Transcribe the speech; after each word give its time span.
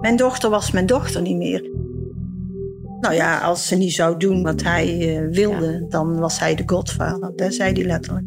Mijn 0.00 0.16
dochter 0.16 0.50
was 0.50 0.70
mijn 0.70 0.86
dochter 0.86 1.22
niet 1.22 1.36
meer. 1.36 1.70
Nou 3.00 3.14
ja, 3.14 3.38
als 3.38 3.66
ze 3.66 3.76
niet 3.76 3.92
zou 3.92 4.16
doen 4.16 4.42
wat 4.42 4.62
hij 4.62 5.16
uh, 5.22 5.34
wilde, 5.34 5.86
dan 5.88 6.18
was 6.18 6.38
hij 6.38 6.54
de 6.54 6.62
godvader. 6.66 7.32
Dat 7.36 7.54
zei 7.54 7.72
hij 7.72 7.84
letterlijk. 7.84 8.26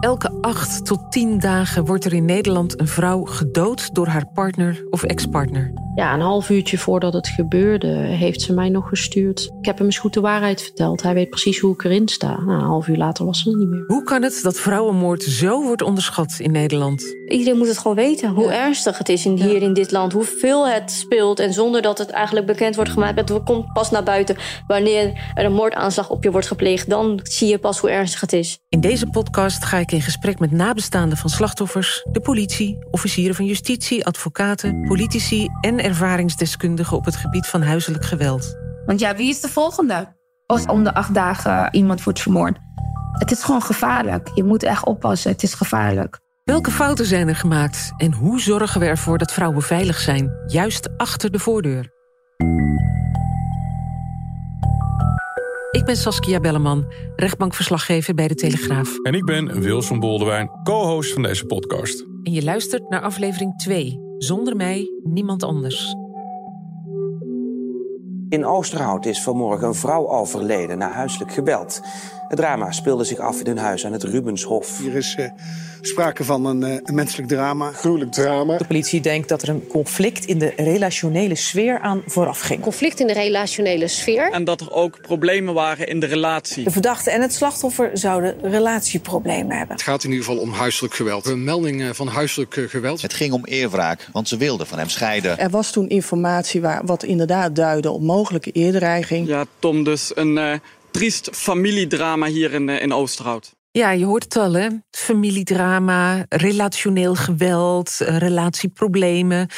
Elke 0.00 0.30
acht 0.40 0.86
tot 0.86 1.12
tien 1.12 1.38
dagen 1.38 1.84
wordt 1.84 2.04
er 2.04 2.12
in 2.12 2.24
Nederland 2.24 2.80
een 2.80 2.88
vrouw 2.88 3.24
gedood 3.24 3.94
door 3.94 4.06
haar 4.06 4.26
partner 4.26 4.86
of 4.90 5.02
ex-partner. 5.02 5.72
Ja, 5.94 6.14
een 6.14 6.20
half 6.20 6.50
uurtje 6.50 6.78
voordat 6.78 7.12
het 7.12 7.28
gebeurde 7.28 7.86
heeft 7.96 8.40
ze 8.40 8.52
mij 8.52 8.68
nog 8.68 8.88
gestuurd. 8.88 9.50
Ik 9.58 9.66
heb 9.66 9.76
hem 9.76 9.86
eens 9.86 9.98
goed 9.98 10.14
de 10.14 10.20
waarheid 10.20 10.62
verteld. 10.62 11.02
Hij 11.02 11.14
weet 11.14 11.30
precies 11.30 11.58
hoe 11.58 11.74
ik 11.74 11.84
erin 11.84 12.08
sta. 12.08 12.40
Nou, 12.40 12.50
een 12.50 12.66
half 12.66 12.88
uur 12.88 12.96
later 12.96 13.24
was 13.24 13.42
ze 13.42 13.50
er 13.50 13.56
niet 13.56 13.68
meer. 13.68 13.84
Hoe 13.86 14.02
kan 14.02 14.22
het 14.22 14.40
dat 14.42 14.60
vrouwenmoord 14.60 15.22
zo 15.22 15.62
wordt 15.62 15.82
onderschat 15.82 16.36
in 16.38 16.52
Nederland? 16.52 17.16
Iedereen 17.26 17.58
moet 17.58 17.68
het 17.68 17.78
gewoon 17.78 17.96
weten. 17.96 18.30
Hoe 18.30 18.52
ernstig 18.52 18.98
het 18.98 19.08
is 19.08 19.26
in, 19.26 19.36
hier 19.36 19.62
in 19.62 19.72
dit 19.72 19.90
land. 19.90 20.12
Hoeveel 20.12 20.68
het 20.68 20.90
speelt. 20.90 21.38
En 21.38 21.52
zonder 21.52 21.82
dat 21.82 21.98
het 21.98 22.10
eigenlijk 22.10 22.46
bekend 22.46 22.74
wordt 22.74 22.90
gemaakt. 22.90 23.18
Het 23.18 23.42
komt 23.42 23.72
pas 23.72 23.90
naar 23.90 24.02
buiten 24.02 24.36
wanneer 24.66 25.32
er 25.34 25.44
een 25.44 25.52
moordaanslag 25.52 26.10
op 26.10 26.24
je 26.24 26.30
wordt 26.30 26.46
gepleegd. 26.46 26.88
Dan 26.88 27.20
zie 27.22 27.48
je 27.48 27.58
pas 27.58 27.78
hoe 27.78 27.90
ernstig 27.90 28.20
het 28.20 28.32
is. 28.32 28.58
In 28.68 28.80
deze 28.80 29.06
podcast 29.06 29.64
ga 29.64 29.78
ik 29.78 29.92
in 29.92 30.02
gesprek 30.02 30.38
met 30.38 30.50
nabestaanden 30.50 31.18
van 31.18 31.30
slachtoffers... 31.30 32.06
de 32.12 32.20
politie, 32.20 32.78
officieren 32.90 33.34
van 33.34 33.44
justitie, 33.44 34.06
advocaten, 34.06 34.84
politici... 34.86 35.48
en 35.60 35.80
ervaringsdeskundigen 35.82 36.96
op 36.96 37.04
het 37.04 37.16
gebied 37.16 37.46
van 37.46 37.62
huiselijk 37.62 38.04
geweld. 38.04 38.56
Want 38.86 39.00
ja, 39.00 39.16
wie 39.16 39.28
is 39.28 39.40
de 39.40 39.48
volgende? 39.48 40.16
Als 40.46 40.66
om 40.66 40.84
de 40.84 40.94
acht 40.94 41.14
dagen 41.14 41.68
iemand 41.74 42.02
wordt 42.02 42.20
vermoord. 42.20 42.58
Het 43.12 43.30
is 43.30 43.42
gewoon 43.42 43.62
gevaarlijk. 43.62 44.30
Je 44.34 44.44
moet 44.44 44.62
echt 44.62 44.84
oppassen. 44.84 45.30
Het 45.30 45.42
is 45.42 45.54
gevaarlijk. 45.54 46.20
Welke 46.44 46.70
fouten 46.70 47.06
zijn 47.06 47.28
er 47.28 47.36
gemaakt 47.36 47.92
en 47.96 48.12
hoe 48.12 48.40
zorgen 48.40 48.80
we 48.80 48.86
ervoor 48.86 49.18
dat 49.18 49.32
vrouwen 49.32 49.62
veilig 49.62 49.98
zijn, 49.98 50.30
juist 50.46 50.88
achter 50.96 51.30
de 51.30 51.38
voordeur? 51.38 51.90
Ik 55.70 55.84
ben 55.84 55.96
Saskia 55.96 56.40
Belleman, 56.40 56.92
rechtbankverslaggever 57.16 58.14
bij 58.14 58.28
De 58.28 58.34
Telegraaf. 58.34 58.98
En 59.02 59.14
ik 59.14 59.24
ben 59.24 59.60
Wilson 59.60 60.00
Boldewijn, 60.00 60.50
co-host 60.62 61.12
van 61.12 61.22
deze 61.22 61.44
podcast. 61.44 62.00
En 62.22 62.32
je 62.32 62.42
luistert 62.42 62.88
naar 62.88 63.00
aflevering 63.00 63.58
2. 63.58 64.11
Zonder 64.22 64.56
mij, 64.56 64.90
niemand 65.02 65.42
anders. 65.42 65.96
In 68.28 68.46
Oosterhout 68.46 69.06
is 69.06 69.22
vanmorgen 69.22 69.66
een 69.68 69.74
vrouw 69.74 70.08
overleden 70.08 70.78
na 70.78 70.90
huiselijk 70.90 71.32
geweld. 71.32 71.80
Het 72.32 72.40
drama 72.40 72.70
speelde 72.70 73.04
zich 73.04 73.18
af 73.18 73.40
in 73.40 73.46
hun 73.46 73.58
huis 73.58 73.86
aan 73.86 73.92
het 73.92 74.02
Rubenshof. 74.02 74.78
Hier 74.78 74.94
is 74.94 75.16
uh, 75.18 75.26
sprake 75.80 76.24
van 76.24 76.46
een, 76.46 76.60
uh, 76.60 76.78
een, 76.82 76.94
menselijk 76.94 77.28
drama. 77.28 77.72
Gruwelijk 77.72 78.12
drama. 78.12 78.56
De 78.56 78.64
politie 78.64 79.00
denkt 79.00 79.28
dat 79.28 79.42
er 79.42 79.48
een 79.48 79.66
conflict 79.66 80.24
in 80.24 80.38
de 80.38 80.52
relationele 80.56 81.34
sfeer 81.34 81.78
aan 81.78 82.02
vooraf 82.06 82.40
ging. 82.40 82.60
Conflict 82.60 83.00
in 83.00 83.06
de 83.06 83.12
relationele 83.12 83.88
sfeer. 83.88 84.30
En 84.30 84.44
dat 84.44 84.60
er 84.60 84.72
ook 84.72 85.00
problemen 85.00 85.54
waren 85.54 85.86
in 85.86 86.00
de 86.00 86.06
relatie. 86.06 86.64
De 86.64 86.70
verdachte 86.70 87.10
en 87.10 87.20
het 87.20 87.34
slachtoffer 87.34 87.90
zouden 87.92 88.36
relatieproblemen 88.42 89.56
hebben. 89.56 89.76
Het 89.76 89.84
gaat 89.84 90.04
in 90.04 90.10
ieder 90.10 90.24
geval 90.24 90.40
om 90.40 90.52
huiselijk 90.52 90.94
geweld. 90.94 91.26
Een 91.26 91.44
melding 91.44 91.96
van 91.96 92.06
huiselijk 92.06 92.54
geweld. 92.68 93.02
Het 93.02 93.14
ging 93.14 93.32
om 93.32 93.44
eerwraak, 93.44 94.08
want 94.12 94.28
ze 94.28 94.36
wilden 94.36 94.66
van 94.66 94.78
hem 94.78 94.88
scheiden. 94.88 95.38
Er 95.38 95.50
was 95.50 95.70
toen 95.70 95.88
informatie 95.88 96.60
waar, 96.60 96.84
wat 96.84 97.02
inderdaad 97.02 97.56
duidde 97.56 97.90
op 97.90 98.02
mogelijke 98.02 98.50
eerdreiging. 98.50 99.26
Ja, 99.26 99.44
Tom, 99.58 99.84
dus 99.84 100.12
een... 100.14 100.36
Uh, 100.36 100.52
triest 100.92 101.28
familiedrama 101.32 102.26
hier 102.26 102.52
in, 102.52 102.68
in 102.68 102.92
Oosterhout. 102.92 103.54
Ja, 103.70 103.90
je 103.90 104.04
hoort 104.04 104.24
het 104.24 104.36
al, 104.36 104.52
hè? 104.52 104.68
Familiedrama, 104.90 106.26
relationeel 106.28 107.14
geweld, 107.14 107.96
relatieproblemen. 107.98 109.48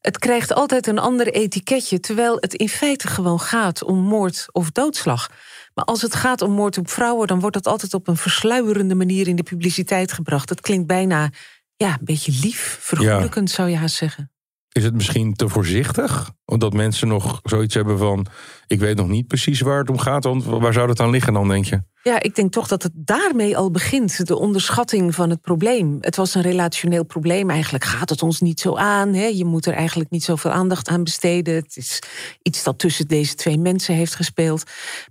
Het 0.00 0.18
krijgt 0.18 0.54
altijd 0.54 0.86
een 0.86 0.98
ander 0.98 1.32
etiketje, 1.32 2.00
terwijl 2.00 2.36
het 2.40 2.54
in 2.54 2.68
feite 2.68 3.08
gewoon 3.08 3.40
gaat 3.40 3.84
om 3.84 3.98
moord 3.98 4.46
of 4.52 4.70
doodslag. 4.70 5.30
Maar 5.74 5.84
als 5.84 6.02
het 6.02 6.14
gaat 6.14 6.42
om 6.42 6.52
moord 6.52 6.78
op 6.78 6.90
vrouwen, 6.90 7.26
dan 7.26 7.40
wordt 7.40 7.56
dat 7.56 7.66
altijd 7.66 7.94
op 7.94 8.08
een 8.08 8.16
versluierende 8.16 8.94
manier 8.94 9.28
in 9.28 9.36
de 9.36 9.42
publiciteit 9.42 10.12
gebracht. 10.12 10.48
Het 10.48 10.60
klinkt 10.60 10.86
bijna 10.86 11.30
ja, 11.76 11.92
een 11.92 12.04
beetje 12.04 12.32
lief, 12.40 12.78
vergoelijkend 12.80 13.48
ja. 13.48 13.54
zou 13.54 13.68
je 13.68 13.76
haast 13.76 13.96
zeggen. 13.96 14.30
Is 14.72 14.84
het 14.84 14.94
misschien 14.94 15.34
te 15.34 15.48
voorzichtig? 15.48 16.30
Omdat 16.44 16.72
mensen 16.72 17.08
nog 17.08 17.40
zoiets 17.42 17.74
hebben 17.74 17.98
van... 17.98 18.26
ik 18.66 18.80
weet 18.80 18.96
nog 18.96 19.08
niet 19.08 19.26
precies 19.26 19.60
waar 19.60 19.78
het 19.78 19.90
om 19.90 19.98
gaat. 19.98 20.24
Want 20.24 20.44
waar 20.44 20.72
zou 20.72 20.86
dat 20.86 21.00
aan 21.00 21.10
liggen 21.10 21.32
dan, 21.32 21.48
denk 21.48 21.64
je? 21.64 21.82
Ja, 22.02 22.22
ik 22.22 22.34
denk 22.34 22.52
toch 22.52 22.68
dat 22.68 22.82
het 22.82 22.92
daarmee 22.94 23.56
al 23.56 23.70
begint. 23.70 24.26
De 24.26 24.38
onderschatting 24.38 25.14
van 25.14 25.30
het 25.30 25.40
probleem. 25.40 25.98
Het 26.00 26.16
was 26.16 26.34
een 26.34 26.42
relationeel 26.42 27.04
probleem. 27.04 27.50
Eigenlijk 27.50 27.84
gaat 27.84 28.10
het 28.10 28.22
ons 28.22 28.40
niet 28.40 28.60
zo 28.60 28.76
aan. 28.76 29.14
Hè? 29.14 29.26
Je 29.26 29.44
moet 29.44 29.66
er 29.66 29.74
eigenlijk 29.74 30.10
niet 30.10 30.24
zoveel 30.24 30.50
aandacht 30.50 30.88
aan 30.88 31.04
besteden. 31.04 31.54
Het 31.54 31.76
is 31.76 31.98
iets 32.42 32.62
dat 32.62 32.78
tussen 32.78 33.08
deze 33.08 33.34
twee 33.34 33.58
mensen 33.58 33.94
heeft 33.94 34.14
gespeeld. 34.14 34.62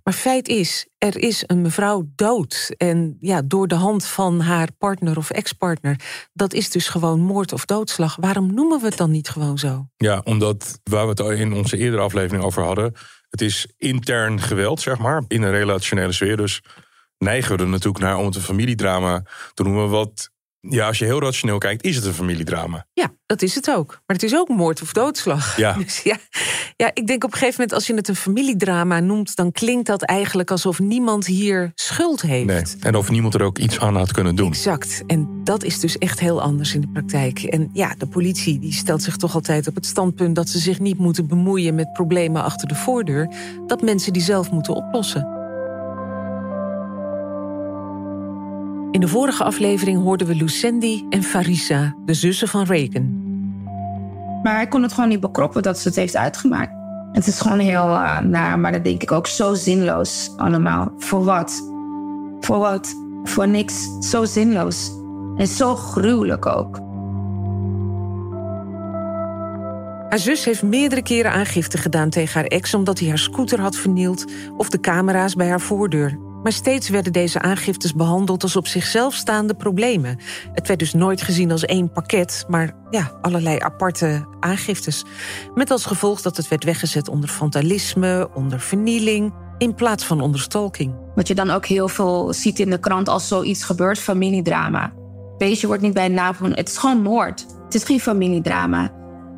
Maar 0.04 0.14
feit 0.14 0.48
is, 0.48 0.88
er 0.98 1.18
is 1.18 1.44
een 1.48 1.62
mevrouw 1.62 2.10
dood. 2.16 2.74
En 2.78 3.18
ja, 3.20 3.42
door 3.42 3.68
de 3.68 3.76
hand 3.76 4.06
van 4.06 4.40
haar 4.40 4.70
partner 4.78 5.18
of 5.18 5.30
ex-partner. 5.30 6.00
Dat 6.34 6.54
is 6.54 6.70
dus 6.70 6.88
gewoon 6.88 7.20
moord 7.20 7.54
of 7.54 7.66
doodslag. 7.66 8.18
Waarom 8.20 8.54
noemen 8.54 8.80
we 8.80 8.86
het 8.86 8.98
dan 8.98 9.12
niet 9.12 9.30
gewoon 9.30 9.58
zo? 9.58 9.88
Ja, 9.98 10.22
omdat 10.24 10.80
waar 10.84 11.04
we 11.04 11.24
het 11.24 11.40
in 11.40 11.54
onze 11.54 11.78
eerdere 11.78 12.02
aflevering 12.02 12.44
over 12.44 12.64
hadden... 12.64 12.94
Het 13.30 13.42
is 13.42 13.68
intern 13.78 14.42
geweld, 14.42 14.82
zeg 14.82 14.98
maar, 14.98 15.24
in 15.28 15.42
een 15.42 15.52
relationele 15.52 16.12
sfeer. 16.12 16.38
Dus 16.38 16.62
neigen 17.18 17.58
we 17.58 17.64
er 17.64 17.70
natuurlijk 17.70 18.04
naar 18.04 18.18
om 18.18 18.26
het 18.26 18.36
een 18.36 18.42
familiedrama 18.42 19.24
te 19.54 19.64
noemen. 19.64 19.90
Wat, 19.90 20.32
ja, 20.62 20.88
als 20.88 21.00
je 21.00 21.06
heel 21.06 21.22
rationeel 21.22 21.58
kijkt, 21.58 21.84
is 21.84 21.96
het 21.96 22.06
een 22.06 22.14
familiedrama. 22.14 22.86
Ja, 22.94 23.12
dat 23.26 23.42
is 23.42 23.56
het 23.56 23.70
ook. 23.70 23.90
Maar 23.90 24.16
het 24.16 24.24
is 24.24 24.36
ook 24.36 24.48
moord 24.48 24.82
of 24.82 24.94
doodslag. 24.94 25.58
Ja. 25.58 25.78
Dus 25.90 26.02
ja, 26.02 26.18
ja, 26.76 26.92
ik 26.94 27.08
denk 27.08 27.24
op 27.24 27.32
een 27.32 27.38
gegeven 27.38 27.56
moment, 27.62 27.74
als 27.74 27.88
je 27.88 27.94
het 27.94 28.08
een 28.08 28.16
familiedrama 28.16 29.00
noemt, 29.00 29.36
dan 29.36 29.52
klinkt 29.52 29.88
dat 29.88 30.02
eigenlijk 30.02 30.52
alsof 30.52 30.80
niemand 30.80 31.26
hier 31.26 31.72
schuld 31.76 32.22
heeft. 32.22 32.46
Nee, 32.46 32.64
en 32.80 32.96
of 32.96 33.10
niemand 33.10 33.34
er 33.34 33.42
ook 33.42 33.58
iets 33.58 33.80
aan 33.80 33.96
had 33.96 34.12
kunnen 34.12 34.36
doen. 34.36 34.48
Exact. 34.48 35.04
En 35.08 35.42
dat 35.44 35.64
is 35.64 35.80
dus 35.80 35.98
echt 35.98 36.20
heel 36.20 36.42
anders 36.42 36.74
in 36.74 36.82
de 36.82 36.90
praktijk. 36.94 37.40
En 37.40 37.70
ja, 37.74 37.96
de 37.98 38.08
politie 38.08 38.60
die 38.60 38.74
stelt 38.74 39.04
zich 39.04 39.16
toch 39.16 39.34
altijd 39.34 39.68
op 39.68 39.76
het 39.76 39.86
standpunt 39.86 40.36
dat 40.36 40.50
ze 40.50 40.60
zich 40.60 40.80
niet 40.80 40.98
moeten 40.98 41.28
bemoeien 41.28 41.76
met 41.76 41.94
problemen 41.94 42.44
achter 42.44 42.68
de 42.68 42.76
voordeur. 42.76 43.34
Dat 43.68 43.82
mensen 43.82 44.14
die 44.14 44.22
zelf 44.22 44.52
moeten 44.52 44.74
oplossen. 44.74 45.39
In 48.92 49.00
de 49.00 49.08
vorige 49.08 49.44
aflevering 49.44 50.02
hoorden 50.02 50.28
we 50.28 50.36
Lucendi 50.36 51.06
en 51.10 51.24
Farisa, 51.24 51.96
de 52.06 52.14
zussen 52.14 52.48
van 52.48 52.66
Reagan. 52.66 53.28
Maar 54.44 54.56
hij 54.56 54.68
kon 54.68 54.82
het 54.82 54.94
gewoon 54.94 55.10
niet 55.10 55.20
bekroppen 55.20 55.64
dat 55.64 55.80
ze 55.80 55.88
het 55.88 55.98
heeft 55.98 56.16
uitgemaakt. 56.16 56.72
Het 57.12 57.28
is 57.28 57.40
gewoon 57.40 57.60
heel 57.60 57.88
uh, 57.88 58.20
naar, 58.20 58.60
maar 58.60 58.72
dat 58.72 58.84
denk 58.84 59.02
ik 59.02 59.12
ook 59.12 59.28
zo 59.28 59.54
zinloos 59.54 60.32
allemaal. 60.38 60.92
Voor 60.98 61.24
wat? 61.24 61.72
Voor 62.40 62.58
wat? 62.58 62.96
Voor 63.24 63.48
niks. 63.48 63.90
Zo 64.00 64.26
zinloos. 64.26 64.92
En 65.38 65.48
zo 65.48 65.76
gruwelijk 65.76 66.46
ook. 66.46 66.80
Haar 70.10 70.20
zus 70.20 70.46
heeft 70.46 70.64
meerdere 70.64 71.02
keren 71.02 71.32
aangifte 71.32 71.78
gedaan 71.78 72.10
tegen 72.10 72.34
haar 72.34 72.50
ex... 72.50 72.74
omdat 72.74 73.00
hij 73.00 73.08
haar 73.08 73.18
scooter 73.18 73.62
had 73.62 73.76
vernield 73.76 74.26
of 74.58 74.70
de 74.70 74.80
camera's 74.80 75.36
bij 75.36 75.48
haar 75.48 75.62
voordeur. 75.62 76.29
Maar 76.44 76.52
steeds 76.52 76.90
werden 76.90 77.14
deze 77.14 77.42
aangiftes 77.42 77.94
behandeld 77.94 78.44
als 78.44 78.56
op 78.56 78.68
zichzelf 78.68 79.14
staande 79.14 79.54
problemen. 79.54 80.18
Het 80.54 80.68
werd 80.68 80.80
dus 80.80 80.94
nooit 80.94 81.22
gezien 81.22 81.52
als 81.52 81.66
één 81.66 81.92
pakket, 81.92 82.46
maar 82.48 82.76
ja, 82.90 83.12
allerlei 83.22 83.60
aparte 83.60 84.26
aangiftes. 84.40 85.04
Met 85.56 85.72
als 85.72 85.86
gevolg 85.86 86.22
dat 86.22 86.38
het 86.38 86.48
werd 86.48 86.64
weggezet 86.64 87.10
onder 87.10 87.30
vandalisme, 87.30 88.30
onder 88.34 88.60
vernieling, 88.60 89.34
in 89.58 89.76
plaats 89.76 90.06
van 90.06 90.22
onder 90.22 90.40
stalking. 90.40 90.94
Wat 91.16 91.28
je 91.28 91.36
dan 91.36 91.50
ook 91.50 91.66
heel 91.66 91.88
veel 91.88 92.34
ziet 92.34 92.60
in 92.60 92.70
de 92.70 92.80
krant 92.80 93.10
als 93.10 93.28
zoiets 93.28 93.64
gebeurt, 93.64 94.00
familiedrama. 94.00 94.92
Beestje 95.38 95.68
wordt 95.68 95.82
niet 95.82 95.94
bij 95.94 96.08
naam 96.08 96.36
Het 96.40 96.70
is 96.70 96.78
gewoon 96.78 97.02
moord. 97.02 97.46
Het 97.66 97.76
is 97.76 97.84
geen 97.84 98.00
familiedrama. 98.00 98.92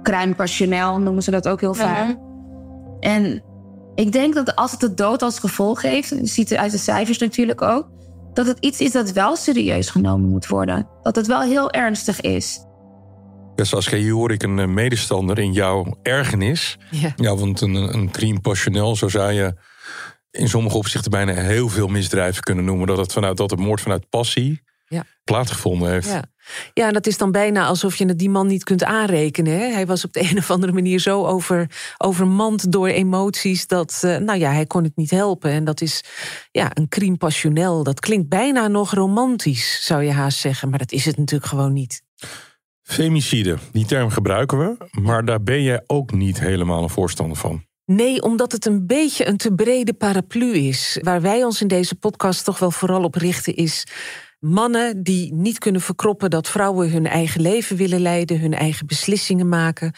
Crime 0.03 0.36
passioneel 0.36 1.00
noemen 1.00 1.24
ze 1.24 1.31
dat 1.31 1.48
ook 1.48 1.59
heel 1.59 1.74
vaak. 1.74 2.07
Ja. 2.07 2.18
En 3.00 3.44
ik 3.95 4.11
denk 4.11 4.33
dat 4.33 4.55
als 4.55 4.71
het 4.71 4.79
de 4.79 4.93
dood 4.93 5.21
als 5.21 5.39
gevolg 5.39 5.81
heeft, 5.81 6.09
je 6.09 6.27
ziet 6.27 6.49
het 6.49 6.59
uit 6.59 6.71
de 6.71 6.77
cijfers 6.77 7.17
natuurlijk 7.17 7.61
ook, 7.61 7.89
dat 8.33 8.45
het 8.45 8.57
iets 8.59 8.79
is 8.79 8.91
dat 8.91 9.11
wel 9.11 9.35
serieus 9.35 9.89
genomen 9.89 10.29
moet 10.29 10.47
worden. 10.47 10.88
Dat 11.01 11.15
het 11.15 11.27
wel 11.27 11.41
heel 11.41 11.71
ernstig 11.71 12.21
is. 12.21 12.65
Ja, 13.55 13.63
Saskia, 13.63 13.97
hier 13.97 14.13
hoor 14.13 14.31
ik 14.31 14.43
een 14.43 14.59
eh, 14.59 14.67
medestander 14.67 15.39
in 15.39 15.53
jouw 15.53 15.97
ergernis. 16.01 16.77
Ja. 16.91 17.13
Ja, 17.15 17.35
want 17.35 17.61
een, 17.61 17.75
een 17.75 18.11
crime 18.11 18.39
passionnel, 18.39 18.95
zo 18.95 19.09
zou 19.09 19.31
je 19.31 19.53
in 20.31 20.49
sommige 20.49 20.77
opzichten 20.77 21.11
bijna 21.11 21.33
heel 21.33 21.69
veel 21.69 21.88
misdrijven 21.88 22.43
kunnen 22.43 22.65
noemen. 22.65 22.88
Dat 22.88 22.97
het 22.97 23.13
vanuit 23.13 23.38
dat 23.38 23.49
het 23.51 23.59
moord 23.59 23.81
vanuit 23.81 24.09
passie 24.09 24.61
Ja. 24.91 25.05
plaatsgevonden 25.23 25.89
heeft. 25.89 26.07
Ja. 26.07 26.23
ja, 26.73 26.88
en 26.88 26.93
dat 26.93 27.07
is 27.07 27.17
dan 27.17 27.31
bijna 27.31 27.65
alsof 27.65 27.95
je 27.95 28.05
het 28.05 28.19
die 28.19 28.29
man 28.29 28.47
niet 28.47 28.63
kunt 28.63 28.83
aanrekenen. 28.83 29.59
Hè? 29.59 29.65
Hij 29.65 29.85
was 29.85 30.05
op 30.05 30.13
de 30.13 30.29
een 30.29 30.38
of 30.38 30.51
andere 30.51 30.71
manier 30.71 30.99
zo 30.99 31.25
over, 31.25 31.71
overmand 31.97 32.71
door 32.71 32.88
emoties... 32.88 33.67
dat, 33.67 33.99
eh, 34.01 34.17
nou 34.17 34.39
ja, 34.39 34.51
hij 34.51 34.65
kon 34.65 34.83
het 34.83 34.95
niet 34.95 35.11
helpen. 35.11 35.51
En 35.51 35.63
dat 35.63 35.81
is 35.81 36.03
ja, 36.51 36.71
een 36.73 36.88
crime 36.88 37.17
passionnel. 37.17 37.83
Dat 37.83 37.99
klinkt 37.99 38.29
bijna 38.29 38.67
nog 38.67 38.93
romantisch, 38.93 39.85
zou 39.85 40.03
je 40.03 40.11
haast 40.11 40.39
zeggen. 40.39 40.69
Maar 40.69 40.79
dat 40.79 40.91
is 40.91 41.05
het 41.05 41.17
natuurlijk 41.17 41.49
gewoon 41.49 41.73
niet. 41.73 42.03
Femicide, 42.83 43.57
die 43.71 43.85
term 43.85 44.09
gebruiken 44.09 44.57
we. 44.57 44.99
Maar 45.01 45.25
daar 45.25 45.43
ben 45.43 45.63
jij 45.63 45.83
ook 45.88 46.11
niet 46.11 46.39
helemaal 46.39 46.83
een 46.83 46.89
voorstander 46.89 47.38
van. 47.38 47.65
Nee, 47.85 48.21
omdat 48.21 48.51
het 48.51 48.65
een 48.65 48.88
beetje 48.88 49.27
een 49.27 49.38
te 49.38 49.53
brede 49.53 49.93
paraplu 49.93 50.53
is. 50.53 50.99
Waar 51.01 51.21
wij 51.21 51.43
ons 51.43 51.61
in 51.61 51.67
deze 51.67 51.95
podcast 51.95 52.43
toch 52.43 52.59
wel 52.59 52.71
vooral 52.71 53.03
op 53.03 53.15
richten 53.15 53.55
is... 53.55 53.83
mannen 54.41 55.03
die 55.03 55.33
niet 55.33 55.57
kunnen 55.57 55.81
verkroppen 55.81 56.29
dat 56.29 56.49
vrouwen 56.49 56.91
hun 56.91 57.07
eigen 57.07 57.41
leven 57.41 57.77
willen 57.77 58.01
leiden... 58.01 58.39
hun 58.39 58.53
eigen 58.53 58.88
beslissingen 58.88 59.49
maken 59.49 59.93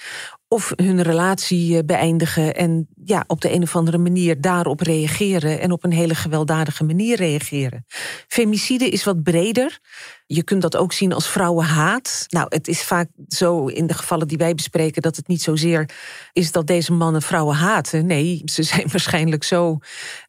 of 0.54 0.72
hun 0.76 1.02
relatie 1.02 1.78
eh, 1.78 1.84
beëindigen... 1.86 2.56
en 2.56 2.88
ja, 3.04 3.24
op 3.28 3.42
de 3.42 3.54
een 3.54 3.62
of 3.62 3.76
andere 3.76 3.98
manier 3.98 4.42
daarop 4.42 4.80
reageren... 4.80 5.60
en 5.60 5.72
op 5.72 5.84
een 5.84 5.92
hele 5.92 6.16
gewelddadige 6.16 6.84
manier 6.84 7.18
reageren. 7.18 7.86
Femicide 8.28 8.90
is 8.90 9.04
wat 9.04 9.24
breder. 9.24 9.80
Je 10.26 10.44
kunt 10.44 10.62
dat 10.62 10.78
ook 10.78 10.94
zien 10.94 11.14
als 11.14 11.30
vrouwenhaat. 11.30 12.26
Nou, 12.30 12.46
het 12.50 12.68
is 12.68 12.84
vaak 12.84 13.10
zo 13.28 13.68
in 13.68 13.88
de 13.88 13.94
gevallen 13.94 14.28
die 14.28 14.38
wij 14.38 14.56
bespreken... 14.56 15.02
dat 15.02 15.16
het 15.16 15.28
niet 15.28 15.42
zozeer 15.42 15.90
is 16.34 16.52
dat 16.52 16.68
deze 16.68 16.94
mannen 16.94 17.22
vrouwen 17.22 17.56
haten. 17.56 18.06
Nee, 18.06 18.42
ze 18.46 18.64
zijn 18.64 18.90
waarschijnlijk 18.92 19.44
zo 19.44 19.78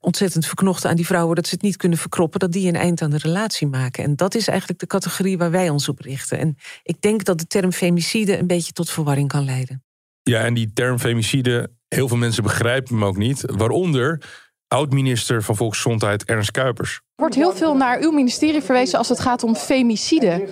ontzettend 0.00 0.46
verknocht 0.46 0.84
aan 0.84 0.96
die 0.96 1.06
vrouwen... 1.06 1.36
dat 1.36 1.46
ze 1.46 1.54
het 1.54 1.62
niet 1.62 1.76
kunnen 1.76 1.98
verkroppen, 1.98 2.40
dat 2.40 2.52
die 2.52 2.68
een 2.68 2.76
eind 2.76 3.02
aan 3.02 3.10
de 3.10 3.18
relatie 3.18 3.66
maken. 3.66 4.04
En 4.04 4.16
dat 4.16 4.34
is 4.34 4.48
eigenlijk 4.48 4.80
de 4.80 4.86
categorie 4.86 5.38
waar 5.38 5.50
wij 5.50 5.68
ons 5.68 5.88
op 5.88 6.00
richten. 6.00 6.38
En 6.38 6.56
ik 6.82 7.00
denk 7.00 7.24
dat 7.24 7.38
de 7.38 7.46
term 7.46 7.72
femicide 7.72 8.38
een 8.38 8.46
beetje 8.46 8.72
tot 8.72 8.90
verwarring 8.90 9.28
kan 9.28 9.44
leiden. 9.44 9.82
Ja, 10.30 10.44
en 10.44 10.54
die 10.54 10.72
term 10.72 10.98
femicide, 10.98 11.70
heel 11.88 12.08
veel 12.08 12.16
mensen 12.16 12.42
begrijpen 12.42 12.94
hem 12.94 13.04
ook 13.04 13.16
niet. 13.16 13.44
Waaronder 13.46 14.22
oud-minister 14.68 15.42
van 15.42 15.56
Volksgezondheid 15.56 16.24
Ernst 16.24 16.50
Kuipers. 16.50 16.94
Er 16.94 17.00
wordt 17.16 17.34
heel 17.34 17.52
veel 17.52 17.76
naar 17.76 17.98
uw 18.00 18.10
ministerie 18.10 18.62
verwezen 18.62 18.98
als 18.98 19.08
het 19.08 19.20
gaat 19.20 19.42
om 19.42 19.54
femicide. 19.54 20.48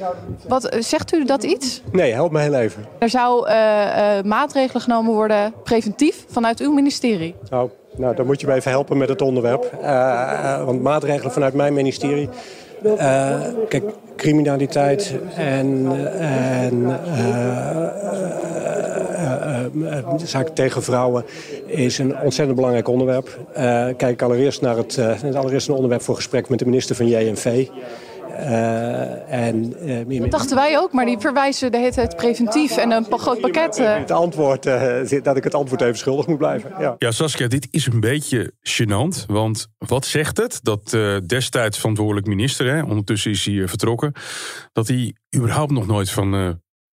Wat, 0.48 0.64
eh, 0.64 0.80
zegt 0.82 1.14
u 1.14 1.24
dat 1.24 1.42
iets? 1.42 1.82
Nee, 1.92 2.12
help 2.12 2.32
me 2.32 2.40
heel 2.40 2.54
even. 2.54 2.86
Er 2.98 3.08
zou 3.08 3.48
eh, 3.48 4.18
eh, 4.18 4.24
maatregelen 4.24 4.82
genomen 4.82 5.12
worden, 5.12 5.54
preventief, 5.62 6.24
vanuit 6.28 6.60
uw 6.60 6.72
ministerie. 6.72 7.34
Nou, 7.50 7.70
nou, 7.96 8.16
dan 8.16 8.26
moet 8.26 8.40
je 8.40 8.46
me 8.46 8.54
even 8.54 8.70
helpen 8.70 8.98
met 8.98 9.08
het 9.08 9.22
onderwerp. 9.22 9.64
Eh, 9.64 10.64
want 10.64 10.82
maatregelen 10.82 11.32
vanuit 11.32 11.54
mijn 11.54 11.72
ministerie. 11.74 12.28
Eh, 12.82 13.40
kijk, 13.68 13.84
criminaliteit 14.16 15.14
en, 15.36 15.86
en 16.18 17.00
eh, 17.14 17.86
eh, 19.90 20.04
zaken 20.24 20.54
tegen 20.54 20.82
vrouwen 20.82 21.24
is 21.66 21.98
een 21.98 22.20
ontzettend 22.20 22.56
belangrijk 22.56 22.88
onderwerp. 22.88 23.38
Kijk 23.96 24.22
allereerst 24.22 24.60
naar 24.60 24.76
het, 24.76 24.98
allereerst 25.34 25.68
een 25.68 25.74
onderwerp 25.74 26.02
voor 26.02 26.14
gesprek 26.14 26.48
met 26.48 26.58
de 26.58 26.64
minister 26.64 26.96
van 26.96 27.06
JNV. 27.06 27.66
Eh, 28.36 29.46
en, 29.46 29.76
eh, 30.08 30.20
Dat 30.20 30.30
dachten 30.30 30.56
wij 30.56 30.78
ook, 30.78 30.92
maar 30.92 31.04
die 31.06 31.18
verwijzen 31.18 31.72
de 31.72 31.78
hele 31.78 31.92
tijd 31.92 32.16
preventief 32.16 32.76
en 32.76 32.90
een 32.90 33.06
groot 33.10 33.40
pakket. 33.40 33.78
eh. 33.78 33.96
het 33.96 34.10
antwoord, 34.10 34.66
eh, 34.66 35.22
dat 35.22 35.36
ik 35.36 35.44
het 35.44 35.54
antwoord 35.54 35.80
even 35.80 35.98
schuldig 35.98 36.26
moet 36.26 36.38
blijven. 36.38 36.72
Ja. 36.78 36.94
Ja, 36.98 37.10
Saskia, 37.10 37.46
dit 37.48 37.68
is 37.70 37.86
een 37.86 38.00
beetje 38.00 38.52
gênant. 38.68 39.26
Want 39.26 39.66
wat 39.78 40.06
zegt 40.06 40.36
het? 40.36 40.58
Dat 40.62 40.92
eh, 40.92 41.16
destijds 41.26 41.78
verantwoordelijk 41.78 42.26
minister, 42.26 42.66
hè, 42.74 42.82
ondertussen 42.82 43.30
is 43.30 43.44
hij 43.44 43.68
vertrokken... 43.68 44.12
dat 44.72 44.88
hij 44.88 45.14
überhaupt 45.36 45.72
nog 45.72 45.86
nooit 45.86 46.10
van 46.10 46.34
eh, 46.34 46.48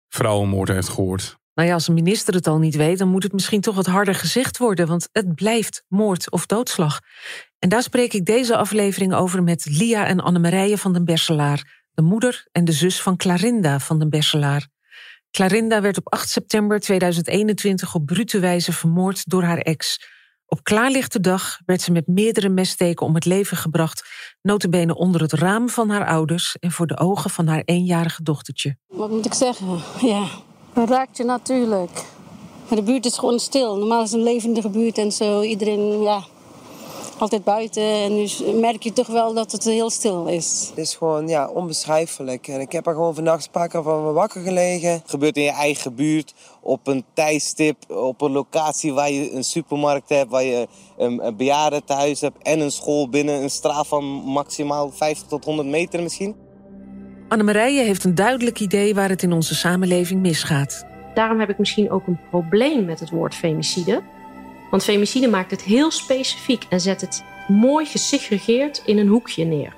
vrouwenmoord 0.09 0.69
heeft 0.69 0.89
gehoord. 0.89 1.41
Nou 1.55 1.69
ja, 1.69 1.75
als 1.75 1.89
een 1.89 1.95
minister 1.95 2.35
het 2.35 2.47
al 2.47 2.59
niet 2.59 2.77
weet, 2.77 2.99
dan 2.99 3.09
moet 3.09 3.23
het 3.23 3.33
misschien 3.33 3.61
toch 3.61 3.75
wat 3.75 3.87
harder 3.87 4.15
gezegd 4.15 4.59
worden, 4.59 4.87
want 4.87 5.09
het 5.13 5.35
blijft 5.35 5.85
moord 5.89 6.31
of 6.31 6.47
doodslag. 6.47 6.99
En 7.63 7.69
daar 7.69 7.83
spreek 7.83 8.13
ik 8.13 8.25
deze 8.25 8.57
aflevering 8.57 9.15
over 9.15 9.43
met 9.43 9.67
Lia 9.71 10.07
en 10.07 10.21
Annemarije 10.21 10.79
van 10.79 10.93
den 10.93 11.05
Berselaar, 11.05 11.85
de 11.95 12.03
moeder 12.03 12.47
en 12.53 12.65
de 12.65 12.73
zus 12.73 13.01
van 13.01 13.17
Clarinda 13.17 13.79
van 13.79 13.99
den 13.99 14.11
Berselaar. 14.11 14.69
Clarinda 15.31 15.81
werd 15.81 15.99
op 15.99 16.13
8 16.13 16.29
september 16.29 16.81
2021 16.81 17.95
op 17.95 18.07
brute 18.07 18.39
wijze 18.39 18.73
vermoord 18.73 19.29
door 19.29 19.43
haar 19.43 19.59
ex. 19.59 20.09
Op 20.47 20.63
klaarlichte 20.63 21.21
dag 21.21 21.59
werd 21.67 21.81
ze 21.81 21.93
met 21.93 22.07
meerdere 22.07 22.49
messteken 22.49 23.07
om 23.07 23.15
het 23.15 23.25
leven 23.25 23.57
gebracht, 23.57 24.05
notabene 24.41 24.97
onder 24.97 25.21
het 25.21 25.33
raam 25.33 25.69
van 25.69 25.91
haar 25.91 26.07
ouders 26.07 26.57
en 26.59 26.73
voor 26.73 26.87
de 26.87 26.99
ogen 26.99 27.31
van 27.31 27.47
haar 27.47 27.63
eenjarige 27.65 28.23
dochtertje. 28.23 28.77
Wat 28.87 29.11
moet 29.11 29.27
ik 29.27 29.35
zeggen? 29.35 29.79
Ja, 30.01 30.29
dat 30.75 30.89
raakt 30.89 31.17
je 31.17 31.25
natuurlijk. 31.25 32.05
De 32.69 32.83
buurt 32.83 33.07
is 33.07 33.19
gewoon 33.19 33.39
stil. 33.39 33.77
Normaal 33.77 34.03
is 34.03 34.11
het 34.11 34.19
een 34.19 34.27
levendige 34.27 34.71
buurt 34.71 34.99
en 34.99 35.13
zo. 35.13 35.43
Iedereen, 35.43 36.03
ja, 36.03 36.25
altijd 37.21 37.45
buiten. 37.45 37.83
En 37.83 38.15
nu 38.15 38.29
merk 38.61 38.83
je 38.83 38.93
toch 38.93 39.07
wel 39.07 39.35
dat 39.35 39.53
het 39.53 39.65
heel 39.65 39.91
stil 39.91 40.27
is. 40.27 40.67
Het 40.69 40.79
is 40.79 40.95
gewoon 40.95 41.29
ja, 41.29 41.49
onbeschrijfelijk. 41.49 42.49
En 42.49 42.61
ik 42.61 42.73
heb 42.73 42.87
er 42.87 42.93
gewoon 42.93 43.15
vannacht 43.15 43.45
een 43.45 43.51
paar 43.51 43.69
keer 43.69 43.83
van 43.83 44.13
wakker 44.13 44.43
gelegen. 44.43 44.91
Het 44.91 45.11
gebeurt 45.11 45.37
in 45.37 45.43
je 45.43 45.51
eigen 45.51 45.95
buurt, 45.95 46.35
op 46.61 46.87
een 46.87 47.05
tijdstip, 47.13 47.77
op 47.91 48.21
een 48.21 48.33
locatie 48.33 48.93
waar 48.93 49.11
je 49.11 49.33
een 49.33 49.45
supermarkt 49.45 50.09
hebt, 50.09 50.31
waar 50.31 50.45
je 50.45 50.69
een, 50.97 51.27
een 51.27 51.37
bejaardentehuis 51.37 52.21
hebt 52.21 52.43
en 52.43 52.61
een 52.61 52.71
school 52.73 53.09
binnen 53.09 53.43
een 53.43 53.51
straal 53.51 53.85
van 53.85 54.05
maximaal 54.25 54.91
50 54.91 55.29
tot 55.29 55.45
100 55.45 55.69
meter 55.69 56.03
misschien. 56.03 56.35
Annemarije 57.29 57.83
heeft 57.83 58.05
een 58.05 58.15
duidelijk 58.15 58.61
idee 58.61 58.95
waar 58.95 59.09
het 59.09 59.23
in 59.23 59.33
onze 59.33 59.55
samenleving 59.55 60.21
misgaat. 60.21 60.87
Daarom 61.15 61.41
heb 61.41 61.49
ik 61.49 61.59
misschien 61.59 61.91
ook 61.91 62.07
een 62.07 62.21
probleem 62.31 62.85
met 62.85 63.01
het 63.01 63.11
woord 63.11 63.35
femicide. 63.35 64.03
Want 64.73 64.85
femicide 64.85 65.29
maakt 65.29 65.51
het 65.51 65.63
heel 65.63 65.91
specifiek 65.91 66.65
en 66.69 66.81
zet 66.81 67.01
het 67.01 67.25
mooi 67.49 67.87
gesegregeerd 67.87 68.83
in 68.87 68.99
een 68.99 69.09
hoekje 69.09 69.45
neer. 69.45 69.75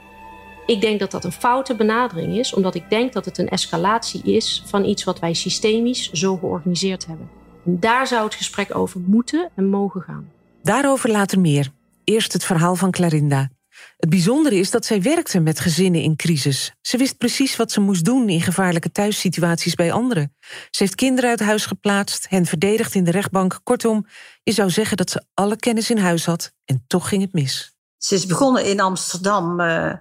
Ik 0.66 0.80
denk 0.80 1.00
dat 1.00 1.10
dat 1.10 1.24
een 1.24 1.32
foute 1.32 1.74
benadering 1.74 2.38
is, 2.38 2.54
omdat 2.54 2.74
ik 2.74 2.90
denk 2.90 3.12
dat 3.12 3.24
het 3.24 3.38
een 3.38 3.48
escalatie 3.48 4.22
is 4.22 4.62
van 4.66 4.84
iets 4.84 5.04
wat 5.04 5.18
wij 5.18 5.34
systemisch 5.34 6.12
zo 6.12 6.36
georganiseerd 6.36 7.06
hebben. 7.06 7.28
En 7.64 7.80
daar 7.80 8.06
zou 8.06 8.24
het 8.24 8.34
gesprek 8.34 8.76
over 8.76 9.00
moeten 9.00 9.50
en 9.54 9.68
mogen 9.68 10.00
gaan. 10.00 10.30
Daarover 10.62 11.10
later 11.10 11.40
meer. 11.40 11.70
Eerst 12.04 12.32
het 12.32 12.44
verhaal 12.44 12.76
van 12.76 12.90
Clarinda. 12.90 13.48
Het 13.96 14.10
bijzondere 14.10 14.56
is 14.56 14.70
dat 14.70 14.84
zij 14.84 15.02
werkte 15.02 15.40
met 15.40 15.60
gezinnen 15.60 16.02
in 16.02 16.16
crisis. 16.16 16.72
Ze 16.80 16.96
wist 16.96 17.18
precies 17.18 17.56
wat 17.56 17.72
ze 17.72 17.80
moest 17.80 18.04
doen 18.04 18.28
in 18.28 18.40
gevaarlijke 18.40 18.90
thuissituaties 18.90 19.74
bij 19.74 19.92
anderen. 19.92 20.34
Ze 20.70 20.82
heeft 20.82 20.94
kinderen 20.94 21.30
uit 21.30 21.40
huis 21.40 21.66
geplaatst, 21.66 22.26
hen 22.28 22.46
verdedigd 22.46 22.94
in 22.94 23.04
de 23.04 23.10
rechtbank. 23.10 23.60
Kortom, 23.62 24.06
je 24.44 24.52
zou 24.52 24.70
zeggen 24.70 24.96
dat 24.96 25.10
ze 25.10 25.24
alle 25.34 25.56
kennis 25.56 25.90
in 25.90 25.98
huis 25.98 26.24
had 26.24 26.52
en 26.64 26.84
toch 26.86 27.08
ging 27.08 27.22
het 27.22 27.32
mis. 27.32 27.72
Ze 27.96 28.14
is 28.14 28.26
begonnen 28.26 28.64
in 28.64 28.80
Amsterdam 28.80 29.60
eh, 29.60 29.92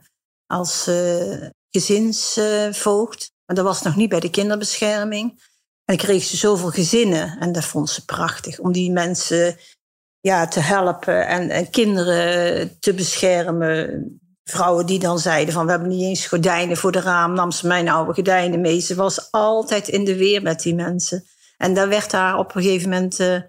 als 0.46 0.88
eh, 0.88 1.48
gezinsvoogd. 1.70 3.32
maar 3.46 3.56
dat 3.56 3.66
was 3.66 3.82
nog 3.82 3.96
niet 3.96 4.10
bij 4.10 4.20
de 4.20 4.30
kinderbescherming. 4.30 5.52
En 5.86 5.98
kreeg 5.98 6.24
ze 6.24 6.38
zoveel 6.38 6.70
gezinnen. 6.70 7.38
En 7.40 7.52
dat 7.52 7.66
vond 7.66 7.90
ze 7.90 8.06
prachtig. 8.06 8.60
Om 8.60 8.72
die 8.72 8.92
mensen 8.92 9.58
ja, 10.20 10.48
te 10.48 10.60
helpen 10.60 11.28
en, 11.28 11.50
en 11.50 11.70
kinderen 11.70 12.80
te 12.80 12.94
beschermen. 12.94 14.22
Vrouwen 14.44 14.86
die 14.86 15.00
dan 15.00 15.20
zeiden 15.20 15.54
van 15.54 15.66
we 15.66 15.72
hebben 15.72 15.90
niet 15.90 16.04
eens 16.04 16.28
gordijnen 16.28 16.78
voor 16.78 16.92
de 16.92 17.02
raam. 17.02 17.34
Nam 17.34 17.52
ze 17.52 17.68
mijn 17.68 17.90
oude 17.90 18.14
gordijnen 18.14 18.62
mee. 18.62 18.80
Ze 18.80 18.96
was 18.96 19.32
altijd 19.32 19.88
in 19.88 20.06
de 20.06 20.16
weer 20.16 20.42
met 20.42 20.62
die 20.62 20.76
mensen. 20.76 21.26
En 21.58 21.74
daar 21.74 21.90
werd 21.90 22.12
haar 22.12 22.38
op 22.38 22.56
een 22.56 22.62
gegeven 22.62 22.90
moment 22.90 23.20
eh, 23.20 23.42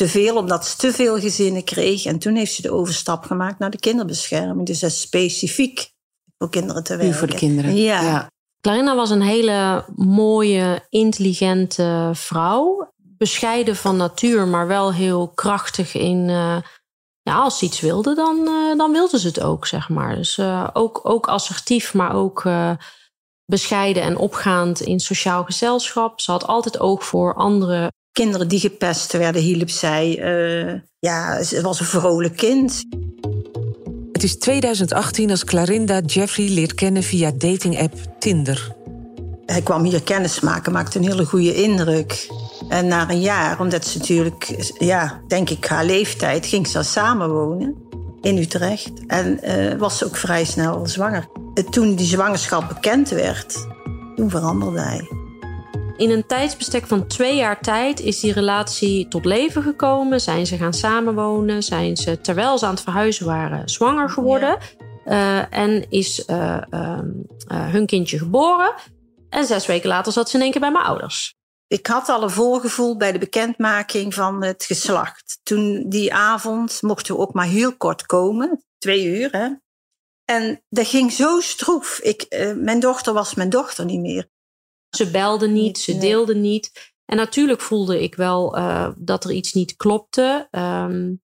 te 0.00 0.08
veel, 0.08 0.36
omdat 0.36 0.66
ze 0.66 0.76
te 0.76 0.92
veel 0.92 1.18
gezinnen 1.20 1.64
kreeg. 1.64 2.04
En 2.04 2.18
toen 2.18 2.34
heeft 2.34 2.54
ze 2.54 2.62
de 2.62 2.72
overstap 2.72 3.24
gemaakt 3.24 3.58
naar 3.58 3.70
de 3.70 3.78
kinderbescherming. 3.78 4.66
Dus 4.66 4.80
dat 4.80 4.90
is 4.90 5.00
specifiek 5.00 5.90
voor 6.38 6.50
kinderen 6.50 6.84
te 6.84 6.96
werken. 6.96 7.14
voor 7.14 7.26
de 7.26 7.34
kinderen. 7.34 7.76
Ja. 7.76 8.00
Ja. 8.00 8.30
Clarina 8.60 8.94
was 8.94 9.10
een 9.10 9.22
hele 9.22 9.84
mooie, 9.96 10.86
intelligente 10.88 12.10
vrouw. 12.14 12.92
Bescheiden 12.96 13.76
van 13.76 13.96
natuur, 13.96 14.46
maar 14.46 14.66
wel 14.66 14.92
heel 14.92 15.28
krachtig 15.28 15.94
in. 15.94 16.28
eh, 16.28 16.56
ja, 17.22 17.34
als 17.36 17.58
ze 17.58 17.64
iets 17.64 17.80
wilde, 17.80 18.14
dan, 18.14 18.46
eh, 18.46 18.78
dan 18.78 18.92
wilde 18.92 19.18
ze 19.18 19.26
het 19.26 19.40
ook, 19.40 19.66
zeg 19.66 19.88
maar. 19.88 20.14
Dus 20.16 20.38
eh, 20.38 20.68
ook, 20.72 21.00
ook 21.02 21.28
assertief, 21.28 21.94
maar 21.94 22.14
ook 22.14 22.44
eh, 22.44 22.72
bescheiden 23.44 24.02
en 24.02 24.16
opgaand 24.16 24.80
in 24.80 25.00
sociaal 25.00 25.44
gezelschap. 25.44 26.20
Ze 26.20 26.30
had 26.30 26.46
altijd 26.46 26.80
oog 26.80 27.04
voor 27.04 27.34
anderen. 27.34 27.92
Kinderen 28.12 28.48
die 28.48 28.60
gepest 28.60 29.12
werden, 29.12 29.42
hielp 29.42 29.70
zij. 29.70 30.18
eh, 30.18 30.80
ja, 30.98 31.42
ze 31.42 31.62
was 31.62 31.80
een 31.80 31.86
vrolijk 31.86 32.36
kind. 32.36 32.84
Het 34.12 34.22
is 34.22 34.38
2018 34.38 35.30
als 35.30 35.44
Clarinda 35.44 36.00
Jeffrey 36.06 36.48
leert 36.48 36.74
kennen 36.74 37.02
via 37.02 37.30
datingapp 37.30 37.94
Tinder. 38.18 38.76
Hij 39.46 39.62
kwam 39.62 39.84
hier 39.84 40.02
kennis 40.02 40.40
maken, 40.40 40.72
maakte 40.72 40.98
een 40.98 41.04
hele 41.04 41.24
goede 41.24 41.54
indruk. 41.54 42.28
En 42.68 42.86
na 42.86 43.10
een 43.10 43.20
jaar, 43.20 43.60
omdat 43.60 43.86
ze 43.86 43.98
natuurlijk, 43.98 44.72
ja, 44.78 45.20
denk 45.28 45.50
ik, 45.50 45.64
haar 45.64 45.84
leeftijd, 45.84 46.46
ging 46.46 46.66
ze 46.66 46.82
samenwonen 46.82 47.74
in 48.20 48.36
Utrecht. 48.36 48.92
En 49.06 49.40
uh, 49.44 49.74
was 49.78 49.98
ze 49.98 50.04
ook 50.04 50.16
vrij 50.16 50.44
snel 50.44 50.86
zwanger. 50.86 51.28
toen 51.70 51.94
die 51.94 52.06
zwangerschap 52.06 52.68
bekend 52.68 53.08
werd, 53.08 53.66
toen 54.16 54.30
veranderde 54.30 54.80
hij. 54.80 55.19
In 56.00 56.10
een 56.10 56.26
tijdsbestek 56.26 56.86
van 56.86 57.06
twee 57.06 57.36
jaar 57.36 57.60
tijd 57.60 58.00
is 58.00 58.20
die 58.20 58.32
relatie 58.32 59.08
tot 59.08 59.24
leven 59.24 59.62
gekomen. 59.62 60.20
Zijn 60.20 60.46
ze 60.46 60.56
gaan 60.56 60.72
samenwonen. 60.72 61.62
Zijn 61.62 61.96
ze, 61.96 62.20
terwijl 62.20 62.58
ze 62.58 62.66
aan 62.66 62.74
het 62.74 62.82
verhuizen 62.82 63.26
waren, 63.26 63.68
zwanger 63.68 64.10
geworden. 64.10 64.58
Uh, 65.06 65.54
en 65.54 65.90
is 65.90 66.26
uh, 66.26 66.62
uh, 66.70 66.98
hun 67.46 67.86
kindje 67.86 68.18
geboren. 68.18 68.74
En 69.28 69.44
zes 69.44 69.66
weken 69.66 69.88
later 69.88 70.12
zat 70.12 70.30
ze 70.30 70.36
in 70.36 70.42
één 70.42 70.50
keer 70.50 70.60
bij 70.60 70.70
mijn 70.70 70.84
ouders. 70.84 71.34
Ik 71.66 71.86
had 71.86 72.08
al 72.08 72.22
een 72.22 72.30
voorgevoel 72.30 72.96
bij 72.96 73.12
de 73.12 73.18
bekendmaking 73.18 74.14
van 74.14 74.42
het 74.44 74.64
geslacht. 74.64 75.40
Toen 75.42 75.84
die 75.88 76.14
avond 76.14 76.82
mochten 76.82 77.14
we 77.14 77.20
ook 77.20 77.34
maar 77.34 77.46
heel 77.46 77.76
kort 77.76 78.06
komen. 78.06 78.64
Twee 78.78 79.04
uur, 79.04 79.28
hè. 79.30 79.48
En 80.24 80.62
dat 80.68 80.86
ging 80.86 81.12
zo 81.12 81.40
stroef. 81.40 81.98
Ik, 82.02 82.26
mijn 82.56 82.80
dochter 82.80 83.12
was 83.12 83.34
mijn 83.34 83.50
dochter 83.50 83.84
niet 83.84 84.00
meer. 84.00 84.28
Ze 84.90 85.10
belde 85.10 85.48
niet, 85.48 85.78
ze 85.78 85.98
deelde 85.98 86.34
niet. 86.34 86.92
En 87.04 87.16
natuurlijk 87.16 87.60
voelde 87.60 88.02
ik 88.02 88.14
wel 88.14 88.58
uh, 88.58 88.88
dat 88.96 89.24
er 89.24 89.30
iets 89.30 89.52
niet 89.52 89.76
klopte. 89.76 90.48
Um, 90.50 91.22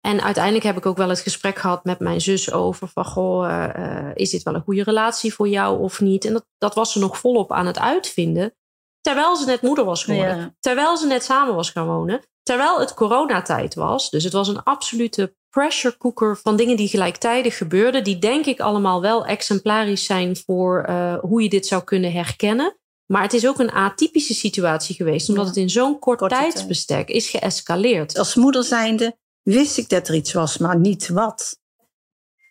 en 0.00 0.22
uiteindelijk 0.22 0.64
heb 0.64 0.76
ik 0.76 0.86
ook 0.86 0.96
wel 0.96 1.08
het 1.08 1.20
gesprek 1.20 1.58
gehad 1.58 1.84
met 1.84 1.98
mijn 1.98 2.20
zus 2.20 2.52
over 2.52 2.88
van 2.88 3.04
goh, 3.04 3.48
uh, 3.48 4.10
is 4.14 4.30
dit 4.30 4.42
wel 4.42 4.54
een 4.54 4.62
goede 4.62 4.82
relatie 4.82 5.34
voor 5.34 5.48
jou 5.48 5.80
of 5.80 6.00
niet? 6.00 6.24
En 6.24 6.32
dat, 6.32 6.46
dat 6.58 6.74
was 6.74 6.92
ze 6.92 6.98
nog 6.98 7.18
volop 7.18 7.52
aan 7.52 7.66
het 7.66 7.78
uitvinden. 7.78 8.54
Terwijl 9.00 9.36
ze 9.36 9.46
net 9.46 9.62
moeder 9.62 9.84
was 9.84 10.04
geworden. 10.04 10.36
Ja. 10.36 10.54
Terwijl 10.60 10.96
ze 10.96 11.06
net 11.06 11.24
samen 11.24 11.54
was 11.54 11.70
gaan 11.70 11.86
wonen. 11.86 12.20
Terwijl 12.42 12.80
het 12.80 12.94
coronatijd 12.94 13.74
was. 13.74 14.10
Dus 14.10 14.24
het 14.24 14.32
was 14.32 14.48
een 14.48 14.62
absolute 14.62 15.36
pressure 15.50 15.96
cooker 15.96 16.36
van 16.36 16.56
dingen 16.56 16.76
die 16.76 16.88
gelijktijdig 16.88 17.56
gebeurden. 17.56 18.04
Die 18.04 18.18
denk 18.18 18.46
ik 18.46 18.60
allemaal 18.60 19.00
wel 19.00 19.26
exemplarisch 19.26 20.04
zijn 20.04 20.36
voor 20.36 20.86
uh, 20.88 21.18
hoe 21.20 21.42
je 21.42 21.48
dit 21.48 21.66
zou 21.66 21.84
kunnen 21.84 22.12
herkennen. 22.12 22.78
Maar 23.06 23.22
het 23.22 23.32
is 23.32 23.46
ook 23.46 23.58
een 23.58 23.70
atypische 23.70 24.34
situatie 24.34 24.94
geweest, 24.94 25.28
omdat 25.28 25.46
het 25.46 25.56
in 25.56 25.70
zo'n 25.70 25.98
kort 25.98 26.18
Korte 26.18 26.34
tijdsbestek 26.34 27.08
is 27.08 27.28
geëscaleerd. 27.28 28.18
Als 28.18 28.34
moeder 28.34 28.64
zijnde 28.64 29.16
wist 29.42 29.78
ik 29.78 29.88
dat 29.88 30.08
er 30.08 30.14
iets 30.14 30.32
was, 30.32 30.58
maar 30.58 30.78
niet 30.78 31.08
wat. 31.08 31.58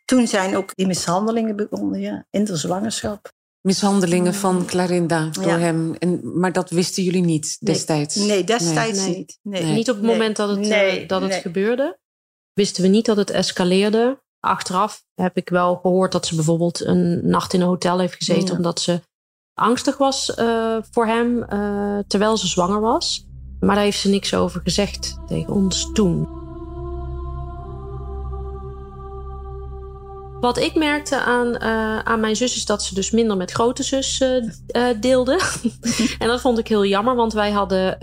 Toen 0.05 0.27
zijn 0.27 0.55
ook 0.55 0.75
die 0.75 0.87
mishandelingen 0.87 1.55
begonnen, 1.55 1.99
ja, 1.99 2.25
in 2.29 2.43
de 2.43 2.55
zwangerschap. 2.55 3.31
Mishandelingen 3.61 4.33
van 4.33 4.65
Clarinda 4.65 5.29
door 5.29 5.57
hem. 5.57 5.95
En, 5.95 6.39
maar 6.39 6.51
dat 6.51 6.69
wisten 6.69 7.03
jullie 7.03 7.21
niet 7.21 7.57
destijds? 7.59 8.15
Nee, 8.15 8.27
nee 8.27 8.43
destijds 8.43 8.99
nee. 8.99 9.15
niet. 9.15 9.39
Nee. 9.41 9.63
Niet 9.63 9.89
op 9.89 9.95
het 9.95 10.05
moment 10.05 10.35
dat 10.35 10.49
het, 10.49 10.67
uh, 10.67 11.07
dat 11.07 11.21
het 11.21 11.33
gebeurde. 11.33 11.99
Wisten 12.53 12.83
we 12.83 12.89
niet 12.89 13.05
dat 13.05 13.17
het 13.17 13.29
escaleerde. 13.29 14.21
Achteraf 14.39 15.05
heb 15.13 15.37
ik 15.37 15.49
wel 15.49 15.75
gehoord 15.75 16.11
dat 16.11 16.25
ze 16.25 16.35
bijvoorbeeld 16.35 16.85
een 16.85 17.29
nacht 17.29 17.53
in 17.53 17.61
een 17.61 17.67
hotel 17.67 17.99
heeft 17.99 18.15
gezeten... 18.15 18.55
omdat 18.55 18.79
ze 18.79 19.01
angstig 19.53 19.97
was 19.97 20.37
uh, 20.39 20.77
voor 20.91 21.05
hem 21.05 21.37
uh, 21.37 21.99
terwijl 22.07 22.37
ze 22.37 22.47
zwanger 22.47 22.81
was. 22.81 23.27
Maar 23.59 23.75
daar 23.75 23.83
heeft 23.83 23.99
ze 23.99 24.09
niks 24.09 24.33
over 24.33 24.61
gezegd 24.63 25.19
tegen 25.27 25.53
ons 25.53 25.91
toen. 25.93 26.41
Wat 30.39 30.57
ik 30.57 30.75
merkte 30.75 31.21
aan, 31.21 31.47
uh, 31.47 31.99
aan 31.99 32.19
mijn 32.19 32.35
zus 32.35 32.55
is 32.55 32.65
dat 32.65 32.83
ze 32.83 32.93
dus 32.95 33.11
minder 33.11 33.37
met 33.37 33.51
grote 33.51 33.83
zus 33.83 34.23
deelde. 34.99 35.39
en 36.19 36.27
dat 36.27 36.41
vond 36.41 36.57
ik 36.57 36.67
heel 36.67 36.85
jammer, 36.85 37.15
want 37.15 37.33
wij 37.33 37.51
hadden, 37.51 37.97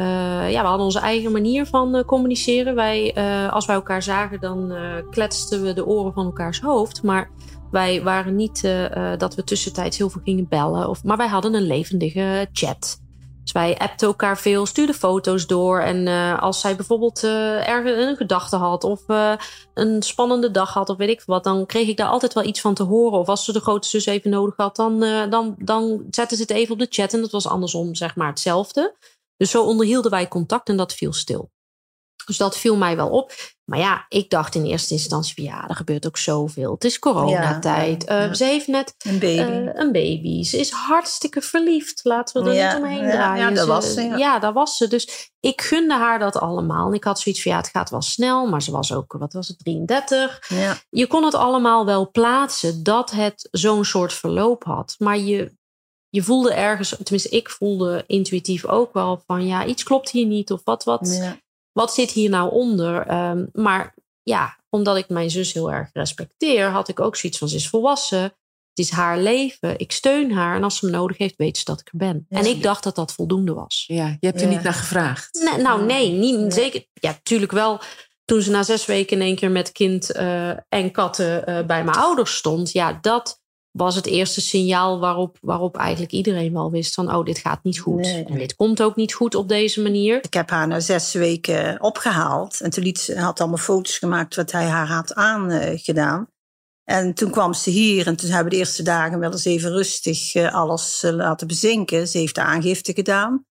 ja, 0.50 0.60
we 0.60 0.66
hadden 0.66 0.86
onze 0.86 0.98
eigen 0.98 1.32
manier 1.32 1.66
van 1.66 2.04
communiceren. 2.06 2.74
Wij, 2.74 3.14
als 3.50 3.66
wij 3.66 3.74
elkaar 3.74 4.02
zagen, 4.02 4.40
dan 4.40 4.72
kletsten 5.10 5.62
we 5.62 5.72
de 5.72 5.86
oren 5.86 6.12
van 6.12 6.24
elkaars 6.24 6.60
hoofd. 6.60 7.02
Maar 7.02 7.30
wij 7.70 8.02
waren 8.02 8.36
niet 8.36 8.62
uh, 8.64 9.12
dat 9.16 9.34
we 9.34 9.44
tussentijds 9.44 9.98
heel 9.98 10.10
veel 10.10 10.20
gingen 10.24 10.48
bellen. 10.48 10.88
Of, 10.88 11.04
maar 11.04 11.16
wij 11.16 11.28
hadden 11.28 11.54
een 11.54 11.66
levendige 11.66 12.48
chat. 12.52 13.00
Dus 13.42 13.52
wij 13.52 13.78
appten 13.78 14.06
elkaar 14.06 14.38
veel, 14.38 14.66
stuurden 14.66 14.94
foto's 14.94 15.46
door. 15.46 15.80
En 15.80 16.06
uh, 16.06 16.42
als 16.42 16.60
zij 16.60 16.76
bijvoorbeeld 16.76 17.24
uh, 17.24 17.68
ergens 17.68 18.04
een 18.04 18.16
gedachte 18.16 18.56
had 18.56 18.84
of 18.84 19.02
een 19.74 20.02
spannende 20.02 20.50
dag 20.50 20.74
had 20.74 20.88
of 20.88 20.96
weet 20.96 21.08
ik 21.08 21.22
wat, 21.26 21.44
dan 21.44 21.66
kreeg 21.66 21.88
ik 21.88 21.96
daar 21.96 22.08
altijd 22.08 22.32
wel 22.32 22.44
iets 22.44 22.60
van 22.60 22.74
te 22.74 22.82
horen. 22.82 23.18
Of 23.18 23.28
als 23.28 23.44
ze 23.44 23.52
de 23.52 23.60
grote 23.60 23.88
zus 23.88 24.06
even 24.06 24.30
nodig 24.30 24.56
had, 24.56 24.76
dan, 24.76 25.00
dan, 25.30 25.54
dan 25.58 26.04
zetten 26.10 26.36
ze 26.36 26.42
het 26.42 26.52
even 26.52 26.72
op 26.72 26.78
de 26.78 26.86
chat. 26.90 27.12
En 27.12 27.20
dat 27.20 27.30
was 27.30 27.46
andersom, 27.48 27.94
zeg 27.94 28.16
maar, 28.16 28.28
hetzelfde. 28.28 28.96
Dus 29.36 29.50
zo 29.50 29.64
onderhielden 29.64 30.10
wij 30.10 30.28
contact 30.28 30.68
en 30.68 30.76
dat 30.76 30.94
viel 30.94 31.12
stil. 31.12 31.50
Dus 32.30 32.38
dat 32.38 32.58
viel 32.58 32.76
mij 32.76 32.96
wel 32.96 33.08
op. 33.08 33.32
Maar 33.64 33.78
ja, 33.78 34.06
ik 34.08 34.30
dacht 34.30 34.54
in 34.54 34.64
eerste 34.64 34.94
instantie 34.94 35.34
van 35.34 35.44
ja, 35.44 35.68
er 35.68 35.74
gebeurt 35.74 36.06
ook 36.06 36.16
zoveel. 36.16 36.72
Het 36.72 36.84
is 36.84 36.98
coronatijd. 36.98 38.04
Ja, 38.06 38.14
ja, 38.14 38.24
ja. 38.24 38.34
Ze 38.34 38.44
heeft 38.44 38.66
net 38.66 38.94
een 38.98 39.18
baby. 39.18 39.50
Uh, 39.50 39.70
een 39.72 39.92
baby. 39.92 40.42
Ze 40.42 40.58
is 40.58 40.70
hartstikke 40.70 41.40
verliefd. 41.40 42.00
Laten 42.02 42.42
we 42.42 42.50
er 42.50 42.64
niet 42.64 42.82
omheen 42.82 43.10
draaien. 43.10 43.48
Ja, 43.48 43.54
dat 43.54 43.66
was 43.66 43.92
ze. 43.92 44.02
Ja. 44.02 44.38
dat 44.38 44.54
was 44.54 44.76
ze. 44.76 44.88
Dus 44.88 45.32
ik 45.40 45.60
gunde 45.60 45.94
haar 45.94 46.18
dat 46.18 46.36
allemaal. 46.36 46.86
En 46.86 46.94
ik 46.94 47.04
had 47.04 47.20
zoiets 47.20 47.42
van 47.42 47.52
ja, 47.52 47.58
het 47.58 47.68
gaat 47.68 47.90
wel 47.90 48.02
snel. 48.02 48.46
Maar 48.46 48.62
ze 48.62 48.70
was 48.70 48.92
ook, 48.92 49.12
wat 49.18 49.32
was 49.32 49.48
het, 49.48 49.58
33. 49.58 50.48
Je 50.90 51.06
kon 51.06 51.24
het 51.24 51.34
allemaal 51.34 51.84
wel 51.84 52.10
plaatsen 52.10 52.82
dat 52.82 53.10
het 53.10 53.48
zo'n 53.50 53.84
soort 53.84 54.12
verloop 54.12 54.64
had. 54.64 54.94
Maar 54.98 55.18
je, 55.18 55.56
je 56.08 56.22
voelde 56.22 56.52
ergens, 56.52 56.88
tenminste 56.88 57.36
ik 57.36 57.50
voelde 57.50 58.04
intuïtief 58.06 58.66
ook 58.66 58.92
wel 58.92 59.22
van 59.26 59.46
ja, 59.46 59.64
iets 59.64 59.82
klopt 59.82 60.10
hier 60.10 60.26
niet. 60.26 60.52
Of 60.52 60.60
wat, 60.64 60.84
wat 60.84 61.38
wat 61.72 61.94
zit 61.94 62.10
hier 62.10 62.30
nou 62.30 62.50
onder? 62.50 63.12
Um, 63.30 63.48
maar 63.52 63.94
ja, 64.22 64.58
omdat 64.68 64.96
ik 64.96 65.08
mijn 65.08 65.30
zus 65.30 65.52
heel 65.52 65.72
erg 65.72 65.90
respecteer, 65.92 66.68
had 66.68 66.88
ik 66.88 67.00
ook 67.00 67.16
zoiets 67.16 67.38
van: 67.38 67.48
ze 67.48 67.56
is 67.56 67.68
volwassen. 67.68 68.22
Het 68.70 68.88
is 68.88 68.90
haar 68.90 69.18
leven. 69.18 69.78
Ik 69.78 69.92
steun 69.92 70.32
haar. 70.32 70.56
En 70.56 70.64
als 70.64 70.76
ze 70.76 70.86
me 70.86 70.92
nodig 70.92 71.18
heeft, 71.18 71.36
weet 71.36 71.58
ze 71.58 71.64
dat 71.64 71.80
ik 71.80 71.88
er 71.92 71.98
ben. 71.98 72.26
En 72.28 72.46
ik 72.46 72.62
dacht 72.62 72.82
dat 72.82 72.94
dat 72.94 73.12
voldoende 73.12 73.54
was. 73.54 73.84
Ja, 73.86 74.16
je 74.20 74.26
hebt 74.26 74.40
er 74.40 74.48
niet 74.48 74.62
naar 74.62 74.74
gevraagd. 74.74 75.50
Nee, 75.50 75.62
nou, 75.62 75.84
nee, 75.84 76.10
niet, 76.10 76.54
zeker. 76.54 76.86
Ja, 76.92 77.10
natuurlijk 77.10 77.52
wel. 77.52 77.80
Toen 78.24 78.42
ze 78.42 78.50
na 78.50 78.62
zes 78.62 78.86
weken 78.86 79.16
in 79.16 79.22
één 79.22 79.36
keer 79.36 79.50
met 79.50 79.72
kind 79.72 80.16
uh, 80.16 80.48
en 80.68 80.90
katten 80.92 81.50
uh, 81.50 81.66
bij 81.66 81.84
mijn 81.84 81.96
ouders 81.96 82.36
stond. 82.36 82.72
Ja, 82.72 82.98
dat 83.00 83.40
was 83.70 83.94
het 83.94 84.06
eerste 84.06 84.40
signaal 84.40 85.00
waarop, 85.00 85.38
waarop 85.40 85.76
eigenlijk 85.76 86.12
iedereen 86.12 86.52
wel 86.52 86.70
wist 86.70 86.94
van 86.94 87.14
oh, 87.14 87.24
dit 87.24 87.38
gaat 87.38 87.64
niet 87.64 87.78
goed. 87.78 88.06
En 88.06 88.38
dit 88.38 88.56
komt 88.56 88.82
ook 88.82 88.96
niet 88.96 89.12
goed 89.12 89.34
op 89.34 89.48
deze 89.48 89.82
manier. 89.82 90.24
Ik 90.24 90.34
heb 90.34 90.50
haar 90.50 90.66
na 90.66 90.80
zes 90.80 91.12
weken 91.12 91.82
opgehaald. 91.82 92.60
En 92.60 92.70
toen 92.70 92.84
liet 92.84 92.98
ze, 92.98 93.18
had 93.18 93.40
allemaal 93.40 93.58
foto's 93.58 93.98
gemaakt 93.98 94.36
wat 94.36 94.52
hij 94.52 94.66
haar 94.66 94.88
had 94.88 95.14
aangedaan. 95.14 96.28
En 96.84 97.14
toen 97.14 97.30
kwam 97.30 97.54
ze 97.54 97.70
hier 97.70 98.06
en 98.06 98.16
toen 98.16 98.28
hebben 98.28 98.44
we 98.44 98.50
de 98.50 98.64
eerste 98.64 98.82
dagen 98.82 99.18
wel 99.18 99.32
eens 99.32 99.44
even 99.44 99.70
rustig 99.70 100.34
eh, 100.34 100.54
alles 100.54 101.02
eh, 101.02 101.12
laten 101.12 101.46
bezinken. 101.46 102.08
Ze 102.08 102.18
heeft 102.18 102.34
de 102.34 102.42
aangifte 102.42 102.92
gedaan. 102.92 103.46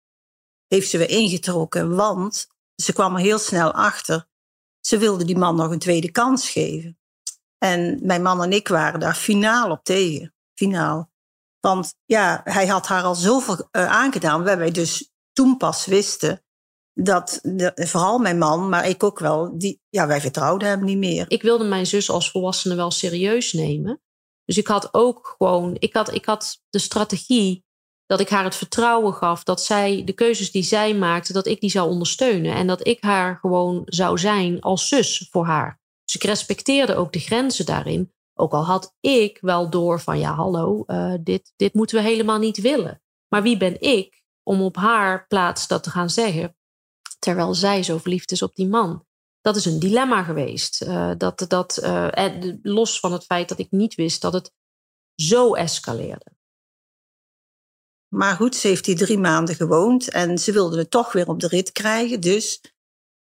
Heeft 0.67 0.89
ze 0.89 0.97
weer 0.97 1.09
ingetrokken, 1.09 1.95
want 1.95 2.47
ze 2.75 2.93
kwam 2.93 3.15
er 3.15 3.21
heel 3.21 3.39
snel 3.39 3.71
achter. 3.71 4.27
Ze 4.79 4.97
wilde 4.97 5.25
die 5.25 5.38
man 5.38 5.55
nog 5.55 5.71
een 5.71 5.79
tweede 5.79 6.11
kans 6.11 6.49
geven. 6.49 6.99
En 7.60 8.00
mijn 8.01 8.22
man 8.22 8.44
en 8.44 8.51
ik 8.51 8.68
waren 8.68 9.00
daar 9.00 9.16
finaal 9.16 9.72
op 9.72 9.84
tegen. 9.84 10.34
Finaal. 10.54 11.12
Want 11.60 11.94
ja, 12.06 12.42
hij 12.44 12.68
had 12.68 12.88
haar 12.88 13.04
al 13.04 13.16
zoveel 13.16 13.68
uh, 13.72 13.88
aangedaan, 13.88 14.44
waar 14.44 14.58
wij 14.58 14.72
dus 14.72 15.12
toen 15.34 15.58
pas 15.58 15.86
wisten 15.86 16.44
dat 16.94 17.39
vooral 17.75 18.20
mijn 18.20 18.38
man, 18.38 18.70
maar 18.70 18.88
ik 18.88 19.04
ook 19.04 19.20
wel, 19.20 19.58
die, 19.58 19.82
ja, 19.89 20.08
wij 20.08 20.22
vertrouwden 20.22 20.68
hem 20.68 20.84
niet 20.84 20.98
meer. 20.98 21.25
Ik 21.28 21.42
wilde 21.42 21.63
mijn 21.63 21.86
zus 21.86 22.10
als 22.10 22.32
volwassene 22.32 22.75
wel 22.75 22.92
serieus 22.92 23.54
nemen. 23.54 24.01
Dus 24.46 24.58
ik 24.58 24.68
had 24.68 24.94
ook 24.94 25.36
gewoon, 25.38 25.75
ik 25.80 25.94
had, 25.94 26.13
ik 26.13 26.25
had 26.25 26.62
de 26.70 26.80
strategie 26.80 27.66
dat 28.06 28.20
ik 28.20 28.30
haar 28.30 28.44
het 28.44 28.56
vertrouwen 28.56 29.13
gaf 29.13 29.44
dat 29.44 29.63
zij 29.63 30.04
de 30.06 30.13
keuzes 30.13 30.51
die 30.51 30.63
zij 30.63 30.96
maakte, 30.96 31.34
dat 31.34 31.48
ik 31.48 31.60
die 31.60 31.70
zou 31.70 31.89
ondersteunen. 31.89 32.56
En 32.56 32.68
dat 32.68 32.88
ik 32.88 33.04
haar 33.04 33.38
gewoon 33.38 33.82
zou 33.86 34.18
zijn 34.18 34.62
als 34.62 34.88
zus 34.88 35.28
voor 35.32 35.46
haar. 35.46 35.78
Dus 36.10 36.22
ik 36.22 36.28
respecteerde 36.28 36.96
ook 36.96 37.13
de 37.13 37.20
grenzen 37.20 37.66
daarin. 37.66 38.13
Ook 38.34 38.51
al 38.51 38.66
had 38.66 38.96
ik 39.00 39.38
wel 39.42 39.70
door 39.70 40.01
van 40.01 40.20
ja, 40.20 40.34
hallo, 40.34 40.84
uh, 40.88 41.13
dit, 41.22 41.54
dit 41.56 41.74
moeten 41.74 41.98
we 41.98 42.04
helemaal 42.04 42.38
niet 42.38 42.58
willen. 42.58 43.01
Maar 43.28 43.42
wie 43.42 43.58
ben 43.58 43.82
ik 43.82 44.24
om 44.44 44.62
op 44.62 44.75
haar 44.75 45.28
plaats 45.28 45.68
dat 45.68 45.84
te 45.84 45.89
gaan 45.89 46.10
zeggen, 46.10 46.56
terwijl 47.20 47.54
zij 47.54 47.84
zo 47.84 47.98
verliefd 47.98 48.32
is 48.32 48.42
op 48.42 48.56
die 48.56 48.68
man? 48.68 49.06
Dat 49.42 49.56
is 49.56 49.66
een 49.66 49.80
dilemma 49.80 50.24
geweest. 50.24 50.84
Uh, 50.84 51.12
dat, 51.18 51.46
dat, 51.48 51.80
uh, 51.84 52.08
los 52.62 53.00
van 53.00 53.12
het 53.12 53.24
feit 53.24 53.50
dat 53.50 53.60
ik 53.60 53.72
niet 53.72 53.96
wist 53.96 54.22
dat 54.22 54.34
het 54.34 54.54
zo 55.16 55.54
escaleerde. 55.54 56.32
Maar 58.08 58.36
goed, 58.36 58.56
ze 58.56 58.68
heeft 58.68 58.86
hier 58.86 58.98
drie 58.98 59.18
maanden 59.18 59.56
gewoond 59.56 60.10
en 60.10 60.38
ze 60.38 60.51
wilde 60.51 60.78
het 60.78 60.92
toch 60.92 61.12
weer 61.12 61.28
op 61.28 61.39
de 61.39 61.48
rit 61.48 61.72
krijgen. 61.72 62.20
Dus 62.20 62.62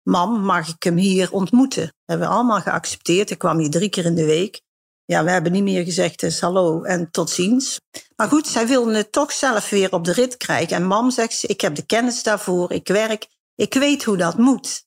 mam, 0.04 0.40
mag 0.40 0.68
ik 0.68 0.82
hem 0.82 0.96
hier 0.96 1.32
ontmoeten? 1.32 1.82
Dat 1.82 1.94
hebben 2.04 2.28
we 2.28 2.34
allemaal 2.34 2.61
geaccepteerd. 2.61 3.30
Ik 3.30 3.38
kwam 3.38 3.58
hier 3.58 3.70
drie 3.70 3.88
keer 3.88 4.04
in 4.04 4.14
de 4.14 4.25
week. 4.25 4.62
Ja, 5.04 5.25
we 5.25 5.30
hebben 5.30 5.52
niet 5.52 5.62
meer 5.62 5.84
gezegd 5.84 6.20
dus 6.20 6.40
hallo 6.40 6.82
en 6.82 7.11
tot 7.11 7.30
ziens. 7.30 7.80
Maar 8.16 8.28
goed, 8.28 8.46
zij 8.46 8.66
wilde 8.66 8.96
het 8.96 9.12
toch 9.12 9.32
zelf 9.32 9.70
weer 9.70 9.92
op 9.92 10.04
de 10.04 10.12
rit 10.12 10.37
krijgen. 10.37 10.76
En 10.76 10.87
mam 10.87 11.11
zegt 11.11 11.34
ze, 11.34 11.46
ik 11.46 11.61
heb 11.61 11.75
de 11.75 11.87
kennis 11.87 12.23
daarvoor, 12.23 12.73
ik 12.73 12.88
werk, 12.88 13.26
ik 13.54 13.75
weet 13.75 14.04
hoe 14.04 14.16
dat 14.16 14.38
moet. 14.38 14.87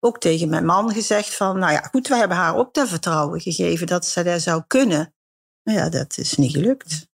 Ook 0.00 0.18
tegen 0.18 0.48
mijn 0.48 0.64
man 0.64 0.92
gezegd 0.92 1.34
van, 1.34 1.58
nou 1.58 1.72
ja, 1.72 1.80
goed, 1.80 2.08
we 2.08 2.16
hebben 2.16 2.36
haar 2.36 2.56
ook 2.56 2.74
dat 2.74 2.88
vertrouwen 2.88 3.40
gegeven 3.40 3.86
dat 3.86 4.06
ze 4.06 4.22
dat 4.22 4.42
zou 4.42 4.62
kunnen. 4.66 5.14
Maar 5.62 5.74
ja, 5.74 5.88
dat 5.88 6.18
is 6.18 6.36
niet 6.36 6.52
gelukt. 6.52 7.06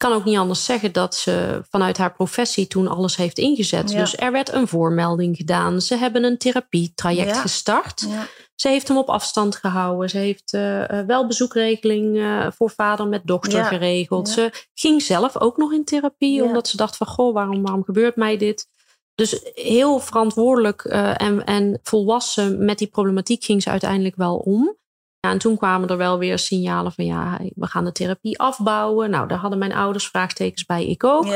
Ik 0.00 0.08
kan 0.08 0.16
ook 0.16 0.24
niet 0.24 0.36
anders 0.36 0.64
zeggen 0.64 0.92
dat 0.92 1.14
ze 1.14 1.62
vanuit 1.70 1.98
haar 1.98 2.12
professie 2.12 2.66
toen 2.66 2.88
alles 2.88 3.16
heeft 3.16 3.38
ingezet. 3.38 3.90
Ja. 3.90 3.98
Dus 3.98 4.16
er 4.16 4.32
werd 4.32 4.52
een 4.52 4.68
voormelding 4.68 5.36
gedaan. 5.36 5.80
Ze 5.80 5.96
hebben 5.96 6.24
een 6.24 6.38
therapietraject 6.38 7.34
Ja. 7.34 7.40
gestart. 7.40 8.06
Ja. 8.08 8.26
Ze 8.54 8.68
heeft 8.68 8.88
hem 8.88 8.96
op 8.96 9.08
afstand 9.08 9.56
gehouden. 9.56 10.10
Ze 10.10 10.18
heeft 10.18 10.52
eh, 10.52 10.98
eh, 10.98 11.06
wel 11.06 11.26
bezoekregeling 11.26 12.18
eh, 12.18 12.46
voor 12.50 12.70
vader 12.70 13.06
met 13.06 13.22
dochter 13.24 13.64
geregeld. 13.64 14.28
Ze 14.28 14.66
ging 14.74 15.02
zelf 15.02 15.40
ook 15.40 15.56
nog 15.56 15.72
in 15.72 15.84
therapie, 15.84 16.44
omdat 16.44 16.68
ze 16.68 16.76
dacht 16.76 16.96
van 16.96 17.06
goh, 17.06 17.34
waarom, 17.34 17.62
waarom 17.62 17.84
gebeurt 17.84 18.16
mij 18.16 18.36
dit? 18.36 18.68
Dus 19.14 19.40
heel 19.54 19.98
verantwoordelijk 19.98 20.84
en, 20.84 21.44
en 21.44 21.80
volwassen 21.82 22.64
met 22.64 22.78
die 22.78 22.88
problematiek 22.88 23.44
ging 23.44 23.62
ze 23.62 23.70
uiteindelijk 23.70 24.16
wel 24.16 24.36
om. 24.36 24.78
Ja, 25.20 25.30
en 25.30 25.38
toen 25.38 25.56
kwamen 25.56 25.88
er 25.88 25.96
wel 25.96 26.18
weer 26.18 26.38
signalen 26.38 26.92
van 26.92 27.04
ja, 27.04 27.40
we 27.54 27.66
gaan 27.66 27.84
de 27.84 27.92
therapie 27.92 28.38
afbouwen. 28.38 29.10
Nou, 29.10 29.28
daar 29.28 29.38
hadden 29.38 29.58
mijn 29.58 29.72
ouders 29.72 30.08
vraagtekens 30.08 30.64
bij, 30.64 30.86
ik 30.86 31.04
ook. 31.04 31.26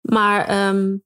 Maar 0.00 0.46
ehm, 0.46 0.96